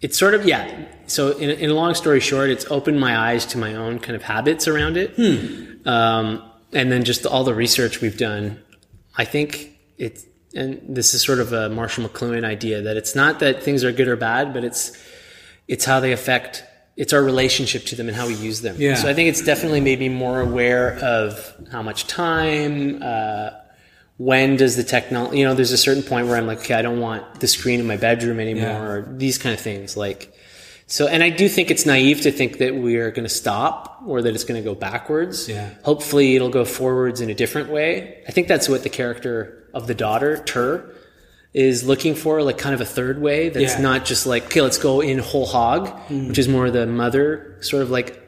It's 0.00 0.18
sort 0.18 0.34
of 0.34 0.46
yeah. 0.46 0.86
So 1.06 1.36
in, 1.36 1.50
in 1.50 1.70
a 1.70 1.74
long 1.74 1.94
story 1.94 2.20
short, 2.20 2.50
it's 2.50 2.64
opened 2.70 2.98
my 3.00 3.18
eyes 3.18 3.44
to 3.46 3.58
my 3.58 3.74
own 3.74 3.98
kind 3.98 4.16
of 4.16 4.22
habits 4.22 4.66
around 4.66 4.96
it. 4.96 5.18
Um, 5.86 6.42
and 6.72 6.90
then 6.90 7.04
just 7.04 7.26
all 7.26 7.44
the 7.44 7.54
research 7.54 8.00
we've 8.00 8.16
done, 8.16 8.62
I 9.16 9.24
think 9.24 9.78
it's, 9.98 10.24
and 10.54 10.80
this 10.88 11.14
is 11.14 11.22
sort 11.22 11.38
of 11.38 11.52
a 11.52 11.68
Marshall 11.68 12.08
McLuhan 12.08 12.44
idea 12.44 12.82
that 12.82 12.96
it's 12.96 13.14
not 13.14 13.40
that 13.40 13.62
things 13.62 13.84
are 13.84 13.92
good 13.92 14.08
or 14.08 14.16
bad, 14.16 14.54
but 14.54 14.64
it's, 14.64 14.96
it's 15.68 15.84
how 15.84 16.00
they 16.00 16.12
affect, 16.12 16.64
it's 16.96 17.12
our 17.12 17.22
relationship 17.22 17.84
to 17.86 17.96
them 17.96 18.08
and 18.08 18.16
how 18.16 18.26
we 18.26 18.34
use 18.34 18.60
them. 18.62 18.76
Yeah. 18.78 18.94
So 18.94 19.08
I 19.08 19.14
think 19.14 19.28
it's 19.28 19.42
definitely 19.42 19.80
made 19.80 20.00
me 20.00 20.08
more 20.08 20.40
aware 20.40 20.98
of 20.98 21.54
how 21.70 21.82
much 21.82 22.06
time, 22.06 23.02
uh, 23.02 23.50
when 24.20 24.56
does 24.56 24.76
the 24.76 24.84
technology, 24.84 25.38
you 25.38 25.44
know, 25.46 25.54
there's 25.54 25.72
a 25.72 25.78
certain 25.78 26.02
point 26.02 26.26
where 26.26 26.36
I'm 26.36 26.46
like, 26.46 26.58
okay, 26.58 26.74
I 26.74 26.82
don't 26.82 27.00
want 27.00 27.40
the 27.40 27.46
screen 27.46 27.80
in 27.80 27.86
my 27.86 27.96
bedroom 27.96 28.38
anymore, 28.38 28.68
Yeah. 28.68 28.82
or 28.82 29.14
these 29.16 29.38
kind 29.38 29.54
of 29.54 29.60
things. 29.62 29.96
Like, 29.96 30.34
so, 30.86 31.06
and 31.06 31.22
I 31.22 31.30
do 31.30 31.48
think 31.48 31.70
it's 31.70 31.86
naive 31.86 32.20
to 32.22 32.30
think 32.30 32.58
that 32.58 32.74
we 32.74 32.96
are 32.96 33.10
going 33.10 33.24
to 33.24 33.34
stop 33.34 34.02
or 34.06 34.20
that 34.20 34.34
it's 34.34 34.44
going 34.44 34.62
to 34.62 34.64
go 34.68 34.74
backwards. 34.74 35.48
Yeah. 35.48 35.70
Hopefully, 35.84 36.36
it'll 36.36 36.50
go 36.50 36.66
forwards 36.66 37.22
in 37.22 37.30
a 37.30 37.34
different 37.34 37.70
way. 37.70 38.22
I 38.28 38.32
think 38.32 38.46
that's 38.46 38.68
what 38.68 38.82
the 38.82 38.90
character 38.90 39.66
of 39.72 39.86
the 39.86 39.94
daughter, 39.94 40.36
Tur, 40.44 40.94
is 41.54 41.84
looking 41.84 42.14
for, 42.14 42.42
like 42.42 42.58
kind 42.58 42.74
of 42.74 42.82
a 42.82 42.90
third 42.98 43.22
way 43.22 43.48
that's 43.48 43.76
Yeah. 43.76 43.80
not 43.80 44.04
just 44.04 44.26
like, 44.26 44.44
okay, 44.46 44.60
let's 44.60 44.76
go 44.76 45.00
in 45.00 45.18
whole 45.20 45.46
hog, 45.46 45.88
mm. 46.10 46.28
which 46.28 46.38
is 46.38 46.46
more 46.46 46.70
the 46.70 46.84
mother 46.86 47.56
sort 47.60 47.82
of 47.82 47.90
like 47.90 48.20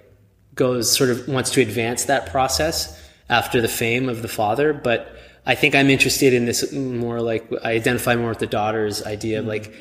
goes, 0.55 0.91
sort 0.91 1.11
of 1.11 1.29
wants 1.29 1.51
to 1.51 1.61
advance 1.61 2.07
that 2.07 2.31
process 2.31 2.99
after 3.29 3.61
the 3.61 3.69
fame 3.69 4.09
of 4.09 4.23
the 4.23 4.29
father. 4.29 4.73
But 4.73 5.15
I 5.45 5.55
think 5.57 5.75
I'm 5.75 5.91
interested 5.91 6.35
in 6.35 6.45
this 6.47 6.73
more 6.73 7.21
like, 7.21 7.49
I 7.65 7.73
identify 7.73 8.15
more 8.17 8.29
with 8.31 8.39
the 8.39 8.47
daughter's 8.47 9.03
idea 9.05 9.41
of 9.41 9.47
like, 9.47 9.75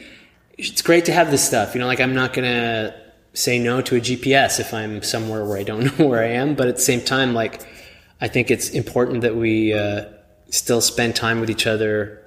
it's 0.57 0.81
great 0.81 1.05
to 1.05 1.11
have 1.13 1.29
this 1.31 1.43
stuff. 1.45 1.75
You 1.75 1.81
know, 1.81 1.87
like 1.87 1.99
I'm 1.99 2.15
not 2.15 2.33
gonna 2.33 2.93
say 3.33 3.59
no 3.59 3.81
to 3.81 3.95
a 3.95 3.99
GPS 3.99 4.59
if 4.59 4.73
I'm 4.73 5.01
somewhere 5.03 5.45
where 5.45 5.57
I 5.57 5.63
don't 5.63 5.83
know 5.99 6.07
where 6.07 6.23
I 6.23 6.29
am. 6.29 6.55
But 6.55 6.67
at 6.67 6.75
the 6.75 6.81
same 6.81 7.01
time, 7.01 7.33
like 7.33 7.61
I 8.19 8.27
think 8.27 8.49
it's 8.51 8.69
important 8.69 9.21
that 9.21 9.35
we 9.35 9.73
uh, 9.73 10.05
still 10.49 10.81
spend 10.81 11.15
time 11.15 11.39
with 11.39 11.49
each 11.49 11.65
other 11.67 12.17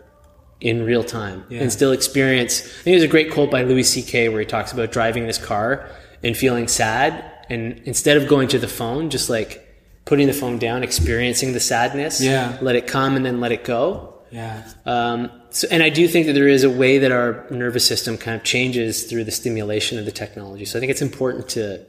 in 0.61 0.85
real 0.85 1.05
time 1.05 1.44
Yeah. 1.51 1.61
and 1.62 1.73
still 1.73 1.92
experience. 1.92 2.61
I 2.62 2.83
think 2.83 2.94
there's 2.94 3.03
a 3.03 3.09
great 3.09 3.31
quote 3.33 3.51
by 3.51 3.62
Louis 3.64 3.83
C.K. 3.83 4.29
where 4.31 4.40
he 4.40 4.47
talks 4.47 4.73
about 4.73 4.92
driving 4.92 5.25
in 5.25 5.27
his 5.27 5.38
car 5.38 5.88
and 6.23 6.37
feeling 6.37 6.68
sad, 6.68 7.23
and 7.51 7.81
instead 7.85 8.16
of 8.16 8.27
going 8.29 8.49
to 8.49 8.59
the 8.59 8.68
phone, 8.68 9.11
just 9.11 9.29
like 9.29 9.63
putting 10.05 10.27
the 10.27 10.33
phone 10.33 10.59
down, 10.59 10.83
experiencing 10.83 11.53
the 11.53 11.61
sadness, 11.61 12.21
Yeah. 12.21 12.59
let 12.61 12.77
it 12.77 12.87
come 12.87 13.17
and 13.17 13.25
then 13.25 13.40
let 13.40 13.53
it 13.53 13.64
go. 13.64 14.14
Yeah. 14.31 14.62
Um, 14.85 15.31
so, 15.51 15.67
and 15.71 15.83
I 15.83 15.88
do 15.88 16.09
think 16.09 16.27
that 16.27 16.33
there 16.33 16.49
is 16.49 16.64
a 16.64 16.71
way 16.71 16.99
that 16.99 17.12
our 17.12 17.47
nervous 17.51 17.87
system 17.87 18.19
kind 18.19 18.37
of 18.37 18.43
changes 18.43 19.05
through 19.05 19.25
the 19.25 19.31
stimulation 19.31 19.99
of 19.99 20.05
the 20.05 20.11
technology. 20.12 20.64
So 20.64 20.79
I 20.79 20.81
think 20.81 20.90
it's 20.90 21.03
important 21.03 21.49
to, 21.51 21.81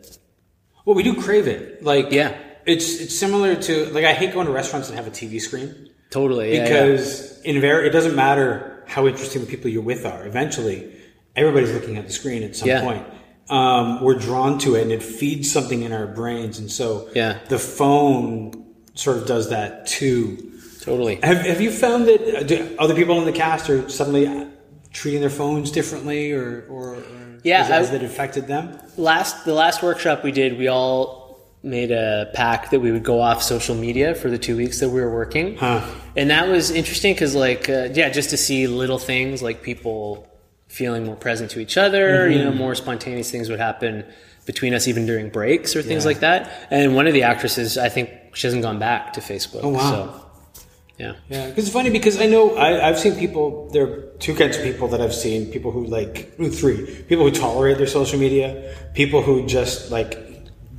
Well, 0.86 0.96
we 0.96 1.02
do 1.04 1.20
crave 1.20 1.48
it. 1.48 1.84
Like, 1.84 2.12
Yeah. 2.12 2.36
it's 2.66 3.02
it's 3.02 3.18
similar 3.18 3.56
to 3.56 3.86
like 3.88 4.06
I 4.06 4.14
hate 4.14 4.34
going 4.34 4.46
to 4.48 4.52
restaurants 4.54 4.88
and 4.90 4.98
have 4.98 5.08
a 5.08 5.12
TV 5.12 5.40
screen 5.42 5.90
totally, 6.12 6.54
yeah, 6.56 6.58
yeah. 6.58 6.64
because 6.86 7.40
in 7.42 7.60
ver- 7.60 7.84
it 7.84 7.90
doesn't 7.92 8.16
matter 8.16 8.84
how 8.88 9.08
interesting 9.08 9.42
the 9.42 9.48
people 9.48 9.70
you're 9.70 9.82
with 9.84 10.06
are. 10.06 10.26
Eventually, 10.28 10.88
everybody's 11.36 11.72
looking 11.74 11.98
at 11.98 12.06
the 12.08 12.14
screen 12.14 12.44
at 12.44 12.56
some 12.56 12.70
Yeah. 12.70 12.82
point. 12.82 13.04
Um, 13.50 14.02
we're 14.02 14.16
drawn 14.18 14.58
to 14.60 14.76
it, 14.76 14.82
and 14.84 14.92
it 14.92 15.04
feeds 15.04 15.52
something 15.52 15.84
in 15.84 15.92
our 15.94 16.08
brains, 16.08 16.58
and 16.60 16.72
so 16.72 17.08
Yeah. 17.14 17.38
the 17.48 17.60
phone 17.60 18.66
sort 18.96 19.18
of 19.18 19.28
does 19.28 19.50
that 19.50 19.86
too. 19.88 20.52
totally. 20.82 21.20
Have 21.24 21.42
Have 21.42 21.62
you 21.62 21.72
found 21.72 22.08
that 22.08 22.52
uh, 22.52 22.82
other 22.84 22.96
people 22.96 23.18
in 23.20 23.26
the 23.26 23.32
cast 23.32 23.70
are 23.70 23.88
suddenly 23.90 24.28
uh, 24.28 24.46
treating 24.94 25.20
their 25.22 25.30
phones 25.30 25.70
differently, 25.72 26.32
or 26.32 26.66
or, 26.70 26.96
or 26.96 27.04
Yeah, 27.44 27.64
has, 27.64 27.72
I- 27.72 27.76
has 27.78 27.92
that 27.92 28.04
affected 28.04 28.48
them? 28.48 28.78
last 28.98 29.46
the 29.46 29.54
last 29.54 29.84
workshop 29.84 30.24
we 30.24 30.32
did, 30.32 30.58
we 30.58 30.68
all 30.68 31.24
made 31.64 31.92
a 31.92 32.30
pact 32.36 32.70
that 32.72 32.80
we 32.80 32.92
would 32.92 33.04
go 33.04 33.20
off 33.20 33.42
social 33.42 33.74
media 33.76 34.14
for 34.16 34.30
the 34.30 34.38
two 34.38 34.56
weeks 34.56 34.80
that 34.80 34.90
we 34.90 35.02
were 35.02 35.12
working, 35.12 35.56
Huh. 35.58 35.82
and 36.16 36.30
that 36.30 36.48
was 36.48 36.70
interesting 36.72 37.14
because, 37.14 37.34
like, 37.36 37.68
uh, 37.70 37.90
yeah, 37.94 38.10
just 38.10 38.30
to 38.32 38.38
see 38.38 38.68
little 38.68 39.00
things 39.00 39.42
like 39.42 39.64
people 39.64 40.28
feeling 40.82 41.04
more 41.10 41.16
present 41.28 41.48
to 41.52 41.60
each 41.66 41.76
other, 41.86 42.30
you 42.30 42.40
know, 42.44 42.50
Mm-hmm. 42.52 42.58
more 42.66 42.76
spontaneous 42.76 43.30
things 43.34 43.50
would 43.50 43.60
happen 43.70 43.94
between 44.52 44.74
us 44.78 44.88
even 44.92 45.04
during 45.12 45.28
breaks 45.40 45.76
or 45.76 45.82
things 45.82 46.04
Yeah. 46.04 46.10
like 46.12 46.20
that. 46.28 46.40
And 46.70 46.96
one 47.00 47.08
of 47.10 47.14
the 47.18 47.24
actresses, 47.32 47.78
I 47.88 47.90
think, 47.96 48.08
she 48.38 48.44
hasn't 48.48 48.64
gone 48.68 48.80
back 48.90 49.14
to 49.14 49.20
Facebook. 49.22 49.62
Oh, 49.64 49.70
wow. 49.70 49.92
So, 49.92 49.98
yeah. 50.98 51.14
Yeah, 51.30 51.48
because 51.50 51.66
it's 51.66 51.74
funny 51.74 51.90
because 52.00 52.16
I 52.26 52.28
know 52.34 52.44
I, 52.68 52.70
I've 52.88 53.00
seen 53.04 53.16
people. 53.24 53.70
There 53.74 53.84
are 53.88 53.96
two 54.26 54.36
kinds 54.42 54.56
of 54.58 54.64
people 54.70 54.88
that 54.94 55.02
I've 55.06 55.14
seen: 55.26 55.40
people 55.56 55.72
who 55.76 55.84
like 56.00 56.16
three 56.62 56.80
people 57.10 57.24
who 57.28 57.32
tolerate 57.32 57.78
their 57.82 57.92
social 58.00 58.18
media, 58.26 58.48
people 59.02 59.22
who 59.28 59.46
just 59.58 59.92
like 59.98 60.12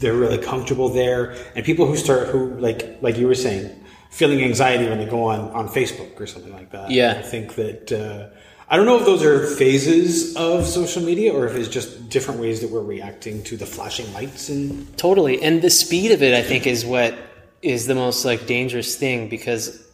they're 0.01 0.19
really 0.25 0.39
comfortable 0.53 0.89
there, 1.03 1.21
and 1.55 1.61
people 1.71 1.85
who 1.91 1.97
start 2.07 2.29
who 2.33 2.41
like 2.67 2.81
like 3.07 3.17
you 3.21 3.27
were 3.27 3.35
saying, 3.47 3.65
feeling 4.11 4.41
anxiety 4.51 4.87
when 4.89 4.99
they 5.03 5.05
go 5.19 5.23
on 5.35 5.41
on 5.59 5.69
Facebook 5.69 6.13
or 6.19 6.27
something 6.27 6.55
like 6.61 6.71
that. 6.77 6.91
Yeah. 6.91 7.13
I 7.19 7.23
think 7.33 7.55
that. 7.61 7.93
Uh, 7.93 8.36
I 8.69 8.77
don't 8.77 8.87
know 8.87 8.99
if 8.99 9.07
those 9.07 9.23
are 9.23 9.47
phases 9.47 10.35
of 10.35 10.67
social 10.67 11.03
media 11.03 11.33
or 11.33 11.47
if 11.47 11.55
it's 11.55 11.69
just 11.69 12.09
different 12.09 12.41
ways 12.41 12.61
that 12.63 12.71
we're 12.71 12.81
reacting 12.81 13.45
to 13.45 13.57
the 13.57 13.67
flashing 13.67 14.13
lights 14.13 14.49
and 14.49 14.97
Totally. 14.99 15.41
And 15.41 15.63
the 15.63 15.71
speed 15.71 16.11
of 16.11 16.23
it, 16.23 16.35
I 16.35 16.43
think, 16.43 16.67
is 16.67 16.85
what 16.85 17.17
is 17.63 17.87
the 17.87 17.95
most 17.95 18.25
like 18.25 18.47
dangerous 18.47 18.97
thing 18.97 19.29
because 19.29 19.87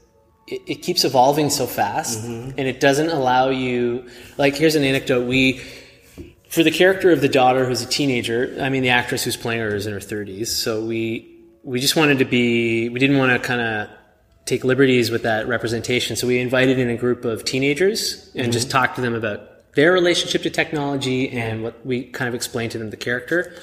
it, 0.46 0.62
it 0.66 0.74
keeps 0.76 1.04
evolving 1.04 1.50
so 1.50 1.66
fast 1.66 2.20
mm-hmm. 2.20 2.50
and 2.58 2.68
it 2.68 2.80
doesn't 2.80 3.11
allow 3.11 3.48
you 3.48 4.08
like 4.37 4.54
here's 4.56 4.74
an 4.74 4.85
anecdote 4.85 5.26
we 5.26 5.61
for 6.48 6.62
the 6.62 6.70
character 6.70 7.11
of 7.11 7.20
the 7.20 7.28
daughter 7.28 7.64
who's 7.64 7.82
a 7.82 7.87
teenager 7.87 8.58
i 8.61 8.68
mean 8.68 8.82
the 8.82 8.90
actress 8.90 9.24
who's 9.24 9.37
playing 9.37 9.61
her 9.61 9.74
is 9.74 9.87
in 9.87 9.92
her 9.92 10.00
30s 10.00 10.48
so 10.48 10.85
we 10.85 11.40
we 11.62 11.80
just 11.80 11.96
wanted 11.96 12.18
to 12.18 12.24
be 12.24 12.88
we 12.88 12.98
didn't 12.98 13.18
want 13.18 13.30
to 13.30 13.38
kind 13.38 13.61
of 13.61 13.88
take 14.44 14.64
liberties 14.64 15.11
with 15.11 15.22
that 15.22 15.46
representation. 15.46 16.16
So 16.16 16.26
we 16.26 16.38
invited 16.38 16.78
in 16.78 16.88
a 16.88 16.96
group 16.96 17.24
of 17.24 17.44
teenagers 17.44 18.31
and 18.35 18.52
just 18.52 18.68
mm-hmm. 18.68 18.78
talked 18.78 18.96
to 18.96 19.00
them 19.00 19.14
about 19.14 19.72
their 19.74 19.92
relationship 19.92 20.42
to 20.42 20.50
technology 20.50 21.31
and 21.31 21.62
what 21.62 21.85
we 21.87 22.05
kind 22.05 22.28
of 22.28 22.35
explained 22.35 22.72
to 22.72 22.78
them 22.78 22.90
the 22.90 22.96
character. 22.96 23.55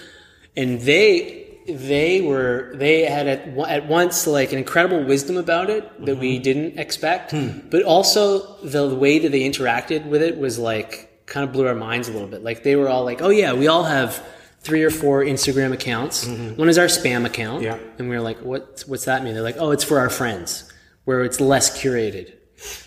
And 0.56 0.82
they 0.82 1.46
they 1.68 2.22
were 2.22 2.72
they 2.76 3.06
had 3.06 3.28
at, 3.28 3.48
at 3.58 3.88
once 3.88 4.26
like 4.26 4.52
an 4.52 4.58
incredible 4.58 5.04
wisdom 5.04 5.38
about 5.38 5.70
it 5.70 6.06
that 6.06 6.18
we 6.18 6.36
mm-hmm. 6.36 6.44
didn't 6.44 6.80
expect. 6.80 7.32
Hmm. 7.32 7.60
But 7.70 7.84
also 7.84 8.58
the 8.63 8.96
way 8.96 9.20
that 9.20 9.32
they 9.32 9.42
interacted 9.42 10.06
with 10.06 10.22
it 10.22 10.38
was 10.38 10.58
like 10.58 11.26
kind 11.26 11.44
of 11.44 11.54
blew 11.54 11.68
our 11.68 11.76
minds 11.76 12.08
a 12.08 12.12
little 12.12 12.28
bit. 12.28 12.42
Like 12.42 12.63
they 12.63 12.76
were 12.76 12.89
all 12.89 13.04
like 13.04 13.22
oh 13.22 13.30
yeah 13.30 13.54
we 13.54 13.68
all 13.68 13.84
have 13.84 14.26
three 14.62 14.84
or 14.84 14.89
four 14.89 15.24
instagram 15.24 15.72
accounts 15.74 16.28
one 16.28 16.69
is 16.69 16.78
our 16.78 16.86
spam 16.88 17.26
account 17.26 17.63
Yeah. 17.63 17.78
and 17.98 18.10
we 18.10 18.15
were 18.15 18.22
like 18.22 18.39
what 18.39 18.84
what's 18.88 19.06
that 19.06 19.24
mean 19.24 19.34
they're 19.34 19.43
like 19.43 19.58
oh 19.58 19.72
it's 19.72 19.84
for 19.84 20.00
our 20.00 20.10
friends 20.10 20.72
where 21.06 21.24
it's 21.24 21.39
less 21.39 21.82
curated 21.82 22.34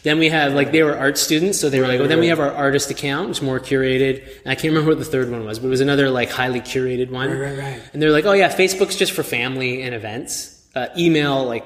then 0.02 0.18
we 0.18 0.28
have 0.28 0.52
like 0.52 0.70
they 0.70 0.82
were 0.82 0.96
art 0.96 1.16
students, 1.16 1.58
so 1.58 1.70
they 1.70 1.80
were 1.80 1.86
like, 1.86 1.98
well, 1.98 2.08
then 2.08 2.20
we 2.20 2.26
have 2.26 2.40
our 2.40 2.50
artist 2.52 2.90
account, 2.90 3.28
which 3.28 3.38
is 3.38 3.42
more 3.42 3.58
curated." 3.58 4.18
And 4.42 4.48
I 4.52 4.54
can't 4.54 4.72
remember 4.72 4.90
what 4.90 4.98
the 4.98 5.04
third 5.06 5.30
one 5.30 5.46
was, 5.46 5.60
but 5.60 5.68
it 5.68 5.70
was 5.70 5.80
another 5.80 6.10
like 6.10 6.30
highly 6.30 6.60
curated 6.60 7.10
one. 7.10 7.30
Right, 7.30 7.40
right, 7.40 7.58
right. 7.58 7.82
And 7.94 8.02
they're 8.02 8.10
like, 8.10 8.26
"Oh 8.26 8.32
yeah, 8.32 8.54
Facebook's 8.54 8.96
just 8.96 9.12
for 9.12 9.22
family 9.22 9.82
and 9.82 9.94
events. 9.94 10.62
Uh, 10.74 10.88
email, 10.96 11.44
like, 11.46 11.64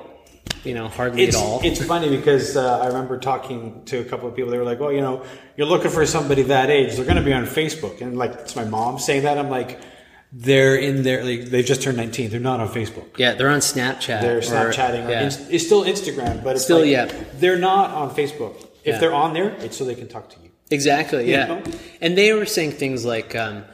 you 0.65 0.73
know, 0.75 0.87
hardly 0.89 1.25
it's, 1.25 1.37
at 1.37 1.43
all." 1.43 1.61
It's 1.65 1.85
funny 1.85 2.17
because 2.17 2.57
uh, 2.57 2.79
I 2.79 2.87
remember 2.87 3.19
talking 3.19 3.85
to 3.87 3.99
a 3.99 4.05
couple 4.05 4.29
of 4.29 4.37
people. 4.37 4.53
They 4.53 4.59
were 4.59 4.65
like, 4.65 4.79
"Well, 4.79 4.93
you 4.93 5.01
know, 5.01 5.25
you're 5.57 5.67
looking 5.67 5.91
for 5.91 6.07
somebody 6.07 6.43
that 6.43 6.71
age. 6.71 6.95
They're 6.95 7.05
going 7.05 7.17
to 7.17 7.23
be 7.25 7.33
on 7.33 7.45
Facebook." 7.45 8.01
And 8.01 8.17
like, 8.17 8.35
it's 8.35 8.55
my 8.55 8.65
mom 8.65 9.01
saying 9.01 9.25
that. 9.25 9.37
I'm 9.37 9.51
like, 9.51 9.81
they're 10.39 10.77
in 10.77 11.03
there. 11.03 11.25
Like, 11.25 11.47
they've 11.47 11.65
just 11.65 11.83
turned 11.83 11.97
19. 11.97 12.31
They're 12.31 12.39
not 12.41 12.61
on 12.61 12.69
Facebook. 12.69 13.17
yeah, 13.19 13.33
they're 13.35 13.49
on 13.49 13.61
Snapchat. 13.61 14.21
They're 14.21 14.41
Snapchatting. 14.41 15.07
Or, 15.07 15.11
yeah. 15.11 15.23
Inst- 15.25 15.51
it's 15.51 15.65
still 15.65 15.85
Instagram, 15.85 16.45
but 16.45 16.57
it's 16.57 16.65
Still, 16.65 16.81
like, 16.81 16.91
yeah. 16.91 17.11
They're 17.39 17.59
not 17.59 17.91
on 17.91 18.15
Facebook. 18.15 18.61
If 18.85 18.95
Yeah. 18.95 18.99
they're 18.99 19.15
on 19.15 19.33
there, 19.33 19.57
it's 19.61 19.77
so 19.77 19.85
they 19.85 19.95
can 19.95 20.09
talk 20.09 20.29
to 20.31 20.37
you. 20.43 20.51
Exactly, 20.71 21.31
yeah. 21.31 21.47
know? 21.47 21.63
And 22.01 22.19
they 22.19 22.33
were 22.33 22.45
saying 22.45 22.73
things 22.73 23.05
like, 23.05 23.35
um, 23.35 23.65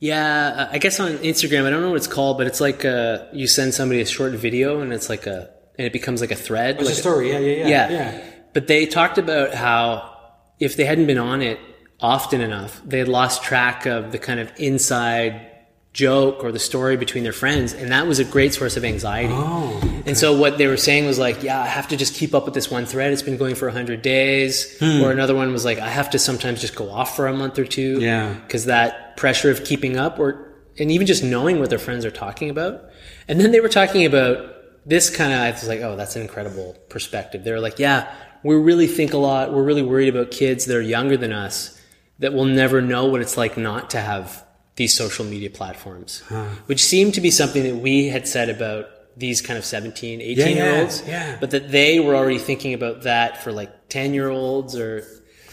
yeah, 0.00 0.68
I 0.70 0.78
guess 0.78 0.98
on 1.00 1.12
Instagram, 1.18 1.64
I 1.64 1.70
don't 1.70 1.80
know 1.80 1.90
what 1.90 1.96
it's 1.96 2.06
called, 2.08 2.36
but 2.36 2.46
it's 2.46 2.60
like 2.60 2.84
uh, 2.84 3.20
you 3.32 3.46
send 3.46 3.72
somebody 3.72 4.00
a 4.00 4.06
short 4.06 4.32
video 4.32 4.80
and 4.80 4.92
it's 4.92 5.08
like 5.08 5.26
a, 5.26 5.48
and 5.78 5.86
it 5.86 5.92
becomes 5.92 6.20
like 6.20 6.32
a 6.32 6.36
thread. 6.36 6.76
It's 6.76 6.84
like 6.84 6.94
a 6.94 6.96
story. 6.96 7.30
Yeah, 7.30 7.38
yeah, 7.38 7.56
yeah. 7.56 7.68
yeah. 7.68 7.90
yeah. 7.90 8.24
But 8.52 8.66
they 8.66 8.86
talked 8.86 9.18
about 9.18 9.54
how 9.54 10.10
if 10.58 10.76
they 10.76 10.84
hadn't 10.84 11.06
been 11.06 11.18
on 11.18 11.40
it 11.40 11.58
often 12.00 12.40
enough, 12.40 12.82
they 12.84 12.98
had 12.98 13.08
lost 13.08 13.44
track 13.44 13.86
of 13.86 14.10
the 14.12 14.18
kind 14.18 14.40
of 14.40 14.52
inside 14.56 15.51
joke 15.92 16.42
or 16.42 16.52
the 16.52 16.58
story 16.58 16.96
between 16.96 17.22
their 17.22 17.32
friends, 17.34 17.74
and 17.74 17.92
that 17.92 18.06
was 18.06 18.18
a 18.18 18.24
great 18.24 18.54
source 18.54 18.76
of 18.78 18.84
anxiety. 18.84 19.34
Oh, 19.34 19.78
And 20.06 20.16
so 20.16 20.34
what 20.36 20.56
they 20.56 20.66
were 20.66 20.78
saying 20.78 21.04
was 21.04 21.18
like, 21.18 21.42
yeah, 21.42 21.60
I 21.60 21.66
have 21.66 21.88
to 21.88 21.96
just 21.96 22.14
keep 22.14 22.34
up 22.34 22.46
with 22.46 22.54
this 22.54 22.70
one 22.70 22.86
thread. 22.86 23.12
It's 23.12 23.22
been 23.22 23.36
going 23.36 23.54
for 23.54 23.66
100 23.66 24.00
days. 24.00 24.78
Hmm. 24.78 25.02
Or 25.02 25.10
another 25.10 25.34
one 25.34 25.52
was 25.52 25.64
like, 25.64 25.78
I 25.78 25.88
have 25.88 26.10
to 26.10 26.18
sometimes 26.18 26.60
just 26.60 26.74
go 26.74 26.90
off 26.90 27.14
for 27.14 27.26
a 27.26 27.32
month 27.36 27.58
or 27.58 27.66
two. 27.66 28.00
Yeah. 28.00 28.32
Because 28.32 28.64
that 28.66 29.16
pressure 29.18 29.50
of 29.50 29.64
keeping 29.64 29.98
up 29.98 30.18
or, 30.18 30.54
and 30.78 30.90
even 30.90 31.06
just 31.06 31.22
knowing 31.22 31.60
what 31.60 31.68
their 31.68 31.78
friends 31.78 32.06
are 32.06 32.10
talking 32.10 32.48
about. 32.48 32.84
And 33.28 33.38
then 33.38 33.52
they 33.52 33.60
were 33.60 33.68
talking 33.68 34.06
about 34.06 34.54
this 34.86 35.14
kind 35.14 35.32
of, 35.32 35.40
I 35.40 35.50
was 35.50 35.68
like, 35.68 35.80
oh, 35.80 35.96
that's 35.96 36.16
an 36.16 36.22
incredible 36.22 36.74
perspective. 36.88 37.44
they're 37.44 37.60
like, 37.60 37.78
yeah, 37.78 38.12
we 38.42 38.56
really 38.56 38.86
think 38.86 39.12
a 39.12 39.18
lot. 39.18 39.52
We're 39.52 39.62
really 39.62 39.82
worried 39.82 40.08
about 40.08 40.30
kids 40.30 40.64
that 40.64 40.76
are 40.76 40.80
younger 40.80 41.18
than 41.18 41.32
us 41.32 41.78
that 42.18 42.32
will 42.32 42.46
never 42.46 42.80
know 42.80 43.06
what 43.06 43.20
it's 43.20 43.36
like 43.36 43.56
not 43.58 43.90
to 43.90 44.00
have 44.00 44.44
these 44.76 44.96
social 44.96 45.24
media 45.24 45.50
platforms, 45.50 46.20
which 46.66 46.82
seemed 46.82 47.14
to 47.14 47.20
be 47.20 47.30
something 47.30 47.62
that 47.64 47.76
we 47.76 48.08
had 48.08 48.26
said 48.26 48.48
about 48.48 48.88
these 49.16 49.42
kind 49.42 49.58
of 49.58 49.64
17, 49.64 50.20
18 50.20 50.36
yeah, 50.36 50.46
year 50.64 50.80
olds, 50.80 51.02
yeah. 51.06 51.36
but 51.38 51.50
that 51.50 51.70
they 51.70 52.00
were 52.00 52.14
already 52.14 52.38
thinking 52.38 52.72
about 52.72 53.02
that 53.02 53.42
for 53.42 53.52
like 53.52 53.88
10 53.88 54.14
year 54.14 54.30
olds 54.30 54.76
or. 54.76 55.04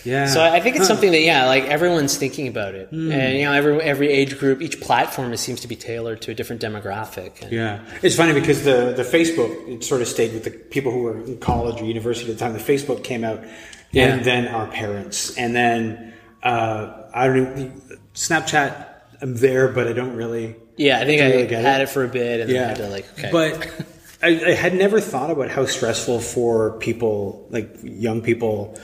Yeah. 0.06 0.28
So 0.28 0.42
I 0.42 0.62
think 0.62 0.78
it's 0.78 0.88
something 0.88 1.12
that, 1.12 1.20
yeah, 1.20 1.46
like 1.46 1.66
everyone's 1.66 2.16
thinking 2.16 2.48
about 2.48 2.74
it. 2.74 2.88
Hmm. 2.88 3.12
And, 3.12 3.38
you 3.38 3.44
know, 3.44 3.52
every, 3.52 3.82
every 3.82 4.08
age 4.08 4.40
group, 4.40 4.62
each 4.62 4.80
platform 4.80 5.36
seems 5.36 5.60
to 5.60 5.68
be 5.68 5.76
tailored 5.76 6.22
to 6.22 6.32
a 6.32 6.34
different 6.34 6.62
demographic. 6.62 7.42
And, 7.42 7.52
Yeah, 7.52 7.84
it's 8.02 8.16
funny 8.16 8.32
because 8.32 8.64
the 8.64 8.94
the 8.96 9.04
Facebook 9.04 9.68
it 9.68 9.84
sort 9.84 10.02
of 10.02 10.08
stayed 10.08 10.32
with 10.34 10.46
the 10.46 10.52
people 10.52 10.94
who 10.94 11.02
were 11.02 11.22
in 11.26 11.38
college 11.40 11.82
or 11.82 11.86
university 11.86 12.32
at 12.32 12.38
the 12.38 12.46
time. 12.46 12.54
The 12.54 12.60
Facebook 12.60 13.04
came 13.04 13.26
out, 13.26 13.44
Yeah. 13.92 14.14
and 14.14 14.24
then 14.24 14.48
our 14.48 14.68
parents, 14.68 15.36
and 15.36 15.54
then 15.54 16.14
uh, 16.44 17.10
I 17.14 17.28
don't 17.28 17.58
know, 17.58 17.72
Snapchat. 18.14 18.86
I'm 19.22 19.36
there, 19.36 19.68
but 19.68 19.88
I 19.88 19.94
don't 19.94 20.16
really. 20.16 20.56
Yeah, 20.78 21.00
I 21.00 21.06
think 21.06 21.22
really 21.22 21.44
I 21.44 21.46
get 21.46 21.62
had 21.64 21.82
it. 21.82 21.86
it. 21.86 21.90
for 21.90 22.04
a 22.04 22.08
bit 22.08 22.42
and 22.42 22.50
then 22.50 22.64
I 22.64 22.68
had 22.70 22.78
to 22.78 22.88
like, 22.88 23.06
okay. 23.20 23.30
But 23.32 23.86
I, 24.24 24.52
I 24.52 24.54
had 24.54 24.74
never 24.76 25.00
thought 25.02 25.30
about 25.32 25.50
how 25.50 25.66
stressful 25.66 26.20
for 26.22 26.78
people, 26.80 27.46
like 27.50 27.76
young 27.84 28.22
people. 28.22 28.78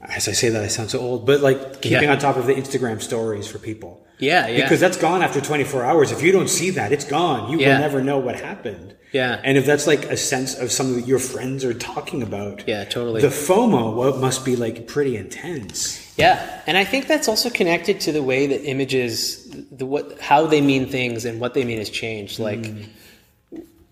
As 0.00 0.26
I 0.26 0.32
say 0.32 0.48
that, 0.48 0.62
I 0.64 0.66
sound 0.68 0.90
so 0.90 0.98
old, 0.98 1.26
but 1.26 1.40
like 1.40 1.80
keeping 1.80 2.02
Yeah. 2.02 2.12
on 2.12 2.18
top 2.18 2.36
of 2.36 2.46
the 2.46 2.54
Instagram 2.54 3.00
stories 3.00 3.46
for 3.46 3.58
people. 3.58 4.04
Yeah, 4.18 4.46
yeah. 4.48 4.62
Because 4.62 4.80
that's 4.80 4.96
gone 4.96 5.22
after 5.22 5.40
24 5.40 5.84
hours. 5.84 6.12
If 6.12 6.22
you 6.22 6.32
don't 6.32 6.48
see 6.48 6.70
that, 6.70 6.92
it's 6.92 7.04
gone. 7.04 7.50
You 7.50 7.58
Yeah. 7.60 7.74
will 7.74 7.80
never 7.80 8.02
know 8.02 8.18
what 8.18 8.36
happened. 8.40 8.94
Yeah. 9.12 9.40
And 9.44 9.58
if 9.58 9.66
that's 9.66 9.86
like 9.86 10.04
a 10.06 10.16
sense 10.16 10.54
of 10.58 10.72
something 10.72 10.96
that 11.00 11.06
your 11.06 11.18
friends 11.18 11.64
are 11.64 11.74
talking 11.74 12.22
about, 12.22 12.64
Yeah, 12.66 12.84
totally. 12.84 13.20
The 13.20 13.28
FOMO 13.28 14.18
must 14.20 14.44
be 14.44 14.56
like 14.56 14.86
pretty 14.86 15.16
intense. 15.16 16.11
Yeah, 16.16 16.62
and 16.66 16.76
I 16.76 16.84
think 16.84 17.06
that's 17.06 17.28
also 17.28 17.48
connected 17.48 18.00
to 18.00 18.12
the 18.12 18.22
way 18.22 18.46
that 18.46 18.64
images, 18.64 19.48
the 19.70 19.86
what, 19.86 20.20
how 20.20 20.46
they 20.46 20.60
mean 20.60 20.86
things, 20.86 21.24
and 21.24 21.40
what 21.40 21.54
they 21.54 21.64
mean 21.64 21.78
has 21.78 21.88
changed. 21.88 22.38
Like, 22.38 22.66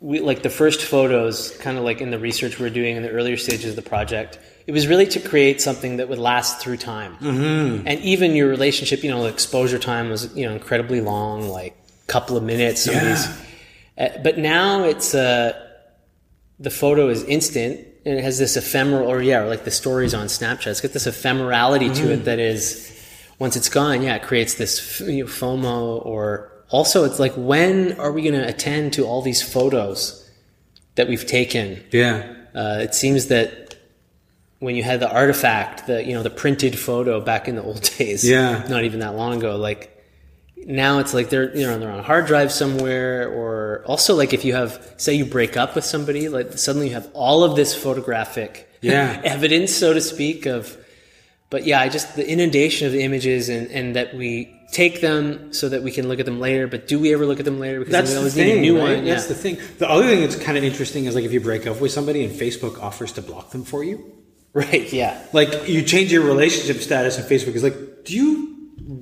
we 0.00 0.20
like 0.20 0.42
the 0.42 0.50
first 0.50 0.82
photos, 0.82 1.56
kind 1.58 1.78
of 1.78 1.84
like 1.84 2.00
in 2.00 2.10
the 2.10 2.18
research 2.18 2.58
we 2.58 2.66
are 2.66 2.70
doing 2.70 2.96
in 2.96 3.02
the 3.02 3.10
earlier 3.10 3.36
stages 3.36 3.70
of 3.70 3.76
the 3.76 3.88
project. 3.88 4.38
It 4.66 4.72
was 4.72 4.86
really 4.86 5.06
to 5.06 5.20
create 5.20 5.60
something 5.60 5.96
that 5.96 6.08
would 6.08 6.18
last 6.18 6.60
through 6.60 6.76
time, 6.76 7.16
mm-hmm. 7.16 7.86
and 7.86 8.00
even 8.00 8.34
your 8.34 8.48
relationship. 8.48 9.02
You 9.02 9.10
know, 9.10 9.24
exposure 9.24 9.78
time 9.78 10.10
was 10.10 10.34
you 10.36 10.46
know 10.46 10.52
incredibly 10.52 11.00
long, 11.00 11.48
like 11.48 11.74
a 12.04 12.06
couple 12.06 12.36
of 12.36 12.42
minutes. 12.42 12.86
Yeah. 12.86 12.92
of 12.92 13.08
these, 13.08 13.28
uh, 13.98 14.22
but 14.22 14.38
now 14.38 14.84
it's 14.84 15.14
uh, 15.14 15.52
the 16.58 16.70
photo 16.70 17.08
is 17.08 17.24
instant 17.24 17.86
it 18.04 18.22
has 18.22 18.38
this 18.38 18.56
ephemeral 18.56 19.08
or 19.08 19.20
yeah 19.22 19.40
or 19.42 19.46
like 19.48 19.64
the 19.64 19.70
stories 19.70 20.14
on 20.14 20.26
snapchat 20.26 20.68
it's 20.68 20.80
got 20.80 20.92
this 20.92 21.06
ephemerality 21.06 21.94
to 21.94 22.12
it 22.12 22.24
that 22.24 22.38
is 22.38 22.90
once 23.38 23.56
it's 23.56 23.68
gone 23.68 24.02
yeah 24.02 24.16
it 24.16 24.22
creates 24.22 24.54
this 24.54 25.00
you 25.00 25.24
know, 25.24 25.30
fomo 25.30 26.04
or 26.06 26.50
also 26.70 27.04
it's 27.04 27.18
like 27.18 27.32
when 27.36 27.98
are 28.00 28.12
we 28.12 28.22
going 28.22 28.34
to 28.34 28.46
attend 28.48 28.92
to 28.92 29.04
all 29.04 29.22
these 29.22 29.42
photos 29.42 30.30
that 30.94 31.08
we've 31.08 31.26
taken 31.26 31.82
Yeah. 31.92 32.34
uh, 32.54 32.78
it 32.80 32.94
seems 32.94 33.26
that 33.26 33.76
when 34.60 34.76
you 34.76 34.82
had 34.82 35.00
the 35.00 35.10
artifact 35.10 35.86
the 35.86 36.04
you 36.04 36.12
know 36.14 36.22
the 36.22 36.30
printed 36.30 36.78
photo 36.78 37.20
back 37.20 37.48
in 37.48 37.56
the 37.56 37.62
old 37.62 37.82
days 37.98 38.28
Yeah. 38.28 38.64
not 38.68 38.84
even 38.84 39.00
that 39.00 39.14
long 39.14 39.36
ago 39.38 39.56
like 39.56 39.99
now 40.66 40.98
it's 40.98 41.14
like 41.14 41.30
they're 41.30 41.56
you 41.56 41.66
know 41.66 41.78
they're 41.78 41.90
on 41.90 41.98
a 41.98 42.02
hard 42.02 42.26
drive 42.26 42.52
somewhere 42.52 43.28
or 43.28 43.82
also 43.86 44.14
like 44.14 44.32
if 44.32 44.44
you 44.44 44.54
have 44.54 44.94
say 44.96 45.14
you 45.14 45.24
break 45.24 45.56
up 45.56 45.74
with 45.74 45.84
somebody 45.84 46.28
like 46.28 46.52
suddenly 46.58 46.88
you 46.88 46.94
have 46.94 47.08
all 47.14 47.44
of 47.44 47.56
this 47.56 47.74
photographic 47.74 48.68
Yeah. 48.82 49.20
evidence 49.24 49.72
so 49.74 49.92
to 49.94 50.00
speak 50.00 50.46
of 50.46 50.76
but 51.48 51.64
yeah 51.66 51.80
i 51.80 51.88
just 51.88 52.14
the 52.16 52.28
inundation 52.28 52.86
of 52.86 52.92
the 52.92 53.02
images 53.02 53.48
and 53.48 53.70
and 53.70 53.96
that 53.96 54.14
we 54.14 54.54
take 54.72 55.00
them 55.00 55.52
so 55.52 55.68
that 55.68 55.82
we 55.82 55.90
can 55.90 56.08
look 56.08 56.20
at 56.20 56.26
them 56.26 56.38
later 56.40 56.66
but 56.68 56.86
do 56.86 57.00
we 57.00 57.12
ever 57.12 57.26
look 57.26 57.38
at 57.40 57.44
them 57.44 57.58
later 57.58 57.78
because 57.80 57.92
That's 57.92 58.10
we 58.10 58.14
the 58.14 58.18
always 58.18 58.34
thing. 58.34 58.46
need 58.46 58.58
a 58.58 58.60
new 58.60 58.78
right? 58.78 58.96
one 58.96 59.04
That's 59.04 59.24
yeah. 59.24 59.28
the 59.28 59.34
thing. 59.34 59.58
The 59.78 59.88
other 59.90 60.06
thing 60.06 60.20
that's 60.20 60.36
kind 60.36 60.56
of 60.56 60.62
interesting 60.62 61.06
is 61.06 61.14
like 61.16 61.24
if 61.24 61.32
you 61.32 61.40
break 61.40 61.66
up 61.66 61.80
with 61.80 61.90
somebody 61.90 62.22
and 62.24 62.32
Facebook 62.32 62.80
offers 62.80 63.12
to 63.12 63.22
block 63.22 63.50
them 63.50 63.64
for 63.64 63.82
you. 63.82 64.12
right 64.52 64.92
yeah 64.92 65.20
Like 65.32 65.68
you 65.68 65.82
change 65.82 66.12
your 66.12 66.22
relationship 66.24 66.80
status 66.82 67.18
on 67.18 67.24
Facebook. 67.24 67.54
It's 67.54 67.64
like, 67.64 68.04
do 68.04 68.14
you? 68.14 68.49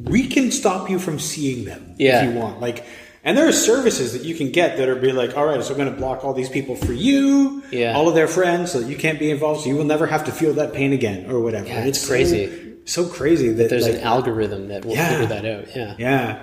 We 0.09 0.27
can 0.29 0.51
stop 0.51 0.89
you 0.91 0.99
from 0.99 1.19
seeing 1.19 1.65
them 1.65 1.95
Yeah. 1.99 2.23
if 2.25 2.33
you 2.33 2.39
want. 2.39 2.61
Like, 2.61 2.85
and 3.25 3.37
there 3.37 3.47
are 3.47 3.53
services 3.53 4.13
that 4.15 4.25
you 4.25 4.35
can 4.35 4.51
get 4.53 4.77
that 4.79 4.89
are 4.89 4.95
be 4.95 5.13
like, 5.13 5.37
all 5.37 5.45
right, 5.45 5.63
so 5.63 5.73
I'm 5.73 5.79
going 5.79 5.93
to 5.93 5.97
block 5.99 6.25
all 6.25 6.33
these 6.33 6.49
people 6.49 6.77
for 6.77 6.93
you, 6.93 7.63
Yeah. 7.71 7.95
all 7.95 8.09
of 8.09 8.15
their 8.15 8.29
friends, 8.29 8.73
so 8.73 8.81
that 8.81 8.89
you 8.89 8.97
can't 8.97 9.19
be 9.19 9.31
involved, 9.31 9.63
so 9.63 9.69
you 9.69 9.77
will 9.77 9.85
never 9.85 10.07
have 10.07 10.25
to 10.25 10.33
feel 10.33 10.55
that 10.55 10.73
pain 10.73 10.93
again 10.93 11.31
or 11.31 11.41
whatever. 11.41 11.67
Yeah, 11.69 11.79
And 11.81 11.89
it's 11.89 12.07
crazy. 12.07 12.65
So, 12.87 13.07
crazy 13.07 13.51
that 13.51 13.69
there's 13.69 13.85
like, 13.87 13.97
an 13.97 14.01
algorithm 14.01 14.69
that 14.69 14.85
will 14.85 14.95
Yeah. 14.95 15.09
figure 15.11 15.27
that 15.27 15.45
out 15.45 15.77
yeah 15.77 15.95
yeah, 15.99 16.39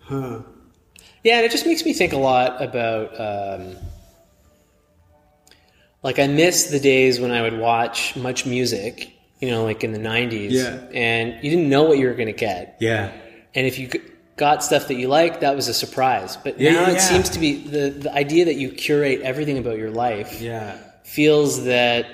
Huh. 0.00 0.40
Yeah, 1.24 1.36
and 1.36 1.44
it 1.46 1.50
just 1.52 1.64
makes 1.66 1.84
me 1.86 1.92
think 1.94 2.12
a 2.12 2.18
lot 2.18 2.62
about 2.62 3.18
um, 3.18 3.76
like 6.02 6.18
I 6.18 6.26
miss 6.26 6.64
the 6.70 6.80
days 6.80 7.20
when 7.20 7.30
I 7.30 7.42
would 7.42 7.58
watch 7.58 8.16
Much 8.16 8.44
Music, 8.46 9.12
you 9.40 9.50
know, 9.50 9.64
like 9.64 9.82
in 9.84 9.92
the 9.92 9.98
'90s, 9.98 10.50
Yeah. 10.50 10.78
and 10.92 11.42
you 11.42 11.50
didn't 11.50 11.68
know 11.68 11.84
what 11.84 11.98
you 11.98 12.06
were 12.06 12.14
going 12.14 12.26
to 12.26 12.32
get, 12.32 12.76
yeah, 12.80 13.12
and 13.54 13.66
if 13.66 13.78
you 13.78 13.88
got 14.36 14.64
stuff 14.64 14.88
that 14.88 14.94
you 14.94 15.06
liked, 15.08 15.40
that 15.42 15.54
was 15.54 15.68
a 15.68 15.74
surprise. 15.74 16.36
But 16.36 16.58
Yeah, 16.60 16.72
now 16.72 16.80
yeah, 16.88 16.94
it 16.96 17.00
seems 17.00 17.28
to 17.30 17.38
be 17.38 17.58
the 17.68 17.90
the 17.90 18.12
idea 18.14 18.44
that 18.46 18.54
you 18.54 18.70
curate 18.70 19.20
everything 19.22 19.58
about 19.58 19.76
your 19.78 19.90
life 19.90 20.40
yeah. 20.40 20.76
feels 21.04 21.64
that 21.64 22.06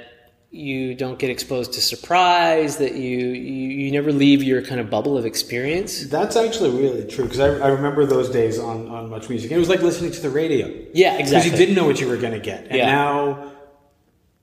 you 0.52 0.94
don't 0.94 1.18
get 1.18 1.28
exposed 1.28 1.74
to 1.74 1.80
surprise, 1.82 2.78
that 2.78 2.94
you, 2.94 3.18
you 3.18 3.68
you 3.82 3.90
never 3.92 4.10
leave 4.12 4.42
your 4.42 4.62
kind 4.62 4.80
of 4.80 4.88
bubble 4.88 5.18
of 5.18 5.26
experience. 5.26 6.06
That's 6.06 6.34
actually 6.36 6.70
really 6.70 7.04
true 7.06 7.24
because 7.24 7.40
I, 7.40 7.48
I 7.58 7.68
remember 7.68 8.06
those 8.06 8.30
days 8.30 8.58
on, 8.58 8.88
on 8.88 9.10
Much 9.10 9.28
Music. 9.28 9.50
It 9.50 9.58
was 9.58 9.68
like 9.68 9.82
listening 9.82 10.12
to 10.12 10.20
the 10.20 10.30
radio. 10.30 10.66
Yeah, 10.94 11.18
exactly 11.18 11.24
Because 11.24 11.44
you 11.46 11.56
didn't 11.56 11.74
know 11.74 11.84
what 11.84 12.00
you 12.00 12.08
were 12.08 12.16
going 12.16 12.32
to 12.32 12.38
get. 12.40 12.66
And 12.68 12.76
Yeah. 12.76 12.86
now, 12.86 13.52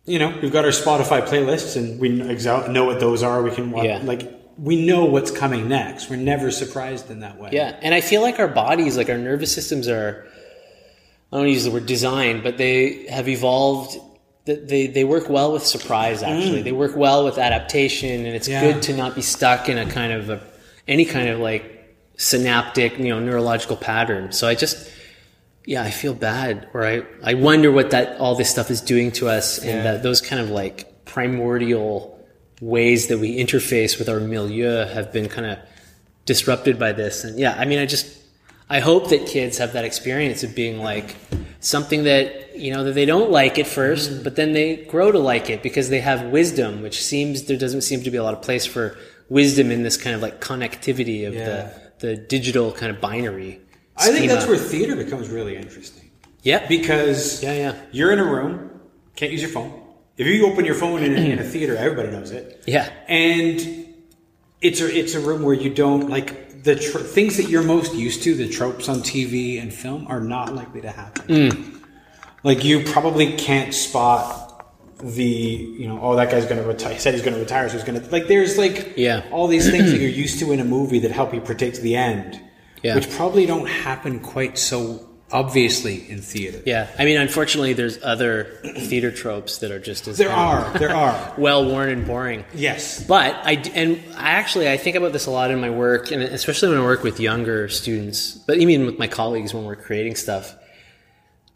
you 0.06 0.20
know, 0.20 0.38
we've 0.42 0.52
got 0.52 0.66
our 0.66 0.72
Spotify 0.72 1.26
playlists 1.26 1.76
and 1.78 2.00
we 2.00 2.10
know 2.10 2.86
what 2.86 3.00
those 3.00 3.24
are. 3.24 3.42
We 3.42 3.52
can 3.52 3.72
watch, 3.72 3.86
Yeah. 3.86 4.00
like, 4.04 4.30
we 4.58 4.86
know 4.86 5.06
what's 5.06 5.32
coming 5.32 5.68
next. 5.68 6.10
We're 6.10 6.18
never 6.18 6.52
surprised 6.52 7.10
in 7.10 7.22
that 7.22 7.40
way. 7.40 7.50
Yeah, 7.54 7.76
and 7.82 7.96
I 7.96 8.02
feel 8.02 8.22
like 8.22 8.38
our 8.40 8.48
bodies, 8.48 8.98
like 8.98 9.10
our 9.10 9.18
nervous 9.18 9.52
systems, 9.54 9.88
are 9.88 10.26
I 11.32 11.38
don't 11.38 11.50
use 11.50 11.64
the 11.64 11.72
word 11.72 11.88
design, 11.88 12.44
but 12.44 12.58
they 12.58 13.08
have 13.08 13.28
evolved. 13.28 13.98
That 14.46 14.68
they 14.68 14.88
they 14.88 15.06
work 15.06 15.30
well 15.30 15.54
with 15.54 15.66
surprise. 15.66 16.22
Actually, 16.22 16.62
they 16.62 16.74
work 16.74 16.96
well 16.96 17.24
with 17.24 17.38
adaptation, 17.40 18.26
and 18.28 18.36
it's 18.36 18.48
Mm. 18.48 18.52
Yeah. 18.52 18.62
good 18.74 18.82
to 18.84 18.94
not 18.96 19.16
be 19.16 19.22
stuck 19.24 19.70
in 19.70 19.78
a 19.80 19.86
kind 19.88 20.12
of 20.14 20.30
a, 20.30 20.40
any 20.88 21.06
kind 21.06 21.30
of 21.30 21.40
like 21.40 21.64
synaptic, 22.18 23.00
you 23.00 23.06
know, 23.10 23.20
neurological 23.20 23.78
pattern. 23.78 24.32
So 24.34 24.48
I 24.48 24.54
just. 24.56 24.90
Yeah, 25.66 25.82
I 25.84 25.92
feel 25.92 26.14
bad, 26.14 26.68
or 26.74 26.86
I, 26.86 27.04
I 27.24 27.36
wonder 27.36 27.72
what 27.72 27.92
that 27.92 28.20
all 28.20 28.36
this 28.36 28.50
stuff 28.50 28.70
is 28.70 28.82
doing 28.82 29.12
to 29.14 29.30
us, 29.30 29.60
and 29.60 29.68
Yeah. 29.68 29.84
that 29.84 30.04
those 30.04 30.20
kind 30.22 30.42
of 30.42 30.50
like 30.50 31.06
primordial 31.06 32.20
ways 32.62 33.08
that 33.08 33.18
we 33.18 33.38
interface 33.38 33.98
with 34.00 34.10
our 34.10 34.20
milieu 34.20 34.86
have 34.86 35.12
been 35.14 35.30
kind 35.30 35.48
of 35.52 35.60
disrupted 36.26 36.78
by 36.80 36.92
this. 36.92 37.24
And 37.24 37.38
yeah, 37.40 37.56
I 37.58 37.66
mean, 37.66 37.80
I 37.80 37.86
just, 37.86 38.08
I 38.70 38.80
hope 38.80 39.10
that 39.10 39.26
kids 39.26 39.58
have 39.58 39.74
that 39.74 39.86
experience 39.86 40.44
of 40.44 40.56
being 40.56 40.80
like 40.80 41.16
something 41.60 42.04
that, 42.04 42.58
you 42.58 42.74
know, 42.74 42.84
that 42.86 42.94
they 42.94 43.06
don't 43.06 43.32
like 43.32 43.60
at 43.60 43.68
first, 43.68 44.10
mm-hmm. 44.12 44.24
but 44.24 44.36
then 44.36 44.54
they 44.54 44.78
grow 44.78 45.12
to 45.12 45.20
like 45.20 45.50
it 45.50 45.62
because 45.64 45.90
they 45.90 46.00
have 46.00 46.28
wisdom, 46.28 46.82
which 46.82 47.04
seems, 47.04 47.44
there 47.44 47.58
doesn't 47.58 47.82
seem 47.82 48.02
to 48.04 48.12
be 48.12 48.18
a 48.18 48.24
lot 48.24 48.34
of 48.34 48.42
place 48.42 48.66
for 48.66 48.98
wisdom 49.30 49.72
in 49.72 49.84
this 49.84 49.98
kind 49.98 50.16
of 50.16 50.22
like 50.22 50.40
connectivity 50.42 51.28
of 51.28 51.34
Yeah. 51.34 51.70
the, 52.00 52.08
the 52.08 52.18
digital 52.18 52.72
kind 52.72 52.92
of 52.94 53.02
binary. 53.02 53.60
I 54.04 54.12
think 54.12 54.30
that's 54.30 54.48
where 54.48 54.58
theater 54.58 54.96
becomes 54.96 55.30
really 55.30 55.56
interesting. 55.56 56.10
yeah. 56.42 56.68
Because 56.68 57.42
Yeah, 57.44 57.54
yeah. 57.54 57.76
you're 57.92 58.12
in 58.12 58.20
a 58.20 58.26
room, 58.26 58.70
can't 59.16 59.32
use 59.32 59.42
your 59.42 59.52
phone. 59.52 59.72
If 60.18 60.28
you 60.28 60.46
open 60.46 60.64
your 60.66 60.76
phone 60.76 61.02
in 61.04 61.14
a, 61.16 61.20
in 61.34 61.40
a 61.40 61.44
theater, 61.44 61.76
everybody 61.76 62.10
knows 62.12 62.32
it. 62.32 62.64
Yeah. 62.68 62.90
and 63.08 63.60
it's 64.62 64.80
a 64.80 64.88
it's 64.98 65.14
a 65.16 65.20
room 65.20 65.42
where 65.44 65.56
you 65.56 65.70
don't 65.74 66.10
like 66.10 66.64
the 66.64 66.76
tr- 66.76 67.00
things 67.00 67.36
that 67.38 67.50
you're 67.50 67.64
most 67.64 67.94
used 67.94 68.24
to, 68.24 68.34
the 68.36 68.48
tropes 68.48 68.88
on 68.88 68.98
TV 69.00 69.62
and 69.62 69.74
film, 69.74 70.08
are 70.08 70.22
not 70.22 70.56
likely 70.56 70.80
to 70.82 70.90
happen. 70.92 71.50
Hmm. 71.52 71.78
Like 72.44 72.64
you 72.64 72.84
probably 72.84 73.34
can't 73.36 73.74
spot 73.74 74.40
the 75.00 75.24
you 75.26 75.88
know 75.88 76.00
oh 76.02 76.16
that 76.16 76.32
guy's 76.32 76.46
going 76.46 76.62
to 76.62 76.68
retire. 76.68 76.94
He 76.94 77.00
said 77.00 77.14
he's 77.14 77.24
going 77.24 77.34
to 77.34 77.40
retire, 77.42 77.68
so 77.68 77.76
he's 77.76 77.84
going 77.84 78.00
to 78.02 78.10
like. 78.12 78.28
There's 78.28 78.58
like 78.58 78.94
Yeah. 78.96 79.26
all 79.32 79.48
these 79.48 79.70
things 79.70 79.92
that 79.92 79.98
you're 80.04 80.10
used 80.10 80.40
to 80.40 80.52
in 80.54 80.60
a 80.62 80.66
movie 80.66 81.00
that 81.00 81.12
help 81.12 81.34
you 81.34 81.42
predict 81.42 81.82
the 81.82 81.96
end, 81.98 82.40
Yeah. 82.84 82.96
which 82.96 83.10
probably 83.12 83.46
don't 83.46 83.68
happen 83.68 84.20
quite 84.20 84.58
so 84.58 85.10
obviously 85.34 86.10
in 86.10 86.22
theater. 86.22 86.62
Yeah. 86.66 86.88
I 86.98 87.06
mean, 87.06 87.18
unfortunately, 87.18 87.74
there's 87.74 88.02
other 88.04 88.60
theater 88.64 89.12
tropes 89.12 89.58
that 89.58 89.72
are 89.72 89.80
just 89.80 90.08
as 90.08 90.18
There 90.20 90.30
are, 90.30 90.78
there 90.78 90.96
are. 90.96 91.34
well 91.38 91.66
worn 91.66 91.90
and 91.90 92.06
boring. 92.06 92.46
Yes. 92.54 93.04
But 93.04 93.36
I 93.44 93.54
and 93.74 94.00
I 94.16 94.32
actually 94.32 94.70
I 94.70 94.78
think 94.78 94.96
about 94.96 95.12
this 95.12 95.26
a 95.26 95.32
lot 95.32 95.50
in 95.50 95.60
my 95.60 95.72
work, 95.72 96.12
and 96.12 96.22
especially 96.22 96.70
when 96.70 96.78
I 96.78 96.84
work 96.84 97.04
with 97.04 97.20
younger 97.20 97.68
students, 97.68 98.34
but 98.34 98.58
even 98.58 98.86
with 98.86 99.00
my 99.00 99.08
colleagues 99.08 99.54
when 99.54 99.66
we're 99.66 99.76
creating 99.76 100.16
stuff, 100.16 100.56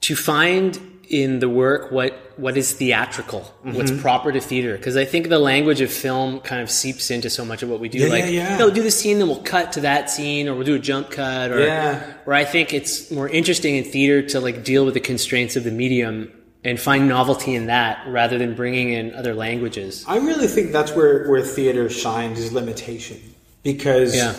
to 0.01 0.15
find 0.15 0.80
in 1.10 1.39
the 1.39 1.47
work 1.49 1.91
what 1.91 2.14
what 2.38 2.55
is 2.58 2.72
theatrical, 2.74 3.41
what's 3.64 3.89
Mm-hmm. 3.91 4.01
proper 4.01 4.32
to 4.32 4.39
theater, 4.39 4.78
because 4.78 4.95
I 4.95 5.05
think 5.05 5.30
the 5.30 5.39
language 5.39 5.82
of 5.82 5.91
film 5.91 6.39
kind 6.41 6.62
of 6.62 6.70
seeps 6.70 7.10
into 7.10 7.30
so 7.30 7.43
much 7.43 7.64
of 7.64 7.70
what 7.70 7.80
we 7.80 7.89
do. 7.89 7.99
Yeah, 7.99 8.08
like, 8.10 8.24
yeah, 8.26 8.30
yeah. 8.30 8.58
no, 8.58 8.70
do 8.70 8.84
the 8.84 8.91
scene, 8.91 9.18
then 9.18 9.28
we'll 9.28 9.41
cut 9.41 9.72
to 9.74 9.82
that 9.82 10.10
scene, 10.10 10.47
or 10.47 10.53
we'll 10.53 10.66
do 10.66 10.76
a 10.76 10.80
jump 10.80 11.10
cut, 11.10 11.49
or 11.51 11.60
Yeah. 11.66 11.99
where 12.26 12.36
I 12.36 12.43
think 12.45 12.74
it's 12.74 13.10
more 13.10 13.28
interesting 13.28 13.76
in 13.76 13.86
theater 13.86 14.22
to 14.30 14.39
like 14.39 14.64
deal 14.64 14.86
with 14.86 14.93
the 14.93 14.99
constraints 14.99 15.55
of 15.55 15.64
the 15.64 15.72
medium 15.72 16.32
and 16.64 16.80
find 16.80 17.08
novelty 17.08 17.55
in 17.55 17.68
that 17.68 18.05
rather 18.08 18.38
than 18.38 18.53
bringing 18.53 18.89
in 18.91 19.14
other 19.16 19.34
languages. 19.34 20.03
I 20.08 20.18
really 20.18 20.47
think 20.47 20.72
that's 20.74 20.91
where, 20.91 21.28
where 21.30 21.41
theater 21.41 21.89
shines 21.89 22.38
is 22.39 22.51
limitation 22.53 23.18
because 23.64 24.16
Yeah. 24.16 24.36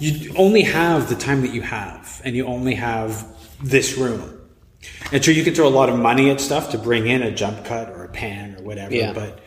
you 0.00 0.32
only 0.36 0.62
have 0.62 1.08
the 1.08 1.14
time 1.16 1.42
that 1.42 1.52
you 1.52 1.60
have 1.62 2.20
and 2.24 2.34
you 2.34 2.46
only 2.46 2.74
have 2.74 3.24
this 3.62 3.96
room. 3.96 4.32
And 5.12 5.24
sure, 5.24 5.34
you 5.34 5.44
can 5.44 5.54
throw 5.54 5.68
a 5.68 5.70
lot 5.70 5.88
of 5.88 5.98
money 5.98 6.30
at 6.30 6.40
stuff 6.40 6.70
to 6.70 6.78
bring 6.78 7.06
in 7.06 7.22
a 7.22 7.30
jump 7.30 7.64
cut 7.64 7.88
or 7.90 8.04
a 8.04 8.08
pan 8.08 8.56
or 8.56 8.62
whatever, 8.62 8.94
Yeah. 8.94 9.12
but 9.12 9.40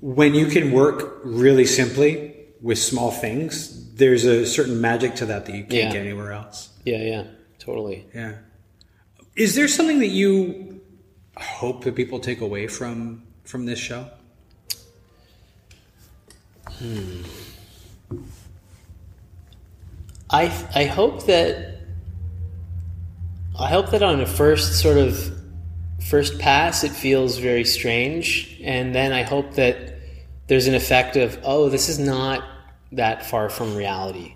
when 0.00 0.34
you 0.34 0.46
can 0.46 0.72
work 0.72 1.20
really 1.24 1.64
simply 1.64 2.34
with 2.60 2.78
small 2.78 3.10
things, 3.10 3.92
there's 3.94 4.24
a 4.24 4.46
certain 4.46 4.80
magic 4.80 5.14
to 5.16 5.26
that 5.26 5.46
that 5.46 5.54
you 5.54 5.62
can't 5.62 5.72
Yeah. 5.72 5.92
get 5.92 6.00
anywhere 6.00 6.32
else. 6.32 6.70
Yeah, 6.84 7.02
yeah, 7.02 7.24
totally. 7.58 8.06
Yeah. 8.14 8.34
Is 9.36 9.54
there 9.54 9.68
something 9.68 10.00
that 10.00 10.08
you 10.08 10.80
hope 11.36 11.84
that 11.84 11.94
people 11.94 12.18
take 12.20 12.40
away 12.40 12.66
from 12.66 13.22
from 13.44 13.64
this 13.66 13.78
show? 13.78 14.06
Hmm. 16.68 17.22
I 20.30 20.44
I 20.74 20.84
hope 20.84 21.26
that 21.26 21.71
I 23.58 23.68
hope 23.68 23.90
that 23.90 24.02
on 24.02 24.20
a 24.20 24.26
first 24.26 24.80
sort 24.80 24.98
of 24.98 25.30
first 26.08 26.38
pass 26.38 26.84
it 26.84 26.90
feels 26.92 27.38
very 27.38 27.64
strange, 27.64 28.58
and 28.62 28.94
then 28.94 29.12
I 29.12 29.22
hope 29.22 29.54
that 29.54 29.94
there's 30.48 30.66
an 30.66 30.74
effect 30.74 31.16
of 31.16 31.38
oh 31.44 31.68
this 31.68 31.88
is 31.88 31.98
not 31.98 32.44
that 32.92 33.26
far 33.26 33.48
from 33.48 33.74
reality. 33.74 34.34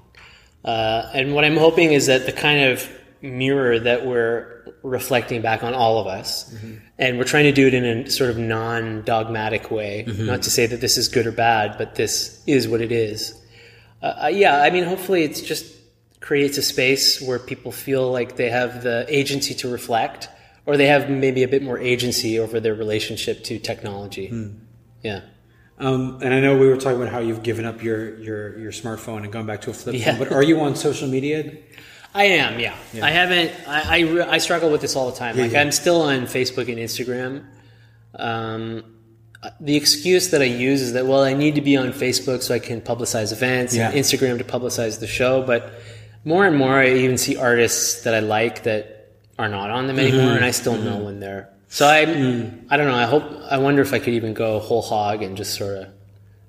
Uh, 0.65 1.11
and 1.15 1.35
what 1.35 1.45
I'm 1.45 1.57
hoping 1.57 1.93
is 1.93 2.07
that 2.07 2.27
the 2.27 2.33
kind 2.33 2.65
of 2.71 2.89
mirror 3.23 3.79
that 3.79 4.05
we're 4.05 4.65
reflecting 4.83 5.41
back 5.41 5.63
on 5.63 5.75
all 5.75 5.99
of 5.99 6.07
us, 6.07 6.55
and 6.99 7.19
we're 7.19 7.25
trying 7.25 7.45
to 7.45 7.53
do 7.53 7.67
it 7.67 7.75
in 7.75 7.85
a 7.85 8.11
sort 8.11 8.31
of 8.31 8.39
non 8.39 9.03
dogmatic 9.03 9.71
way, 9.71 10.05
not 10.07 10.43
to 10.43 10.51
say 10.51 10.67
that 10.67 10.81
this 10.81 10.97
is 10.97 11.09
good 11.09 11.27
or 11.27 11.33
bad, 11.33 11.79
but 11.79 11.95
this 11.95 12.43
is 12.47 12.69
what 12.69 12.81
it 12.81 12.93
is. 12.93 13.35
Uh, 14.03 14.25
uh, 14.25 14.27
yeah, 14.29 14.61
I 14.61 14.71
mean, 14.71 14.85
hopefully 14.85 15.25
it's 15.25 15.41
just 15.41 15.65
creates 16.29 16.59
a 16.59 16.63
space 16.75 17.21
where 17.27 17.39
people 17.39 17.71
feel 17.87 18.05
like 18.19 18.31
they 18.37 18.51
have 18.51 18.83
the 18.83 19.07
agency 19.09 19.55
to 19.55 19.67
reflect, 19.79 20.29
or 20.67 20.77
they 20.77 20.89
have 20.95 21.09
maybe 21.09 21.43
a 21.45 21.49
bit 21.55 21.63
more 21.63 21.79
agency 21.79 22.33
over 22.45 22.59
their 22.61 22.75
relationship 22.75 23.37
to 23.45 23.59
technology. 23.71 24.27
Yeah. 25.09 25.21
Um, 25.79 26.19
and 26.25 26.33
I 26.35 26.41
know 26.41 26.53
we 26.59 26.67
were 26.67 26.77
talking 26.85 27.01
about 27.01 27.13
how 27.13 27.21
you've 27.21 27.43
given 27.43 27.65
up 27.65 27.83
your, 27.83 28.19
your, 28.19 28.59
your 28.59 28.73
smartphone 28.73 29.23
and 29.25 29.31
gone 29.33 29.47
back 29.47 29.61
to 29.63 29.71
a 29.71 29.75
flip 29.75 29.95
Yeah. 29.95 30.07
phone, 30.17 30.19
but 30.19 30.33
are 30.33 30.43
you 30.43 30.59
on 30.61 30.75
social 30.75 31.07
media? 31.07 31.53
I 32.15 32.25
am, 32.25 32.59
yeah. 32.59 32.75
I 33.03 33.11
haven't. 33.11 33.53
I 33.69 33.99
I, 33.99 34.01
re- 34.01 34.29
I 34.37 34.39
struggle 34.39 34.71
with 34.71 34.81
this 34.81 34.97
all 34.97 35.11
the 35.11 35.17
time. 35.17 35.37
like 35.37 35.53
yeah. 35.53 35.61
I'm 35.61 35.71
still 35.71 36.01
on 36.01 36.23
Facebook 36.23 36.67
and 36.73 36.79
Instagram. 36.89 37.45
Um, 38.15 38.83
the 39.61 39.77
excuse 39.77 40.31
that 40.31 40.41
I 40.41 40.47
use 40.47 40.81
is 40.81 40.95
that 40.95 41.07
well, 41.07 41.23
I 41.23 41.35
need 41.35 41.55
to 41.57 41.61
be 41.61 41.77
on 41.77 41.89
Facebook 41.93 42.43
so 42.43 42.55
I 42.55 42.59
can 42.59 42.81
publicize 42.81 43.31
events, 43.33 43.77
Yeah. 43.77 43.91
and 43.91 43.99
Instagram 43.99 44.39
to 44.39 44.45
publicize 44.45 44.99
the 44.99 45.07
show. 45.07 45.43
But 45.47 45.63
more 46.27 46.45
and 46.45 46.55
more, 46.57 46.75
I 46.75 46.89
even 46.91 47.17
see 47.17 47.37
artists 47.39 48.03
that 48.03 48.13
I 48.15 48.19
like 48.21 48.65
that 48.65 49.09
are 49.39 49.49
not 49.49 49.71
on 49.71 49.87
them 49.87 49.99
anymore, 49.99 50.21
Mm-hmm. 50.27 50.37
and 50.37 50.45
I 50.45 50.51
still 50.51 50.77
know 50.77 50.99
when 50.99 51.21
they're. 51.21 51.49
So 51.69 51.87
I, 51.87 52.01
I 52.01 52.77
don't 52.77 52.87
know. 52.89 52.95
I 52.95 53.05
hope. 53.05 53.25
I 53.51 53.59
wonder 53.59 53.81
if 53.83 53.93
I 53.95 53.99
could 53.99 54.15
even 54.15 54.35
go 54.35 54.59
whole 54.61 54.83
hog 54.83 55.23
and 55.23 55.37
just 55.37 55.55
sort 55.55 55.79
of 55.79 55.89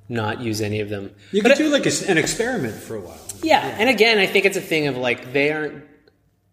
not 0.09 0.41
use 0.41 0.61
any 0.61 0.79
of 0.79 0.89
them. 0.89 1.13
You 1.31 1.41
could 1.41 1.57
do 1.57 1.69
like 1.69 1.85
a 1.85 1.91
an 2.11 2.17
experiment 2.17 2.75
for 2.75 2.95
a 2.95 3.01
while. 3.01 3.19
Yeah, 3.43 3.59
and 3.79 3.89
again, 3.89 4.19
I 4.19 4.25
think 4.27 4.45
it's 4.45 4.57
a 4.57 4.61
thing 4.61 4.87
of 4.87 4.97
like 4.97 5.31
they 5.33 5.51
aren't 5.51 5.83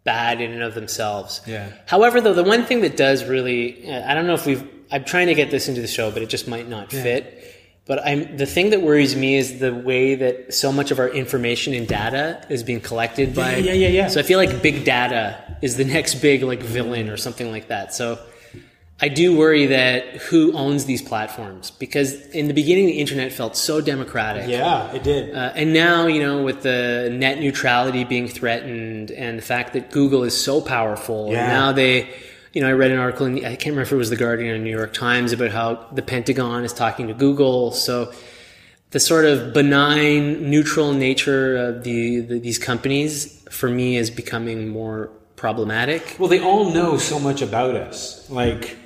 bad 0.02 0.40
in 0.40 0.50
and 0.52 0.62
of 0.62 0.74
themselves. 0.74 1.40
Yeah. 1.46 1.70
However, 1.86 2.20
though, 2.20 2.34
the 2.34 2.42
one 2.44 2.64
thing 2.64 2.80
that 2.82 2.96
does 2.96 3.24
really, 3.24 3.90
I 3.90 4.12
don't 4.12 4.26
know 4.26 4.34
if 4.34 4.44
we've, 4.44 4.62
I'm 4.90 5.04
trying 5.04 5.28
to 5.28 5.34
get 5.34 5.50
this 5.50 5.66
into 5.68 5.80
the 5.80 5.88
show, 5.88 6.10
but 6.10 6.20
it 6.22 6.28
just 6.28 6.46
might 6.46 6.68
not 6.68 6.90
fit. 6.90 7.53
But 7.86 8.00
I'm 8.06 8.36
the 8.38 8.46
thing 8.46 8.70
that 8.70 8.80
worries 8.80 9.14
me 9.14 9.34
is 9.36 9.58
the 9.58 9.74
way 9.74 10.14
that 10.14 10.54
so 10.54 10.72
much 10.72 10.90
of 10.90 10.98
our 10.98 11.08
information 11.08 11.74
and 11.74 11.86
data 11.86 12.42
is 12.48 12.62
being 12.62 12.80
collected 12.80 13.34
by. 13.34 13.56
yeah, 13.56 13.72
yeah, 13.74 13.88
yeah. 13.88 14.08
So 14.08 14.20
I 14.20 14.22
feel 14.22 14.38
like 14.38 14.62
big 14.62 14.84
data 14.84 15.36
is 15.60 15.76
the 15.76 15.84
next 15.96 16.14
big 16.16 16.42
like 16.42 16.62
villain 16.62 17.10
or 17.10 17.18
something 17.18 17.50
like 17.50 17.68
that. 17.68 17.92
So 17.92 18.18
I 19.02 19.08
do 19.08 19.36
worry 19.36 19.66
that 19.66 20.06
who 20.16 20.52
owns 20.54 20.86
these 20.86 21.02
platforms 21.02 21.72
because 21.72 22.14
in 22.28 22.48
the 22.48 22.54
beginning 22.54 22.86
the 22.86 23.00
internet 23.00 23.32
felt 23.32 23.54
so 23.54 23.82
democratic. 23.82 24.48
Yeah, 24.48 24.90
it 24.94 25.02
did. 25.02 25.34
Uh, 25.34 25.52
and 25.54 25.74
now, 25.74 26.06
you 26.06 26.22
know, 26.22 26.42
with 26.42 26.62
the 26.62 27.10
net 27.12 27.38
neutrality 27.38 28.04
being 28.04 28.28
threatened 28.28 29.10
and 29.10 29.36
the 29.36 29.42
fact 29.42 29.74
that 29.74 29.90
Google 29.90 30.22
is 30.24 30.42
so 30.42 30.62
powerful, 30.62 31.30
Yeah. 31.32 31.40
and 31.40 31.48
now 31.48 31.72
they, 31.72 32.08
you 32.54 32.60
know, 32.60 32.68
I 32.68 32.72
read 32.72 32.92
an 32.92 32.98
article, 32.98 33.26
in, 33.26 33.38
I 33.38 33.56
can't 33.56 33.66
remember 33.66 33.82
if 33.82 33.92
it 33.92 33.96
was 33.96 34.10
The 34.10 34.16
Guardian 34.16 34.54
or 34.54 34.58
New 34.58 34.70
York 34.70 34.94
Times 34.94 35.32
about 35.32 35.50
how 35.50 35.86
the 35.92 36.02
Pentagon 36.02 36.64
is 36.64 36.72
talking 36.72 37.08
to 37.08 37.14
Google. 37.14 37.72
So 37.72 38.12
the 38.90 39.00
sort 39.00 39.24
of 39.24 39.52
benign, 39.52 40.48
neutral 40.48 40.92
nature 40.92 41.56
of 41.56 41.82
the, 41.82 42.20
the 42.20 42.38
these 42.38 42.58
companies, 42.58 43.44
for 43.50 43.68
me, 43.68 43.96
is 43.96 44.08
becoming 44.08 44.68
more 44.68 45.10
problematic. 45.34 46.16
Well, 46.18 46.28
they 46.28 46.40
all 46.40 46.72
know 46.72 46.96
so 46.96 47.18
much 47.18 47.42
about 47.42 47.74
us. 47.74 48.30
Like, 48.30 48.76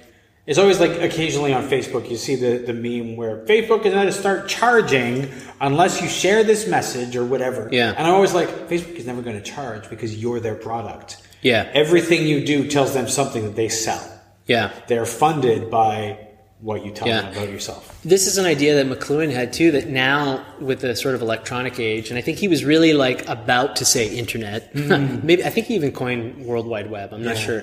it's 0.46 0.58
always 0.58 0.80
like 0.80 0.92
occasionally 1.02 1.52
on 1.52 1.68
Facebook, 1.68 2.10
you 2.10 2.16
see 2.16 2.36
the, 2.36 2.56
the 2.56 2.72
meme 2.72 3.16
where 3.16 3.44
Facebook 3.44 3.84
is 3.84 3.92
going 3.92 4.06
to 4.06 4.12
start 4.12 4.48
charging 4.48 5.30
unless 5.60 6.00
you 6.00 6.08
share 6.08 6.42
this 6.42 6.66
message 6.66 7.14
or 7.16 7.24
whatever. 7.26 7.68
Yeah. 7.70 7.90
And 7.90 8.06
I'm 8.06 8.14
always 8.14 8.32
like, 8.32 8.48
Facebook 8.66 8.94
is 8.94 9.06
never 9.06 9.20
going 9.20 9.36
to 9.36 9.42
charge 9.42 9.90
because 9.90 10.16
you're 10.16 10.40
their 10.40 10.54
product. 10.54 11.18
Yeah. 11.42 11.70
Everything 11.74 12.26
you 12.26 12.44
do 12.44 12.68
tells 12.68 12.94
them 12.94 13.08
something 13.08 13.44
that 13.44 13.56
they 13.56 13.68
sell. 13.68 14.02
Yeah. 14.46 14.70
They're 14.88 15.06
funded 15.06 15.70
by 15.70 16.18
what 16.60 16.84
you 16.84 16.90
tell 16.92 17.06
Yeah. 17.06 17.20
them 17.22 17.32
about 17.32 17.48
yourself. 17.50 17.96
this 18.04 18.26
is 18.26 18.38
an 18.38 18.44
idea 18.46 18.82
that 18.82 18.86
McLuhan 18.98 19.30
had 19.30 19.52
too. 19.52 19.70
That 19.72 19.88
now, 19.88 20.44
with 20.60 20.80
the 20.80 20.96
sort 20.96 21.14
of 21.14 21.22
electronic 21.22 21.78
age, 21.78 22.10
and 22.10 22.18
I 22.18 22.22
think 22.22 22.38
he 22.38 22.48
was 22.48 22.64
really 22.64 22.92
like 22.94 23.28
about 23.28 23.76
to 23.76 23.84
say 23.84 24.08
internet. 24.08 24.74
Maybe 25.24 25.44
I 25.44 25.50
think 25.50 25.66
he 25.68 25.74
even 25.76 25.92
coined 25.92 26.44
World 26.44 26.66
Wide 26.66 26.90
Web. 26.90 27.12
I'm 27.12 27.22
not 27.22 27.36
Yeah. 27.36 27.42
sure, 27.42 27.62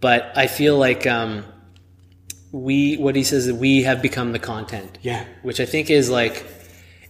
but 0.00 0.32
I 0.34 0.46
feel 0.46 0.78
like 0.78 1.06
um, 1.06 1.44
we 2.52 2.96
what 2.96 3.16
he 3.16 3.24
says 3.24 3.46
that 3.46 3.56
we 3.56 3.82
have 3.82 4.00
become 4.00 4.32
the 4.32 4.38
content. 4.38 4.98
Yeah. 5.02 5.24
which 5.42 5.60
I 5.60 5.66
think 5.66 5.90
is 5.90 6.08
like 6.08 6.44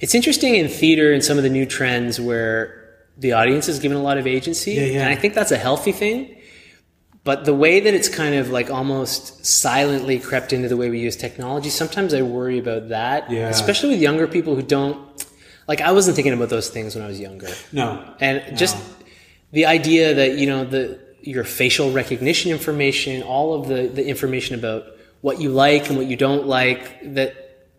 it's 0.01 0.15
interesting 0.15 0.55
in 0.57 0.69
theater 0.69 1.13
and 1.13 1.23
some 1.25 1.37
of 1.39 1.45
the 1.45 1.51
new 1.51 1.67
trends 1.67 2.21
where 2.21 2.86
the 3.17 3.33
audience 3.33 3.69
is 3.69 3.79
given 3.79 3.97
a 3.97 4.03
lot 4.03 4.19
of 4.19 4.27
agency, 4.27 4.73
Yeah, 4.73 4.83
yeah. 4.83 5.01
and 5.03 5.09
I 5.09 5.17
think 5.17 5.35
that's 5.35 5.53
a 5.53 5.57
healthy 5.57 5.93
thing. 5.93 6.37
But 7.25 7.45
the 7.45 7.55
way 7.55 7.81
that 7.81 7.93
it's 7.93 8.09
kind 8.09 8.37
of 8.37 8.51
like 8.51 8.71
almost 8.71 9.45
silently 9.45 10.21
crept 10.21 10.53
into 10.53 10.69
the 10.69 10.77
way 10.77 10.91
we 10.91 11.01
use 11.01 11.17
technology, 11.17 11.71
sometimes 11.71 12.15
I 12.15 12.23
worry 12.23 12.59
about 12.59 12.91
that. 12.91 13.29
Yeah. 13.29 13.49
Especially 13.49 13.89
with 13.91 14.01
younger 14.01 14.29
people 14.29 14.55
who 14.55 14.63
don't 14.63 15.27
like 15.67 15.81
I 15.81 15.91
wasn't 15.91 16.15
thinking 16.15 16.33
about 16.33 16.51
those 16.51 16.69
things 16.69 16.95
when 16.95 17.03
I 17.03 17.09
was 17.09 17.19
younger. 17.19 17.49
No. 17.73 18.15
And 18.21 18.57
just 18.57 18.77
the 19.51 19.67
idea 19.67 20.15
that, 20.15 20.39
you 20.39 20.47
know, 20.47 20.65
the 20.65 21.01
your 21.21 21.43
facial 21.43 21.91
recognition 21.91 22.53
information, 22.53 23.23
all 23.25 23.55
of 23.55 23.67
the, 23.67 23.89
the 23.89 24.07
information 24.07 24.55
about 24.55 24.85
what 25.23 25.41
you 25.41 25.51
like 25.51 25.89
and 25.89 25.99
what 25.99 26.07
you 26.07 26.17
don't 26.17 26.47
like, 26.47 27.15
that 27.15 27.35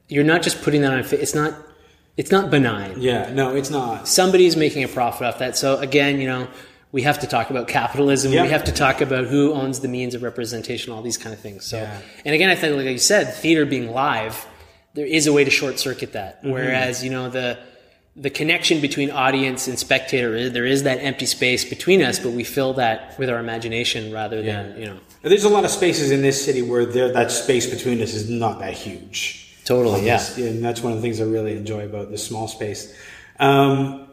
you're 0.09 0.25
not 0.25 0.41
just 0.41 0.61
putting 0.61 0.81
that 0.81 0.91
on 0.91 0.99
it's 0.99 1.35
not 1.35 1.53
it's 2.17 2.31
not 2.31 2.49
benign 2.49 2.99
Yeah, 2.99 3.31
no, 3.33 3.55
it's 3.55 3.69
not. 3.69 4.07
somebody's 4.07 4.55
making 4.57 4.83
a 4.83 4.87
profit 4.87 5.27
off 5.27 5.39
that. 5.39 5.55
So 5.57 5.77
again, 5.77 6.19
you 6.19 6.27
know, 6.27 6.47
we 6.91 7.01
have 7.03 7.19
to 7.19 7.27
talk 7.27 7.49
about 7.49 7.67
capitalism. 7.67 8.31
Yeah. 8.33 8.43
We 8.43 8.49
have 8.49 8.63
to 8.65 8.71
talk 8.71 9.01
about 9.01 9.25
who 9.25 9.53
owns 9.53 9.81
the 9.81 9.87
means 9.87 10.15
of 10.15 10.23
representation, 10.23 10.93
all 10.93 11.01
these 11.01 11.17
kind 11.17 11.33
of 11.33 11.39
things. 11.39 11.65
So, 11.65 11.77
Yeah. 11.77 12.01
and 12.25 12.33
again, 12.33 12.49
I 12.49 12.55
think, 12.55 12.75
like 12.75 12.85
you 12.87 12.97
said, 12.97 13.33
theater 13.33 13.65
being 13.65 13.91
live, 13.91 14.45
there 14.93 15.05
is 15.05 15.27
a 15.27 15.33
way 15.33 15.43
to 15.43 15.51
short 15.51 15.79
circuit 15.79 16.13
that. 16.13 16.39
Mm-hmm. 16.41 16.51
Whereas, 16.51 17.03
you 17.03 17.09
know, 17.11 17.29
the 17.29 17.57
the 18.19 18.31
connection 18.31 18.81
between 18.81 19.11
audience 19.11 19.67
and 19.67 19.77
spectator, 19.77 20.49
there 20.49 20.65
is 20.65 20.81
that 20.83 20.97
empty 20.97 21.27
space 21.27 21.63
between 21.63 22.01
us, 22.01 22.17
but 22.17 22.31
we 22.31 22.43
fill 22.43 22.73
that 22.73 23.15
with 23.19 23.29
our 23.29 23.37
imagination 23.37 24.11
rather 24.11 24.41
than, 24.41 24.75
you 24.79 24.85
know, 24.87 24.97
There's 25.21 25.43
a 25.43 25.49
lot 25.49 25.65
of 25.65 25.69
spaces 25.69 26.09
in 26.09 26.23
this 26.23 26.43
city 26.43 26.63
where 26.63 26.83
there, 26.83 27.11
that 27.13 27.29
space 27.29 27.67
between 27.69 28.01
us 28.01 28.15
is 28.15 28.27
not 28.27 28.57
that 28.57 28.73
huge. 28.73 29.46
Totally, 29.67 30.05
yeah. 30.05 30.23
And 30.37 30.63
that's 30.63 30.81
one 30.81 30.93
of 30.93 30.99
the 30.99 31.01
things 31.01 31.19
I 31.21 31.25
really 31.25 31.55
enjoy 31.57 31.85
about 31.85 32.09
the 32.09 32.17
small 32.17 32.47
space. 32.47 32.93
Um, 33.39 34.07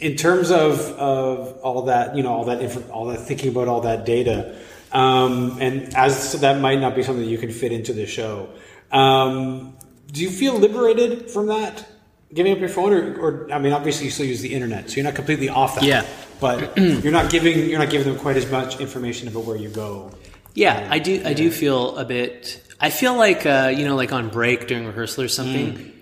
in 0.00 0.16
terms 0.16 0.50
of, 0.50 0.80
of 0.92 1.58
all 1.62 1.82
that, 1.82 2.16
you 2.16 2.22
know, 2.22 2.32
all 2.32 2.44
that, 2.44 2.62
inf- 2.62 2.90
all 2.90 3.06
that 3.06 3.18
thinking 3.18 3.50
about 3.50 3.68
all 3.68 3.80
that 3.82 4.04
data, 4.06 4.56
um, 4.92 5.58
and 5.60 5.94
as 5.94 6.30
so 6.32 6.38
that 6.38 6.60
might 6.60 6.80
not 6.80 6.94
be 6.94 7.02
something 7.02 7.24
you 7.24 7.38
can 7.38 7.50
fit 7.50 7.72
into 7.72 7.92
the 7.92 8.06
show. 8.06 8.48
Um, 8.90 9.76
do 10.12 10.22
you 10.22 10.30
feel 10.30 10.54
liberated 10.54 11.30
from 11.30 11.48
that, 11.48 11.86
giving 12.32 12.52
up 12.52 12.58
your 12.58 12.68
phone, 12.70 12.92
or, 12.94 13.20
or 13.20 13.52
I 13.52 13.58
mean, 13.58 13.72
obviously 13.72 14.06
you 14.06 14.10
still 14.10 14.26
use 14.26 14.40
the 14.40 14.54
internet, 14.54 14.88
so 14.88 14.96
you're 14.96 15.04
not 15.04 15.14
completely 15.14 15.48
off 15.48 15.74
that. 15.74 15.84
Yeah. 15.84 16.06
but 16.40 16.78
you're 17.02 17.12
not 17.12 17.30
giving 17.30 17.68
you're 17.68 17.78
not 17.78 17.90
giving 17.90 18.10
them 18.10 18.18
quite 18.20 18.36
as 18.36 18.50
much 18.50 18.80
information 18.80 19.28
about 19.28 19.44
where 19.44 19.56
you 19.56 19.68
go. 19.68 20.10
Yeah, 20.58 20.88
I 20.90 20.98
do. 20.98 21.22
I 21.24 21.34
do 21.34 21.50
feel 21.50 21.96
a 21.96 22.04
bit. 22.04 22.60
I 22.80 22.90
feel 22.90 23.14
like 23.16 23.46
uh, 23.46 23.72
you 23.76 23.84
know, 23.86 23.96
like 24.02 24.12
on 24.12 24.28
break 24.28 24.66
during 24.66 24.86
rehearsal 24.86 25.22
or 25.24 25.28
something. 25.28 25.94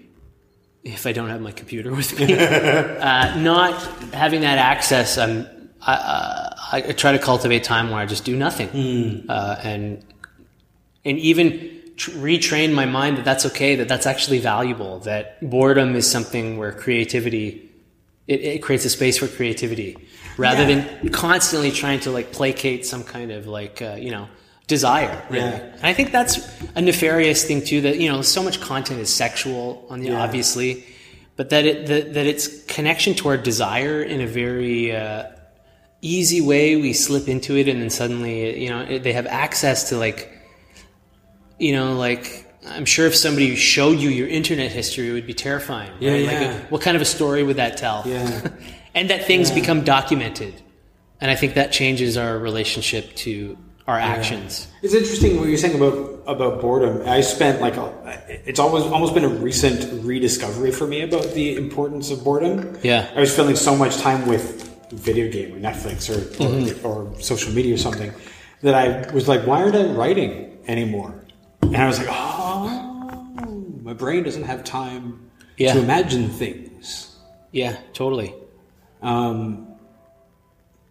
If 0.82 1.04
I 1.07 1.12
don't 1.12 1.28
have 1.28 1.40
my 1.40 1.52
computer 1.52 1.90
with 2.00 2.18
me, 2.18 2.32
uh, 2.34 3.36
not 3.52 3.74
having 4.14 4.40
that 4.42 4.59
access, 4.59 5.18
I'm. 5.18 5.46
I, 5.82 5.92
uh, 5.94 6.54
I 6.72 6.92
try 6.92 7.12
to 7.12 7.18
cultivate 7.18 7.62
time 7.64 7.90
where 7.90 8.00
I 8.00 8.07
just 8.07 8.24
do 8.24 8.34
nothing, 8.34 8.68
uh, 9.28 9.61
and 9.62 10.02
and 11.04 11.18
even 11.18 11.48
tr- 11.96 12.11
retrain 12.12 12.72
my 12.72 12.86
mind 12.86 13.18
that 13.18 13.24
that's 13.24 13.44
okay, 13.46 13.76
that 13.76 13.88
that's 13.88 14.07
actually 14.07 14.38
valuable, 14.40 14.98
that 15.00 15.38
boredom 15.48 15.94
is 15.94 16.11
something 16.11 16.57
where 16.57 16.72
creativity 16.72 17.48
it, 18.26 18.40
it 18.40 18.62
creates 18.62 18.84
a 18.84 18.90
space 18.90 19.18
for 19.18 19.28
creativity 19.28 19.96
rather 20.38 20.64
Yeah. 20.68 20.80
than 20.80 21.11
constantly 21.11 21.70
trying 21.70 22.00
to 22.00 22.11
like 22.11 22.32
placate 22.32 22.84
some 22.86 23.04
kind 23.04 23.30
of 23.30 23.46
like 23.46 23.80
uh, 23.82 23.96
you 24.07 24.11
know 24.11 24.26
desire 24.66 25.22
really. 25.30 25.44
Yeah. 25.44 25.56
and 25.76 25.84
i 25.84 25.92
think 25.92 26.10
that's 26.10 26.38
a 26.74 26.82
nefarious 26.82 27.44
thing 27.44 27.62
too 27.64 27.80
that 27.82 27.98
you 28.00 28.08
know 28.10 28.20
so 28.22 28.42
much 28.42 28.60
content 28.60 28.98
is 29.00 29.12
sexual 29.12 29.86
on 29.88 30.00
the 30.00 30.08
Yeah. 30.08 30.22
obviously 30.22 30.84
but 31.36 31.50
that 31.50 31.64
it 31.66 31.86
that, 31.86 32.14
that 32.14 32.26
it's 32.26 32.64
connection 32.64 33.14
to 33.14 33.28
our 33.28 33.36
desire 33.36 34.02
in 34.02 34.20
a 34.20 34.26
very 34.26 34.94
uh, 34.94 35.24
easy 36.02 36.40
way 36.40 36.74
we 36.76 36.92
slip 36.92 37.28
into 37.28 37.56
it 37.56 37.68
and 37.68 37.80
then 37.80 37.90
suddenly 37.90 38.60
you 38.62 38.68
know 38.70 38.98
they 38.98 39.12
have 39.12 39.26
access 39.26 39.88
to 39.90 39.96
like 39.96 40.32
you 41.58 41.72
know 41.72 41.94
like 41.94 42.44
i'm 42.66 42.84
sure 42.84 43.06
if 43.06 43.14
somebody 43.14 43.54
showed 43.54 43.98
you 43.98 44.10
your 44.10 44.26
internet 44.28 44.72
history 44.72 45.08
it 45.08 45.12
would 45.12 45.26
be 45.26 45.34
terrifying 45.34 45.90
Yeah, 46.00 46.10
right? 46.12 46.22
Like, 46.26 46.40
yeah. 46.40 46.60
what 46.70 46.82
kind 46.82 46.96
of 46.96 47.02
a 47.02 47.06
story 47.06 47.42
would 47.44 47.56
that 47.56 47.76
tell 47.76 48.02
Yeah. 48.04 48.48
and 48.94 49.10
that 49.10 49.24
things 49.26 49.50
become 49.52 49.84
documented 49.84 50.54
and 51.20 51.30
i 51.30 51.36
think 51.36 51.54
that 51.54 51.70
changes 51.72 52.16
our 52.16 52.36
relationship 52.36 53.14
to 53.26 53.56
our 53.87 53.99
actions. 53.99 54.66
It's 54.82 54.95
interesting 54.95 55.39
what 55.39 55.49
you're 55.49 55.59
saying 55.59 55.76
about 55.76 56.22
about 56.26 56.61
boredom. 56.61 57.09
I 57.09 57.20
spent 57.20 57.61
like 57.61 57.76
a, 57.76 57.93
it's 58.45 58.59
always 58.59 58.84
almost 58.84 59.14
been 59.14 59.24
a 59.24 59.28
recent 59.28 60.05
rediscovery 60.05 60.72
for 60.72 60.87
me 60.87 61.03
about 61.03 61.32
the 61.34 61.57
importance 61.57 62.11
of 62.11 62.24
boredom. 62.24 62.76
Yeah. 62.82 63.09
I 63.14 63.20
was 63.20 63.32
spending 63.32 63.55
so 63.57 63.76
much 63.76 63.97
time 63.99 64.26
with 64.26 64.64
video 64.91 65.30
game 65.30 65.55
or 65.55 65.59
Netflix 65.59 66.11
or 66.11 66.18
or, 66.45 66.51
Mm-hmm. 66.51 66.87
or 66.87 67.20
social 67.20 67.53
media 67.53 67.74
or 67.74 67.78
something 67.78 68.12
that 68.62 68.74
I 68.74 69.12
was 69.12 69.28
like, 69.28 69.47
why 69.47 69.62
aren't 69.62 69.76
I 69.76 69.84
writing 69.87 70.59
anymore? 70.66 71.24
And 71.62 71.76
I 71.76 71.87
was 71.87 71.99
like, 71.99 72.09
oh, 72.11 73.70
my 73.82 73.93
brain 73.93 74.22
doesn't 74.24 74.45
have 74.45 74.64
time 74.64 75.30
Yeah. 75.59 75.74
to 75.74 75.78
imagine 75.80 76.28
things. 76.28 77.16
Yeah, 77.53 77.76
totally. 77.93 78.34
Um, 79.03 79.65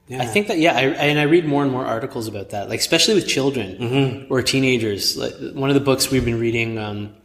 yeah. 0.08 0.22
I 0.22 0.26
think 0.26 0.47
that 0.47 0.58
yeah, 0.60 0.74
I, 0.76 0.82
and 0.82 1.20
I 1.20 1.24
read 1.24 1.45
more 1.45 1.64
and 1.64 1.72
more 1.72 1.86
articles 1.86 2.28
about 2.28 2.51
that, 2.51 2.70
like 2.70 2.80
especially 2.80 3.16
with 3.16 3.28
children 3.28 3.78
Mm-hmm. 3.78 4.34
or 4.34 4.41
teenagers. 4.41 5.18
Like 5.18 5.34
one 5.53 5.70
of 5.70 5.74
the 5.74 5.82
books 5.82 6.12
we've 6.12 6.26
been 6.26 6.39
reading, 6.39 6.78
um, 6.78 7.16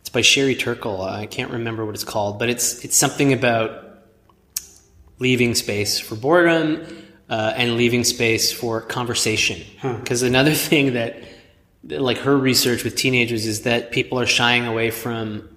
it's 0.00 0.10
by 0.10 0.20
Sherry 0.20 0.54
Turkle. 0.54 1.02
I 1.02 1.26
can't 1.26 1.50
remember 1.50 1.84
what 1.86 1.94
it's 1.94 2.04
called, 2.04 2.38
but 2.38 2.48
it's 2.48 2.84
it's 2.84 2.96
something 2.96 3.32
about 3.32 3.86
leaving 5.18 5.54
space 5.54 5.98
for 5.98 6.14
boredom 6.14 6.82
uh, 7.28 7.52
and 7.56 7.76
leaving 7.76 8.04
space 8.04 8.52
for 8.52 8.80
conversation. 8.80 9.62
Because 9.82 10.22
another 10.22 10.54
thing 10.68 10.94
that, 10.94 11.22
that, 11.84 12.00
like 12.00 12.18
her 12.18 12.36
research 12.36 12.84
with 12.84 12.96
teenagers, 12.96 13.46
is 13.46 13.62
that 13.62 13.90
people 13.92 14.18
are 14.18 14.26
shying 14.26 14.66
away 14.66 14.90
from 14.90 15.48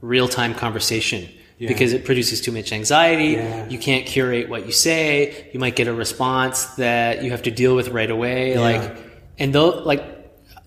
real 0.00 0.28
time 0.28 0.54
conversation. 0.54 1.28
Because 1.68 1.92
it 1.92 2.04
produces 2.06 2.40
too 2.40 2.52
much 2.52 2.72
anxiety. 2.72 3.32
Yeah. 3.32 3.68
You 3.68 3.78
can't 3.78 4.06
curate 4.06 4.48
what 4.48 4.64
you 4.66 4.72
say. 4.72 5.50
You 5.52 5.60
might 5.60 5.76
get 5.76 5.88
a 5.88 5.92
response 5.94 6.64
that 6.76 7.22
you 7.22 7.30
have 7.32 7.42
to 7.42 7.50
deal 7.50 7.76
with 7.76 7.88
right 7.88 8.10
away. 8.10 8.56
Like, 8.58 8.96
and 9.38 9.54
though, 9.54 9.68
like, 9.84 10.02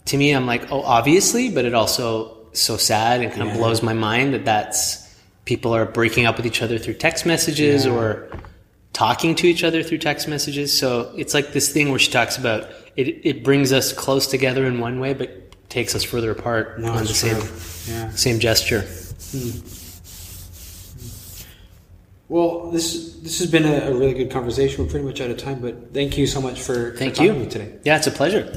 to 0.05 0.17
me, 0.17 0.31
I'm 0.31 0.45
like, 0.45 0.71
oh, 0.71 0.81
obviously, 0.83 1.49
but 1.49 1.65
it 1.65 1.73
also 1.73 2.37
so 2.53 2.77
sad 2.77 3.21
and 3.21 3.31
kind 3.33 3.49
of 3.49 3.57
blows 3.57 3.81
my 3.81 3.93
mind 3.93 4.35
that 4.35 4.45
that's 4.45 5.01
people 5.45 5.73
are 5.75 5.85
breaking 5.85 6.25
up 6.27 6.37
with 6.37 6.45
each 6.45 6.61
other 6.61 6.77
through 6.77 6.93
text 6.93 7.25
messages 7.25 7.85
Yeah. 7.85 7.91
or 7.93 8.29
talking 8.93 9.33
to 9.35 9.47
each 9.47 9.63
other 9.63 9.81
through 9.81 9.97
text 9.97 10.27
messages. 10.27 10.77
So 10.77 11.11
it's 11.17 11.33
like 11.33 11.53
this 11.53 11.71
thing 11.73 11.89
where 11.89 11.97
she 11.99 12.11
talks 12.11 12.37
about 12.37 12.69
it. 12.95 13.07
It 13.25 13.43
brings 13.43 13.73
us 13.73 13.91
close 13.93 14.27
together 14.27 14.65
in 14.65 14.79
one 14.79 14.99
way, 14.99 15.13
but 15.15 15.69
takes 15.69 15.95
us 15.95 16.03
further 16.03 16.29
apart 16.29 16.79
No, 16.79 16.91
on 16.91 16.97
the 17.03 17.09
it's 17.09 17.17
same. 17.17 17.41
Yeah. 17.95 18.11
same 18.11 18.39
gesture. 18.39 18.81
Hmm. 19.31 19.49
Well, 22.33 22.71
this 22.71 23.13
this 23.17 23.37
has 23.37 23.51
been 23.51 23.63
a, 23.63 23.91
a 23.91 23.93
really 23.93 24.15
good 24.15 24.31
conversation. 24.31 24.83
We're 24.83 24.89
pretty 24.89 25.05
much 25.05 25.21
out 25.21 25.29
of 25.29 25.37
time, 25.37 25.59
but 25.59 25.93
thank 25.93 26.17
you 26.17 26.25
so 26.25 26.41
much 26.41 26.59
for, 26.59 26.93
for 26.93 26.97
Thank 26.97 27.13
talking 27.13 27.27
you. 27.27 27.33
to 27.33 27.39
me 27.41 27.47
today. 27.47 27.77
Yeah, 27.83 27.97
it's 27.97 28.07
a 28.07 28.11
pleasure. 28.11 28.51